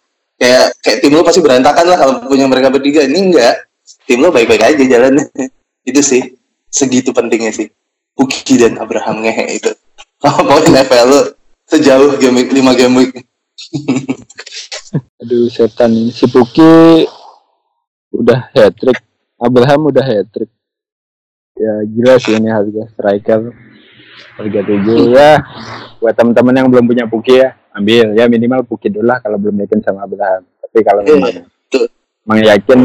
Kayak 0.42 0.66
kayak 0.82 0.98
tim 0.98 1.12
lo 1.14 1.22
pasti 1.22 1.40
berantakan 1.42 1.86
lah 1.86 1.98
kalau 1.98 2.14
punya 2.26 2.46
mereka 2.50 2.74
bertiga. 2.74 3.06
Ini 3.06 3.18
enggak. 3.30 3.54
Tim 4.06 4.18
lo 4.18 4.34
baik-baik 4.34 4.62
aja 4.62 4.82
jalannya. 4.82 5.30
itu 5.90 6.00
sih. 6.02 6.22
Segitu 6.72 7.14
pentingnya 7.14 7.54
sih. 7.54 7.70
Puki 8.18 8.58
dan 8.58 8.78
Abraham 8.82 9.22
ngehe 9.22 9.62
itu. 9.62 9.70
Kalau 10.22 10.46
poin 10.46 10.74
FPL 10.74 11.08
lo 11.10 11.20
sejauh 11.66 12.18
game 12.18 12.42
week, 12.42 12.50
5 12.52 12.78
game 12.78 12.94
week. 12.98 13.12
Aduh 15.22 15.48
setan 15.48 15.92
ini. 15.92 16.10
Si 16.12 16.28
Puki 16.28 17.06
udah 18.12 18.52
hat 18.52 18.76
trick, 18.76 19.00
Abraham 19.40 19.88
udah 19.88 20.04
hat 20.04 20.28
trick. 20.32 20.50
ya 21.52 21.84
gila 21.84 22.16
sih 22.18 22.34
ini 22.36 22.48
harga 22.48 22.90
striker. 22.96 23.54
Harga 24.40 24.60
tujuh. 24.66 25.14
Ya 25.14 25.40
buat 26.02 26.16
teman-teman 26.16 26.54
yang 26.58 26.68
belum 26.72 26.84
punya 26.88 27.04
Puki 27.06 27.38
ya 27.38 27.54
ambil. 27.76 28.16
Ya 28.18 28.26
minimal 28.26 28.64
Puki 28.66 28.88
dulu 28.90 29.06
lah 29.06 29.22
kalau 29.22 29.38
belum 29.38 29.60
yakin 29.62 29.80
sama 29.84 30.04
Abraham 30.08 30.48
tapi 30.72 30.88
kalau 30.88 31.04
Iya, 31.04 31.20
memang 31.20 31.34
memang 32.24 32.40
yakin 32.48 32.80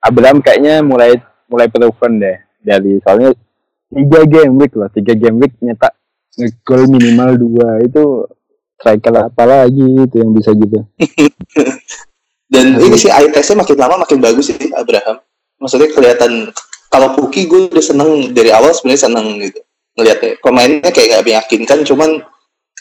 Abraham 0.00 0.38
kayaknya 0.40 0.80
mulai 0.80 1.20
mulai 1.44 1.68
proven 1.68 2.16
deh 2.16 2.40
dari 2.64 2.96
soalnya 3.04 3.36
tiga 3.92 4.24
game 4.24 4.56
week 4.56 4.72
loh. 4.72 4.88
Tiga 4.88 5.12
game 5.12 5.36
week 5.44 5.52
nyetak 5.60 5.92
gol 6.64 6.88
minimal 6.88 7.36
dua. 7.36 7.84
Itu 7.84 8.24
striker 8.78 9.14
apa 9.26 9.42
lagi 9.44 9.82
itu 9.82 10.16
yang 10.22 10.30
bisa 10.30 10.54
gitu 10.54 10.86
Dan 12.48 12.80
ini 12.80 12.96
sih 12.96 13.12
eye 13.12 13.28
testnya 13.28 13.60
makin 13.60 13.76
lama 13.76 14.08
makin 14.08 14.24
bagus 14.24 14.48
sih 14.48 14.56
Abraham. 14.72 15.20
Maksudnya 15.60 15.92
kelihatan 15.92 16.48
kalau 16.88 17.12
Puki 17.12 17.44
gue 17.44 17.68
udah 17.68 17.84
seneng 17.84 18.32
dari 18.32 18.48
awal 18.48 18.72
sebenarnya 18.72 19.04
seneng 19.04 19.36
gitu 19.36 19.60
ngeliatnya. 20.00 20.40
Pemainnya 20.40 20.88
kayak 20.88 21.20
gak 21.20 21.24
meyakinkan, 21.28 21.78
cuman 21.84 22.24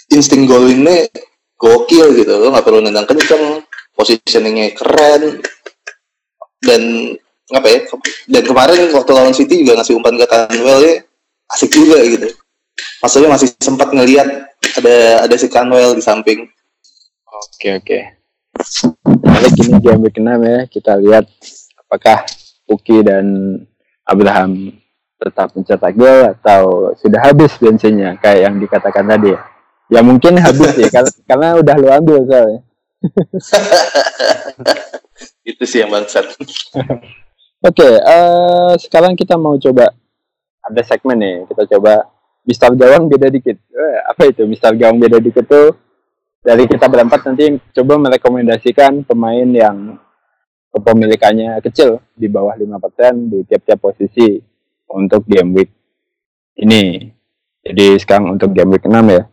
insting 0.08 0.48
golingnya 0.48 1.12
gokil 1.60 2.16
gitu. 2.16 2.32
Lo 2.32 2.56
nggak 2.56 2.64
perlu 2.64 2.80
nendang 2.80 3.04
kenceng, 3.04 3.60
positioningnya 3.92 4.72
keren. 4.72 5.44
Dan 6.64 7.12
apa 7.52 7.68
ya? 7.68 7.80
Dan 8.32 8.44
kemarin 8.48 8.88
waktu 8.96 9.12
lawan 9.12 9.36
City 9.36 9.68
juga 9.68 9.84
ngasih 9.84 10.00
umpan 10.00 10.16
ke 10.16 10.26
Canwell 10.32 10.80
ya 10.80 10.96
asik 11.52 11.72
juga 11.76 12.00
gitu. 12.08 12.28
Maksudnya 13.04 13.30
masih 13.32 13.52
sempat 13.60 13.92
ngelihat 13.92 14.28
ada 14.76 15.30
ada 15.30 15.36
si 15.40 15.48
Canwell 15.48 15.96
di 15.96 16.04
samping. 16.04 16.50
Oke 17.28 17.80
oke. 17.80 18.00
Balik 19.22 19.54
ini 19.62 19.78
game 19.80 20.10
6 20.10 20.18
ya. 20.44 20.60
Kita 20.68 20.98
lihat 20.98 21.26
apakah 21.78 22.26
Uki 22.68 23.06
dan 23.06 23.26
Abraham 24.04 24.76
tetap 25.18 25.50
mencetak 25.58 25.98
gol 25.98 26.30
atau 26.30 26.94
sudah 26.98 27.22
habis 27.26 27.58
bensinnya 27.58 28.18
kayak 28.22 28.50
yang 28.50 28.56
dikatakan 28.62 29.06
tadi 29.08 29.34
ya. 29.34 29.42
Ya 29.88 30.04
mungkin 30.04 30.36
habis 30.38 30.76
ya 30.76 30.90
karena, 30.96 31.12
karena 31.24 31.48
udah 31.64 31.76
lu 31.80 31.90
ambil 31.90 32.18
soalnya. 32.28 32.62
Itu 35.48 35.64
sih 35.64 35.82
yang 35.82 35.94
bangsat. 35.94 36.26
Oke, 37.68 37.90
eh, 37.90 38.72
sekarang 38.78 39.18
kita 39.18 39.34
mau 39.40 39.58
coba 39.58 39.90
ada 40.62 40.82
segmen 40.86 41.18
nih. 41.18 41.36
Kita 41.50 41.66
coba 41.78 42.06
Mister 42.48 42.72
Gawang 42.72 43.12
beda 43.12 43.28
dikit. 43.28 43.60
Eh, 43.60 44.00
apa 44.08 44.32
itu 44.32 44.48
Mister 44.48 44.72
Gawang 44.72 45.04
beda 45.04 45.20
dikit 45.20 45.44
tuh? 45.44 45.76
Dari 46.40 46.64
kita 46.64 46.88
berempat 46.88 47.28
nanti 47.28 47.60
coba 47.76 48.00
merekomendasikan 48.08 49.04
pemain 49.04 49.50
yang 49.52 50.00
kepemilikannya 50.72 51.60
kecil 51.60 52.00
di 52.16 52.32
bawah 52.32 52.56
5% 52.56 52.72
di 53.28 53.44
tiap-tiap 53.44 53.84
posisi 53.84 54.40
untuk 54.88 55.28
game 55.28 55.52
week 55.60 55.70
ini. 56.64 57.12
Jadi 57.68 58.00
sekarang 58.00 58.40
untuk 58.40 58.56
game 58.56 58.80
week 58.80 58.88
6 58.88 58.96
ya. 59.12 59.28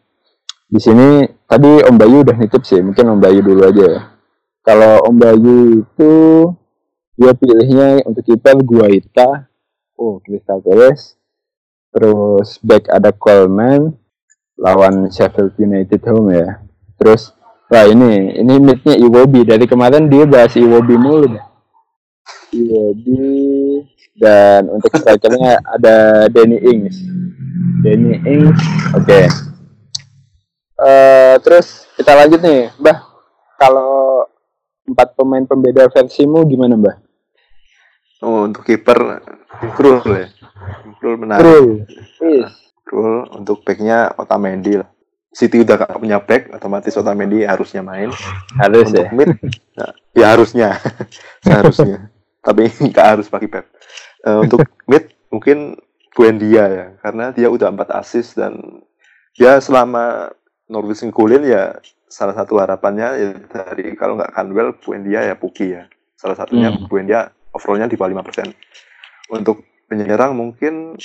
Di 0.67 0.81
sini 0.83 1.09
tadi 1.47 1.87
Om 1.87 1.95
Bayu 1.95 2.27
udah 2.27 2.35
nitip 2.35 2.67
sih, 2.67 2.83
mungkin 2.83 3.15
Om 3.15 3.21
Bayu 3.23 3.47
dulu 3.47 3.63
aja 3.63 3.85
ya. 3.87 4.01
Kalau 4.67 5.07
Om 5.07 5.15
Bayu 5.15 5.87
itu 5.87 6.13
dia 7.15 7.31
pilihnya 7.31 8.03
untuk 8.11 8.27
kiper 8.27 8.59
Guaita 8.59 9.47
oh 9.95 10.19
Crystal 10.19 10.59
Palace 10.59 11.15
terus 11.95 12.59
back 12.59 12.91
ada 12.91 13.15
Coleman 13.15 13.95
lawan 14.59 15.07
Sheffield 15.15 15.55
United 15.55 16.03
home 16.11 16.35
ya. 16.35 16.59
Terus 16.99 17.31
wah 17.71 17.87
ini 17.87 18.35
ini 18.35 18.55
midnya 18.59 18.99
Iwobi. 18.99 19.47
Dari 19.47 19.71
kemarin 19.71 20.11
dia 20.11 20.27
bahas 20.27 20.59
Iwobi 20.59 20.99
mulu. 20.99 21.39
Iwobi 22.51 23.23
dan 24.19 24.71
untuk 24.75 24.91
strikernya 24.91 25.63
ada 25.63 26.27
Danny 26.27 26.59
Ings. 26.59 26.99
Danny 27.87 28.19
Ings 28.27 28.61
oke. 28.95 29.21
Eh, 30.75 31.35
terus 31.47 31.87
kita 31.95 32.19
lanjut 32.19 32.43
nih 32.43 32.75
Mbah. 32.83 32.99
Kalau 33.55 34.27
empat 34.85 35.15
pemain 35.15 35.47
pembeda 35.47 35.87
versimu 35.87 36.43
gimana 36.43 36.75
Mbah? 36.75 36.97
Oh, 38.25 38.51
untuk 38.51 38.67
kiper 38.67 39.23
Krul 39.79 40.03
ya. 40.11 40.27
Krul 41.01 41.15
menarik. 41.21 41.87
Krul 42.85 43.17
untuk 43.33 43.65
backnya 43.65 44.13
Otamendi 44.15 44.81
lah. 44.81 44.89
City 45.35 45.67
udah 45.67 45.75
gak 45.75 45.99
punya 45.99 46.23
back, 46.23 46.55
otomatis 46.55 46.95
Otamendi 46.95 47.43
harusnya 47.43 47.83
main. 47.83 48.15
Harus 48.55 48.95
untuk 48.95 49.03
ya. 49.03 49.11
mid, 49.11 49.35
nah, 49.75 49.91
ya 50.15 50.27
harusnya, 50.31 50.79
seharusnya. 51.45 52.07
Tapi 52.39 52.71
nggak 52.95 53.07
harus 53.19 53.27
pakai 53.27 53.51
Pep. 53.51 53.67
Eh, 54.23 54.39
untuk 54.39 54.63
mid 54.87 55.11
mungkin 55.35 55.75
Buendia 56.15 56.71
ya, 56.71 56.87
karena 57.03 57.35
dia 57.35 57.51
udah 57.51 57.75
empat 57.75 57.91
assist 57.99 58.39
dan 58.39 58.55
dia 59.35 59.59
selama 59.59 60.31
Norwich 60.71 61.03
ngegolin 61.03 61.43
ya 61.43 61.83
salah 62.07 62.39
satu 62.39 62.63
harapannya 62.63 63.09
ya 63.19 63.31
dari 63.51 63.99
kalau 63.99 64.15
nggak 64.15 64.31
Canwell, 64.31 64.79
Buendia 64.79 65.27
ya 65.27 65.35
Puki 65.35 65.75
ya. 65.75 65.91
Salah 66.15 66.39
satunya 66.39 66.71
Hmm. 66.71 66.87
Buendia 66.87 67.35
overallnya 67.51 67.91
di 67.91 67.99
bawah 67.99 68.23
5%. 68.23 68.55
Untuk 69.35 69.67
penyerang 69.87 70.37
mungkin 70.37 70.97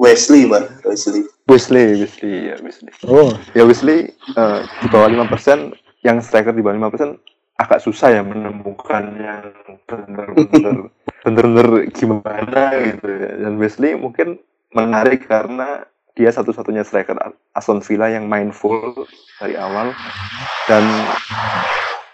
Wesley, 0.00 0.48
Mbak. 0.48 0.82
Wesley. 0.88 1.22
Wesley, 1.46 1.86
Wesley 2.00 2.34
ya 2.50 2.56
Wesley. 2.58 2.90
Oh, 3.06 3.30
Ya 3.52 3.62
Wesley 3.62 4.10
eh, 4.10 4.60
di 4.82 4.86
bawah 4.88 5.06
5%, 5.06 5.76
yang 6.02 6.18
striker 6.18 6.50
di 6.50 6.64
bawah 6.64 6.90
5% 6.90 7.18
agak 7.60 7.84
susah 7.84 8.10
ya 8.10 8.22
menemukan 8.26 9.04
yang 9.20 9.54
bener-bener 9.86 10.90
bener-bener 11.24 11.68
gimana 11.94 12.62
gitu 12.82 13.06
ya. 13.06 13.30
Dan 13.46 13.60
Wesley 13.60 13.94
mungkin 13.94 14.42
menarik 14.74 15.28
karena 15.30 15.86
dia 16.12 16.28
satu-satunya 16.28 16.84
striker 16.84 17.16
Aston 17.56 17.80
Villa 17.80 18.10
yang 18.10 18.28
main 18.28 18.52
full 18.52 19.06
dari 19.40 19.56
awal 19.56 19.96
dan 20.68 20.84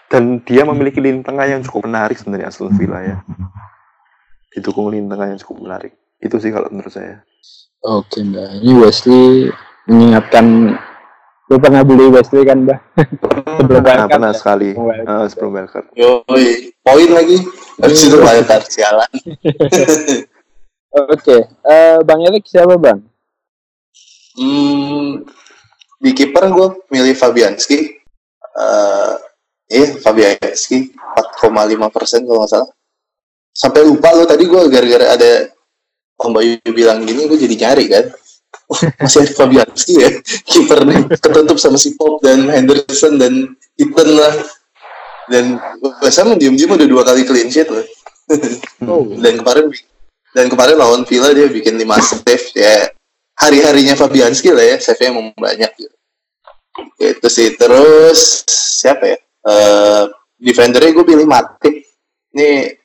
dan 0.07 0.39
dia 0.47 0.63
memiliki 0.63 1.03
lini 1.03 1.19
tengah 1.21 1.45
yang 1.45 1.61
cukup 1.65 1.89
menarik 1.89 2.15
sebenarnya 2.15 2.47
Aston 2.47 2.71
Villa 2.79 2.99
ya. 3.03 3.17
Didukung 4.49 4.89
lini 4.89 5.05
tengah 5.05 5.27
yang 5.27 5.39
cukup 5.39 5.57
menarik. 5.61 5.93
Itu 6.17 6.37
sih 6.37 6.49
kalau 6.49 6.67
menurut 6.67 6.89
saya. 6.89 7.21
oke 7.79 8.19
Mbak. 8.19 8.59
Ini 8.59 8.73
Wesley 8.75 9.23
mengingatkan 9.85 10.75
lu 11.45 11.57
pernah 11.57 11.81
beli 11.81 12.09
Wesley 12.09 12.43
kan 12.43 12.61
Mbak? 12.61 12.79
Sebelum 13.55 13.79
Nah, 13.79 13.85
wildcard 14.03 14.09
pernah 14.11 14.31
ya? 14.31 14.37
sekali 14.37 14.69
wildcard 14.71 15.07
Eh, 15.07 15.15
ya. 15.15 15.27
sebelum 15.27 15.51
wildcard. 15.51 15.85
Yoi, 15.93 16.47
poin 16.79 17.09
lagi. 17.09 17.37
Habis 17.77 17.99
itu 18.03 18.17
wildcard 18.17 18.65
sialan. 18.67 19.11
Oke, 20.89 21.37
eh, 21.45 21.97
Bang 22.01 22.21
Erik 22.21 22.43
siapa 22.43 22.73
Bang? 22.75 23.05
Hmm, 24.33 25.21
di 25.97 26.11
kiper 26.11 26.49
gue 26.49 26.67
milih 26.89 27.13
Fabianski. 27.13 27.79
Eh, 28.51 29.13
iya, 29.69 29.87
Fabianski 29.95 30.89
4,5 31.39 31.53
persen 31.87 32.25
kalau 32.25 32.41
nggak 32.41 32.51
salah. 32.51 32.69
Sampai 33.53 33.83
lupa 33.83 34.13
lo 34.15 34.23
tadi 34.23 34.47
gue 34.47 34.61
gara-gara 34.71 35.15
ada 35.17 35.31
Om 36.19 36.31
Bayu 36.35 36.59
bilang 36.75 37.07
gini, 37.07 37.27
gue 37.27 37.39
jadi 37.39 37.55
nyari 37.55 37.85
kan. 37.87 38.05
Oh, 38.69 38.79
masih 39.01 39.25
ada 39.25 39.33
Fabianski 39.33 39.93
ya, 39.97 40.09
kiper 40.45 40.85
nih 40.85 41.05
ketutup 41.17 41.57
sama 41.57 41.77
si 41.77 41.93
Pop 41.97 42.21
dan 42.21 42.49
Henderson 42.49 43.17
dan 43.17 43.55
Ethan 43.77 44.09
lah. 44.13 44.33
Dan 45.29 45.61
West 46.01 46.17
Ham 46.17 46.33
diem-diem 46.37 46.73
udah 46.73 46.89
dua 46.89 47.05
kali 47.05 47.21
clean 47.25 47.53
sheet 47.53 47.69
loh. 47.69 47.85
Oh, 48.85 49.05
dan 49.17 49.41
kemarin 49.41 49.73
dan 50.33 50.45
kemarin 50.49 50.77
lawan 50.77 51.01
Villa 51.05 51.33
dia 51.33 51.49
bikin 51.49 51.81
5 51.81 52.21
save 52.21 52.45
ya 52.53 52.93
hari-harinya 53.33 53.97
Fabianski 53.97 54.53
lah 54.53 54.61
ya 54.61 54.75
save-nya 54.77 55.09
emang 55.09 55.33
banyak 55.33 55.71
gitu. 55.73 55.95
itu 57.01 57.27
sih 57.27 57.57
terus 57.57 58.45
siapa 58.77 59.17
ya 59.17 59.17
Eh 59.39 60.03
defendernya 60.39 60.95
gue 60.95 61.05
pilih 61.07 61.27
Matip 61.27 61.75
ini 62.35 62.78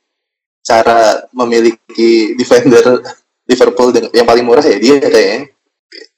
cara 0.65 1.29
memiliki 1.37 2.33
defender 2.41 3.05
Liverpool 3.45 3.93
yang 4.17 4.25
paling 4.25 4.45
murah 4.49 4.65
ya 4.65 4.81
dia 4.81 4.97
kayaknya. 4.97 5.53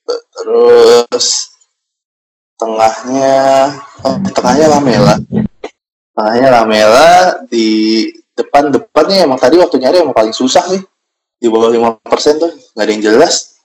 Terus 0.07 1.51
tengahnya 2.55 3.35
oh, 4.07 4.17
tengahnya 4.31 4.67
Lamela. 4.71 5.15
Tengahnya 6.15 6.49
Lamela 6.55 7.11
di 7.51 8.09
depan 8.39 8.71
depannya 8.71 9.27
emang 9.27 9.43
tadi 9.43 9.59
waktu 9.59 9.83
nyari 9.83 10.07
emang 10.07 10.15
paling 10.15 10.33
susah 10.33 10.63
sih 10.71 10.81
di 11.37 11.51
bawah 11.51 11.69
5% 11.69 12.01
tuh 12.39 12.53
nggak 12.79 12.85
ada 12.87 12.93
yang 12.95 13.05
jelas. 13.05 13.59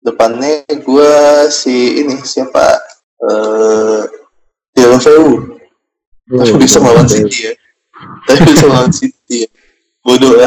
Depannya 0.00 0.64
gua 0.80 1.44
si 1.52 2.00
ini 2.00 2.16
siapa? 2.24 2.80
Eh 3.20 4.00
Deulofeu 4.72 5.60
tapi 6.30 6.54
bisa 6.56 6.78
melawan 6.80 7.04
City 7.04 7.50
ya. 7.50 7.54
Tapi 8.24 8.40
bisa 8.48 8.64
melawan 8.64 8.94
City 8.94 9.44
ya 9.44 9.50
bodoh. 10.04 10.34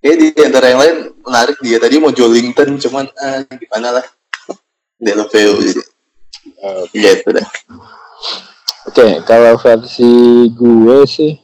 Ya 0.00 0.16
Kayak 0.16 0.32
di 0.32 0.40
antara 0.48 0.66
yang 0.72 0.80
lain 0.80 0.96
menarik 1.20 1.60
dia. 1.60 1.76
Tadi 1.76 2.00
mau 2.00 2.08
Jolington 2.08 2.80
cuman 2.80 3.04
ah, 3.20 3.44
gimana 3.52 4.00
lah. 4.00 4.06
Deulofeu 4.96 5.60
gitu 5.60 5.84
gitu 6.92 7.28
dah. 7.32 7.48
Oke, 8.88 9.06
kalau 9.28 9.60
versi 9.60 10.48
gue 10.52 10.98
sih 11.04 11.36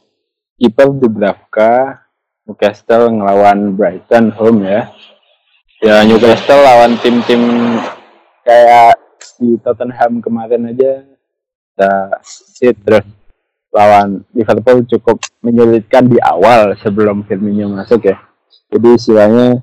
kiper 0.57 0.89
Dubravka, 0.97 2.05
Newcastle 2.49 3.13
ngelawan 3.13 3.77
Brighton 3.77 4.33
home 4.33 4.65
ya. 4.65 4.89
Ya 5.77 6.01
Newcastle 6.01 6.65
lawan 6.65 6.97
tim-tim 6.97 7.41
kayak 8.41 8.97
di 9.37 9.53
Tottenham 9.61 10.17
kemarin 10.17 10.73
aja 10.73 11.05
kita 11.77 11.93
sit 12.25 12.73
terus 12.81 13.05
lawan 13.71 14.23
Liverpool 14.33 14.87
cukup 14.87 15.17
menyulitkan 15.43 16.07
di 16.07 16.17
awal 16.19 16.73
sebelum 16.79 17.27
Firmino 17.27 17.71
masuk 17.71 18.07
ya. 18.07 18.17
Jadi 18.71 18.87
istilahnya 18.95 19.61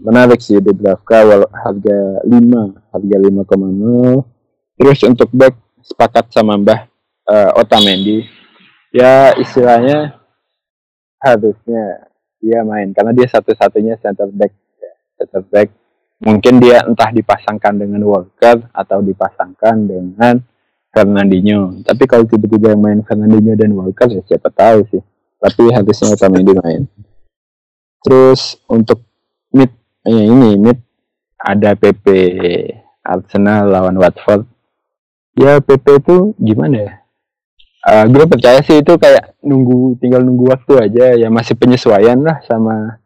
menarik 0.00 0.40
sih 0.40 0.60
di 0.60 0.64
Dubravka 0.64 1.24
wal- 1.24 1.52
harga 1.52 1.98
5, 2.24 2.92
harga 2.92 3.16
5,0. 3.16 4.24
Terus 4.76 4.98
untuk 5.08 5.28
back 5.32 5.54
sepakat 5.80 6.28
sama 6.32 6.60
Mbah 6.60 6.80
eh, 7.30 7.50
Otamendi. 7.56 8.26
Ya 8.92 9.32
istilahnya 9.36 10.20
harusnya 11.20 12.06
dia 12.40 12.60
main 12.62 12.92
karena 12.92 13.12
dia 13.16 13.26
satu-satunya 13.26 13.98
center 13.98 14.28
back 14.30 14.52
ya, 14.78 14.92
center 15.18 15.42
back 15.48 15.68
mungkin 16.22 16.62
dia 16.62 16.84
entah 16.84 17.10
dipasangkan 17.12 17.74
dengan 17.76 18.00
Walker 18.04 18.68
atau 18.72 19.04
dipasangkan 19.04 19.76
dengan 19.84 20.40
Fernandinho. 20.96 21.84
Tapi 21.84 22.08
kalau 22.08 22.24
tiba-tiba 22.24 22.72
yang 22.72 22.80
main 22.80 23.00
Fernandinho 23.04 23.52
dan 23.52 23.76
Walker 23.76 24.08
ya 24.08 24.24
siapa 24.24 24.48
tahu 24.48 24.88
sih. 24.88 25.02
Tapi 25.36 25.68
harusnya 25.68 26.16
Otamendi 26.16 26.56
main. 26.56 26.88
Terus 28.00 28.56
untuk 28.64 29.04
mid 29.52 29.68
eh, 30.08 30.24
ini 30.24 30.56
mid 30.56 30.80
ada 31.36 31.76
PP 31.76 32.06
Arsenal 33.04 33.68
lawan 33.68 34.00
Watford. 34.00 34.48
Ya 35.36 35.60
PP 35.60 36.00
itu 36.00 36.32
gimana 36.40 36.76
ya? 36.80 36.92
Eh, 37.86 38.04
gue 38.08 38.24
percaya 38.24 38.64
sih 38.64 38.80
itu 38.80 38.96
kayak 38.96 39.36
nunggu 39.44 40.00
tinggal 40.00 40.24
nunggu 40.24 40.48
waktu 40.48 40.80
aja. 40.80 41.12
Ya 41.12 41.28
masih 41.28 41.60
penyesuaian 41.60 42.16
lah 42.24 42.40
sama 42.48 43.04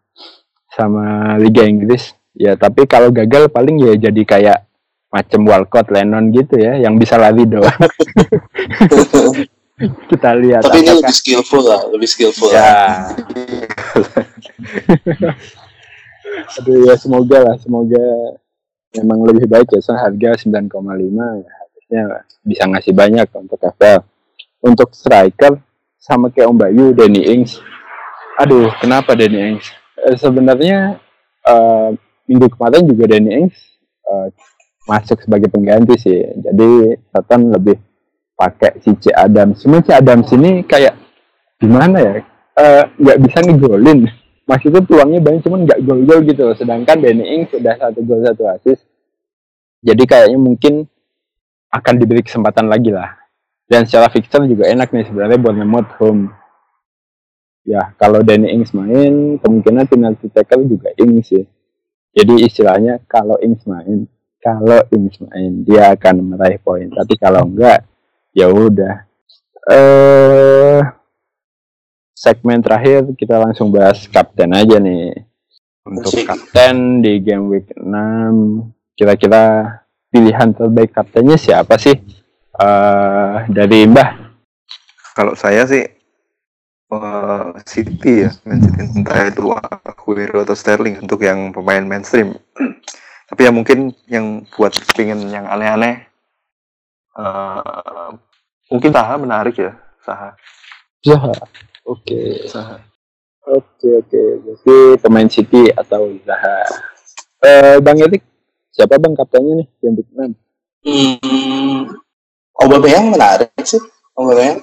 sama 0.70 1.34
Liga 1.42 1.66
Inggris. 1.66 2.14
Ya 2.38 2.54
tapi 2.54 2.86
kalau 2.86 3.10
gagal 3.10 3.50
paling 3.50 3.82
ya 3.82 3.98
jadi 3.98 4.22
kayak 4.22 4.69
macam 5.10 5.40
Walcott 5.42 5.90
Lennon 5.90 6.30
gitu 6.30 6.54
ya 6.54 6.78
yang 6.78 6.94
bisa 6.94 7.18
lari 7.18 7.42
doang. 7.44 7.70
Kita 9.80 10.36
lihat 10.36 10.60
Tapi 10.60 10.84
ini 10.84 10.92
apakah- 10.92 11.00
lebih 11.00 11.16
skillful 11.16 11.62
lah, 11.64 11.80
lebih 11.88 12.04
skillful 12.04 12.52
lah. 12.52 12.60
ya 12.60 12.76
aduh 16.58 16.78
ya 16.84 16.94
semoga 16.94 17.38
lah 17.42 17.56
semoga 17.58 18.04
memang 18.92 19.24
lebih 19.24 19.46
baik 19.46 19.70
ya 19.70 19.80
soalnya 19.80 20.04
harga 20.04 20.30
9,5 20.46 20.68
ya 21.40 21.50
harusnya 21.50 22.02
bisa 22.42 22.62
ngasih 22.68 22.92
banyak 22.92 23.26
untuk 23.34 23.58
FPL 23.58 24.00
untuk 24.60 24.88
striker 24.92 25.58
sama 25.96 26.28
kayak 26.28 26.48
Om 26.48 26.58
Bayu 26.58 26.86
Danny 26.92 27.22
Ings. 27.24 27.60
Aduh 28.36 28.68
kenapa 28.80 29.12
Danny 29.14 29.56
Ings? 29.56 29.66
Eh, 30.00 30.16
sebenarnya 30.16 30.96
eh, 31.44 31.88
minggu 32.24 32.46
kemarin 32.52 32.84
juga 32.84 33.04
Danny 33.08 33.30
Ings 33.46 33.56
eh, 34.04 34.28
masuk 34.90 35.22
sebagai 35.22 35.46
pengganti 35.46 35.94
sih. 35.94 36.18
Jadi 36.34 36.98
Soton 37.14 37.54
lebih 37.54 37.78
pakai 38.34 38.82
si 38.82 38.90
C 38.98 39.14
Adams. 39.14 39.62
Cuma 39.62 39.78
si 39.86 39.94
Adams 39.94 40.26
ini 40.34 40.66
kayak 40.66 40.98
gimana 41.62 41.96
ya? 42.02 42.14
Eh, 42.58 42.82
nggak 42.98 43.18
bisa 43.22 43.38
ngegolin. 43.46 44.10
Maksudnya 44.50 44.82
peluangnya 44.82 45.20
banyak 45.22 45.46
cuman 45.46 45.60
nggak 45.62 45.80
gol-gol 45.86 46.20
gitu 46.26 46.42
loh. 46.42 46.56
Sedangkan 46.58 46.98
Danny 46.98 47.22
Ings 47.38 47.54
sudah 47.54 47.78
satu 47.78 48.02
gol 48.02 48.26
satu 48.26 48.50
assist. 48.50 48.82
Jadi 49.80 50.02
kayaknya 50.04 50.38
mungkin 50.42 50.84
akan 51.70 51.94
diberi 52.02 52.26
kesempatan 52.26 52.66
lagi 52.66 52.90
lah. 52.90 53.14
Dan 53.70 53.86
secara 53.86 54.10
fixture 54.10 54.42
juga 54.50 54.66
enak 54.66 54.90
nih 54.90 55.06
sebenarnya 55.06 55.38
Bournemouth 55.38 55.94
home. 56.02 56.34
Ya 57.62 57.94
kalau 57.94 58.26
Danny 58.26 58.50
Ings 58.50 58.74
main 58.74 59.38
kemungkinan 59.38 59.86
penalty 59.86 60.26
tackle 60.34 60.66
juga 60.66 60.90
Ings 60.98 61.30
sih. 61.30 61.46
Jadi 62.10 62.42
istilahnya 62.42 62.98
kalau 63.06 63.38
Ings 63.38 63.62
main 63.70 64.10
kalau 64.40 64.80
Ings 64.90 65.20
main 65.20 65.62
dia 65.62 65.92
akan 65.92 66.34
meraih 66.34 66.58
poin. 66.58 66.88
Tapi 66.88 67.14
kalau 67.20 67.44
enggak 67.44 67.84
ya 68.32 68.48
udah. 68.48 69.04
Eh 69.68 70.80
segmen 72.16 72.64
terakhir 72.64 73.04
kita 73.16 73.36
langsung 73.36 73.68
bahas 73.68 74.08
kapten 74.08 74.56
aja 74.56 74.80
nih. 74.80 75.12
Untuk 75.84 76.12
kapten 76.24 77.00
di 77.00 77.20
game 77.24 77.48
week 77.48 77.68
6 77.76 78.96
kira-kira 78.96 79.76
pilihan 80.12 80.52
terbaik 80.52 80.92
kaptennya 80.92 81.36
siapa 81.36 81.76
sih? 81.76 81.96
Eh 82.56 83.36
dari 83.52 83.84
Mbah. 83.88 84.10
Kalau 85.16 85.36
saya 85.36 85.68
sih 85.68 85.84
eh, 86.90 87.48
City 87.68 88.24
ya, 88.24 88.30
Man 88.48 88.60
City 88.64 88.80
entah 88.96 89.28
itu 89.28 89.52
Aguero 89.84 90.44
atau 90.44 90.56
Sterling 90.56 91.00
untuk 91.04 91.20
yang 91.20 91.52
pemain 91.52 91.84
mainstream. 91.84 92.36
Tapi 93.30 93.40
ya 93.46 93.52
mungkin 93.54 93.78
yang 94.06 94.42
buat 94.50 94.74
pengen 94.92 95.30
yang 95.30 95.46
aneh-aneh, 95.46 96.02
eh, 97.14 98.10
mungkin 98.68 98.90
Saha 98.90 99.14
menarik 99.16 99.54
ya, 99.54 99.72
Saha. 100.02 100.34
Zaha 101.00 101.32
oke 101.88 102.44
Saha. 102.44 102.76
oke 103.48 103.88
oke 104.04 104.20
jadi 104.44 104.76
pemain 105.00 105.24
City 105.26 105.72
atau 105.72 106.12
Zaha 106.22 106.60
eh 107.40 107.80
Bang 107.80 107.96
Erik 107.96 108.20
siapa 108.68 109.00
Bang 109.00 109.16
kaptennya 109.16 109.64
nih 109.64 109.66
week 109.96 110.10
6 110.12 110.36
Hmm, 110.80 111.88
Aubameyang 112.56 113.12
menarik 113.12 113.52
sih. 113.64 113.80
Aubameyang 114.12 114.60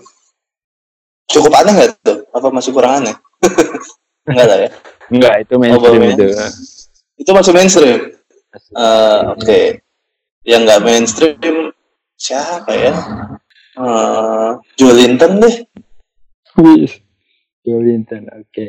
cukup 1.26 1.54
aneh 1.58 1.74
nggak 1.74 1.90
tuh? 2.02 2.26
Apa 2.34 2.50
masih 2.50 2.74
kurang 2.74 3.02
aneh? 3.02 3.14
Enggak 4.30 4.46
lah 4.46 4.58
ya. 4.66 4.70
enggak 5.08 5.34
itu 5.42 5.54
mainstream 5.58 6.04
itu 6.10 6.26
Itu 7.18 7.32
masuk 7.34 7.54
mainstream. 7.54 8.17
Eh, 8.56 9.22
Oke. 9.36 9.62
Yang 10.48 10.62
nggak 10.64 10.84
mainstream 10.88 11.58
siapa 12.16 12.72
ya? 12.72 12.96
Eh, 13.78 14.52
Joelinton 14.80 15.44
deh. 15.44 15.56
Jolinton, 17.68 18.26
oke. 18.32 18.68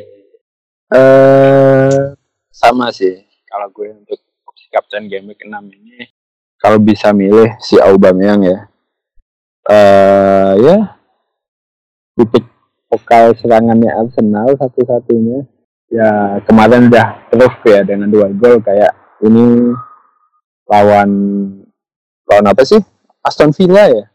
Eh, 0.91 1.99
sama 2.51 2.91
sih. 2.93 3.25
Kalau 3.47 3.71
gue 3.73 3.95
untuk 3.95 4.19
opsi 4.45 4.69
kapten 4.69 5.09
game 5.09 5.33
week 5.33 5.41
6 5.41 5.71
ini, 5.73 6.05
kalau 6.61 6.77
bisa 6.77 7.09
milih 7.15 7.57
si 7.63 7.79
Aubameyang 7.81 8.45
ya. 8.45 8.59
Eh, 9.71 10.53
ya, 10.61 10.77
titik 12.13 12.45
vokal 12.91 13.33
serangannya 13.39 13.89
Arsenal 13.95 14.53
satu-satunya. 14.59 15.47
Ya 15.89 16.37
kemarin 16.45 16.91
udah 16.93 17.25
proof 17.33 17.55
ya 17.65 17.81
dengan 17.81 18.13
dua 18.13 18.29
gol 18.29 18.61
kayak 18.61 18.93
ini 19.25 19.75
lawan 20.69 21.09
lawan 22.29 22.45
apa 22.47 22.63
sih? 22.63 22.79
Aston 23.25 23.51
Villa 23.51 23.83
ya? 23.89 24.05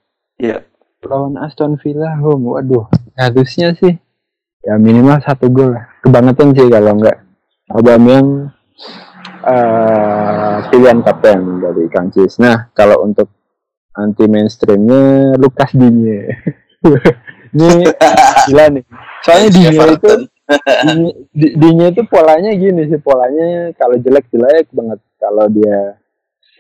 Iya. 0.41 0.59
lawan 1.05 1.37
Aston 1.37 1.77
Villa 1.77 2.17
home 2.17 2.57
waduh 2.57 2.89
harusnya 3.13 3.77
sih. 3.77 4.01
Ya 4.65 4.81
minimal 4.81 5.21
satu 5.21 5.53
gol. 5.53 5.77
Lah 5.77 5.85
kebangetan 6.01 6.57
sih 6.57 6.69
kalau 6.73 6.97
enggak 6.97 7.21
Aubameyang 7.69 8.49
eh 9.45 10.57
pilihan 10.73 11.05
kapten 11.05 11.61
dari 11.61 11.85
Kang 11.93 12.09
Cis 12.09 12.41
nah 12.41 12.73
kalau 12.73 13.05
untuk 13.05 13.29
anti 13.95 14.25
mainstreamnya 14.27 15.37
Lukas 15.39 15.71
Digne. 15.73 16.33
Ini 17.55 17.87
gila 18.51 18.65
nih. 18.75 18.85
Soalnya 19.25 19.49
Digne 19.55 19.87
itu 19.95 20.13
Di- 21.33 21.55
Digne 21.57 21.89
itu 21.89 22.03
polanya 22.05 22.53
gini 22.53 22.85
sih 22.89 23.01
polanya 23.01 23.73
kalau 23.81 23.97
jelek 23.97 24.29
jelek 24.29 24.69
banget. 24.71 25.01
Kalau 25.17 25.49
dia 25.49 25.97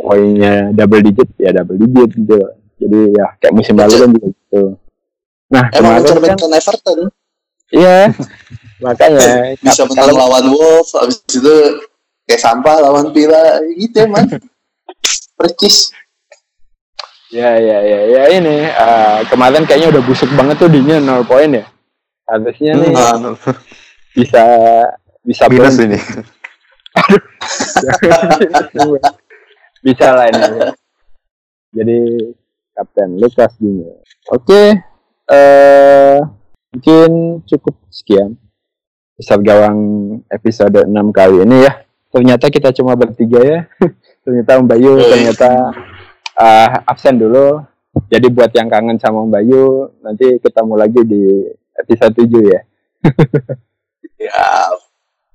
poinnya 0.00 0.72
double 0.72 1.04
digit 1.04 1.28
ya 1.36 1.52
double 1.52 1.76
digit 1.78 2.10
gitu. 2.16 2.38
Jadi 2.80 3.00
ya 3.14 3.26
kayak 3.38 3.54
musim 3.54 3.76
lalu 3.76 3.94
kan 4.00 4.08
juga 4.10 4.28
gitu. 4.32 4.62
Nah 5.52 5.64
Emang 5.70 6.02
kemarin 6.02 6.36
kan 6.36 6.52
Everton? 6.56 6.98
Iya. 7.70 7.98
Makanya 8.84 9.54
bisa 9.62 9.86
menang 9.86 10.12
kalau 10.12 10.14
lawan 10.18 10.44
Wolves, 10.50 10.92
habis 10.98 11.22
itu 11.30 11.54
kayak 12.26 12.42
sampah 12.42 12.82
lawan 12.84 13.14
Villa 13.14 13.62
gitu 13.78 13.96
emang. 14.04 14.28
Percis. 15.38 15.94
ya 17.34 17.58
ya 17.58 17.78
ya 17.82 18.00
ya 18.06 18.22
ini 18.38 18.62
eh, 18.62 19.18
kemarin 19.26 19.66
kayaknya 19.66 19.90
udah 19.90 20.02
busuk 20.06 20.30
banget 20.38 20.54
tuh 20.54 20.70
Digne 20.70 21.02
0 21.02 21.26
poin 21.26 21.50
ya 21.50 21.66
harusnya 22.28 22.72
nih 22.80 22.92
Hmm. 22.94 23.34
bisa 24.14 24.42
bisa 25.24 25.44
Minus 25.50 25.76
ini. 25.82 25.98
bisa 29.84 30.06
lah 30.14 30.26
ini. 30.30 30.70
Jadi 31.74 31.98
kapten 32.74 33.18
Lukas 33.18 33.54
Digne 33.58 34.02
oke 34.30 34.62
eh 35.30 36.18
mungkin 36.74 37.10
cukup 37.46 37.74
sekian 37.90 38.34
besar 39.14 39.38
gawang 39.42 39.78
episode 40.26 40.86
6 40.86 40.90
kali 41.14 41.42
ini 41.46 41.66
ya. 41.66 41.72
Ternyata 42.10 42.46
kita 42.50 42.70
cuma 42.74 42.94
bertiga 42.94 43.40
ya. 43.42 43.60
Ternyata 44.24 44.62
Om 44.62 44.66
Bayu 44.70 44.94
ternyata 45.02 45.50
eh, 46.34 46.68
absen 46.86 47.18
dulu. 47.18 47.62
Jadi 48.10 48.26
buat 48.30 48.50
yang 48.54 48.70
kangen 48.70 48.98
sama 48.98 49.22
Om 49.22 49.30
Bayu 49.30 49.90
nanti 50.02 50.38
ketemu 50.42 50.74
lagi 50.78 51.00
di 51.06 51.24
episode 51.80 52.14
7 52.16 52.52
ya 52.54 52.60
Ya, 54.14 54.70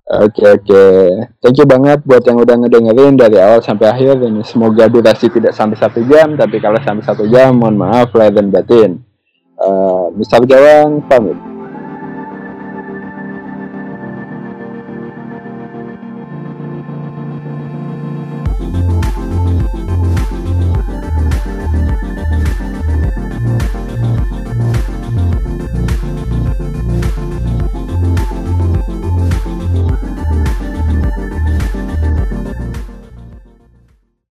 Oke 0.09 0.41
oke, 0.41 0.85
thank 1.37 1.53
you 1.61 1.69
banget 1.69 2.01
buat 2.01 2.25
yang 2.25 2.41
udah 2.41 2.57
ngedengerin 2.65 3.13
dari 3.13 3.37
awal 3.37 3.61
sampai 3.61 3.93
akhir 3.93 4.17
ini. 4.17 4.41
Semoga 4.41 4.89
durasi 4.89 5.29
tidak 5.29 5.53
sampai 5.53 5.77
satu 5.77 6.01
jam, 6.09 6.33
tapi 6.33 6.57
kalau 6.57 6.81
sampai 6.81 7.05
satu 7.05 7.29
jam, 7.29 7.53
mohon 7.53 7.77
maaf 7.77 8.09
lahir 8.17 8.41
dan 8.41 8.49
batin. 8.49 9.05
Uh, 9.53 10.09
Misal 10.17 10.49
Gawang 10.49 11.05
pamit. 11.05 11.37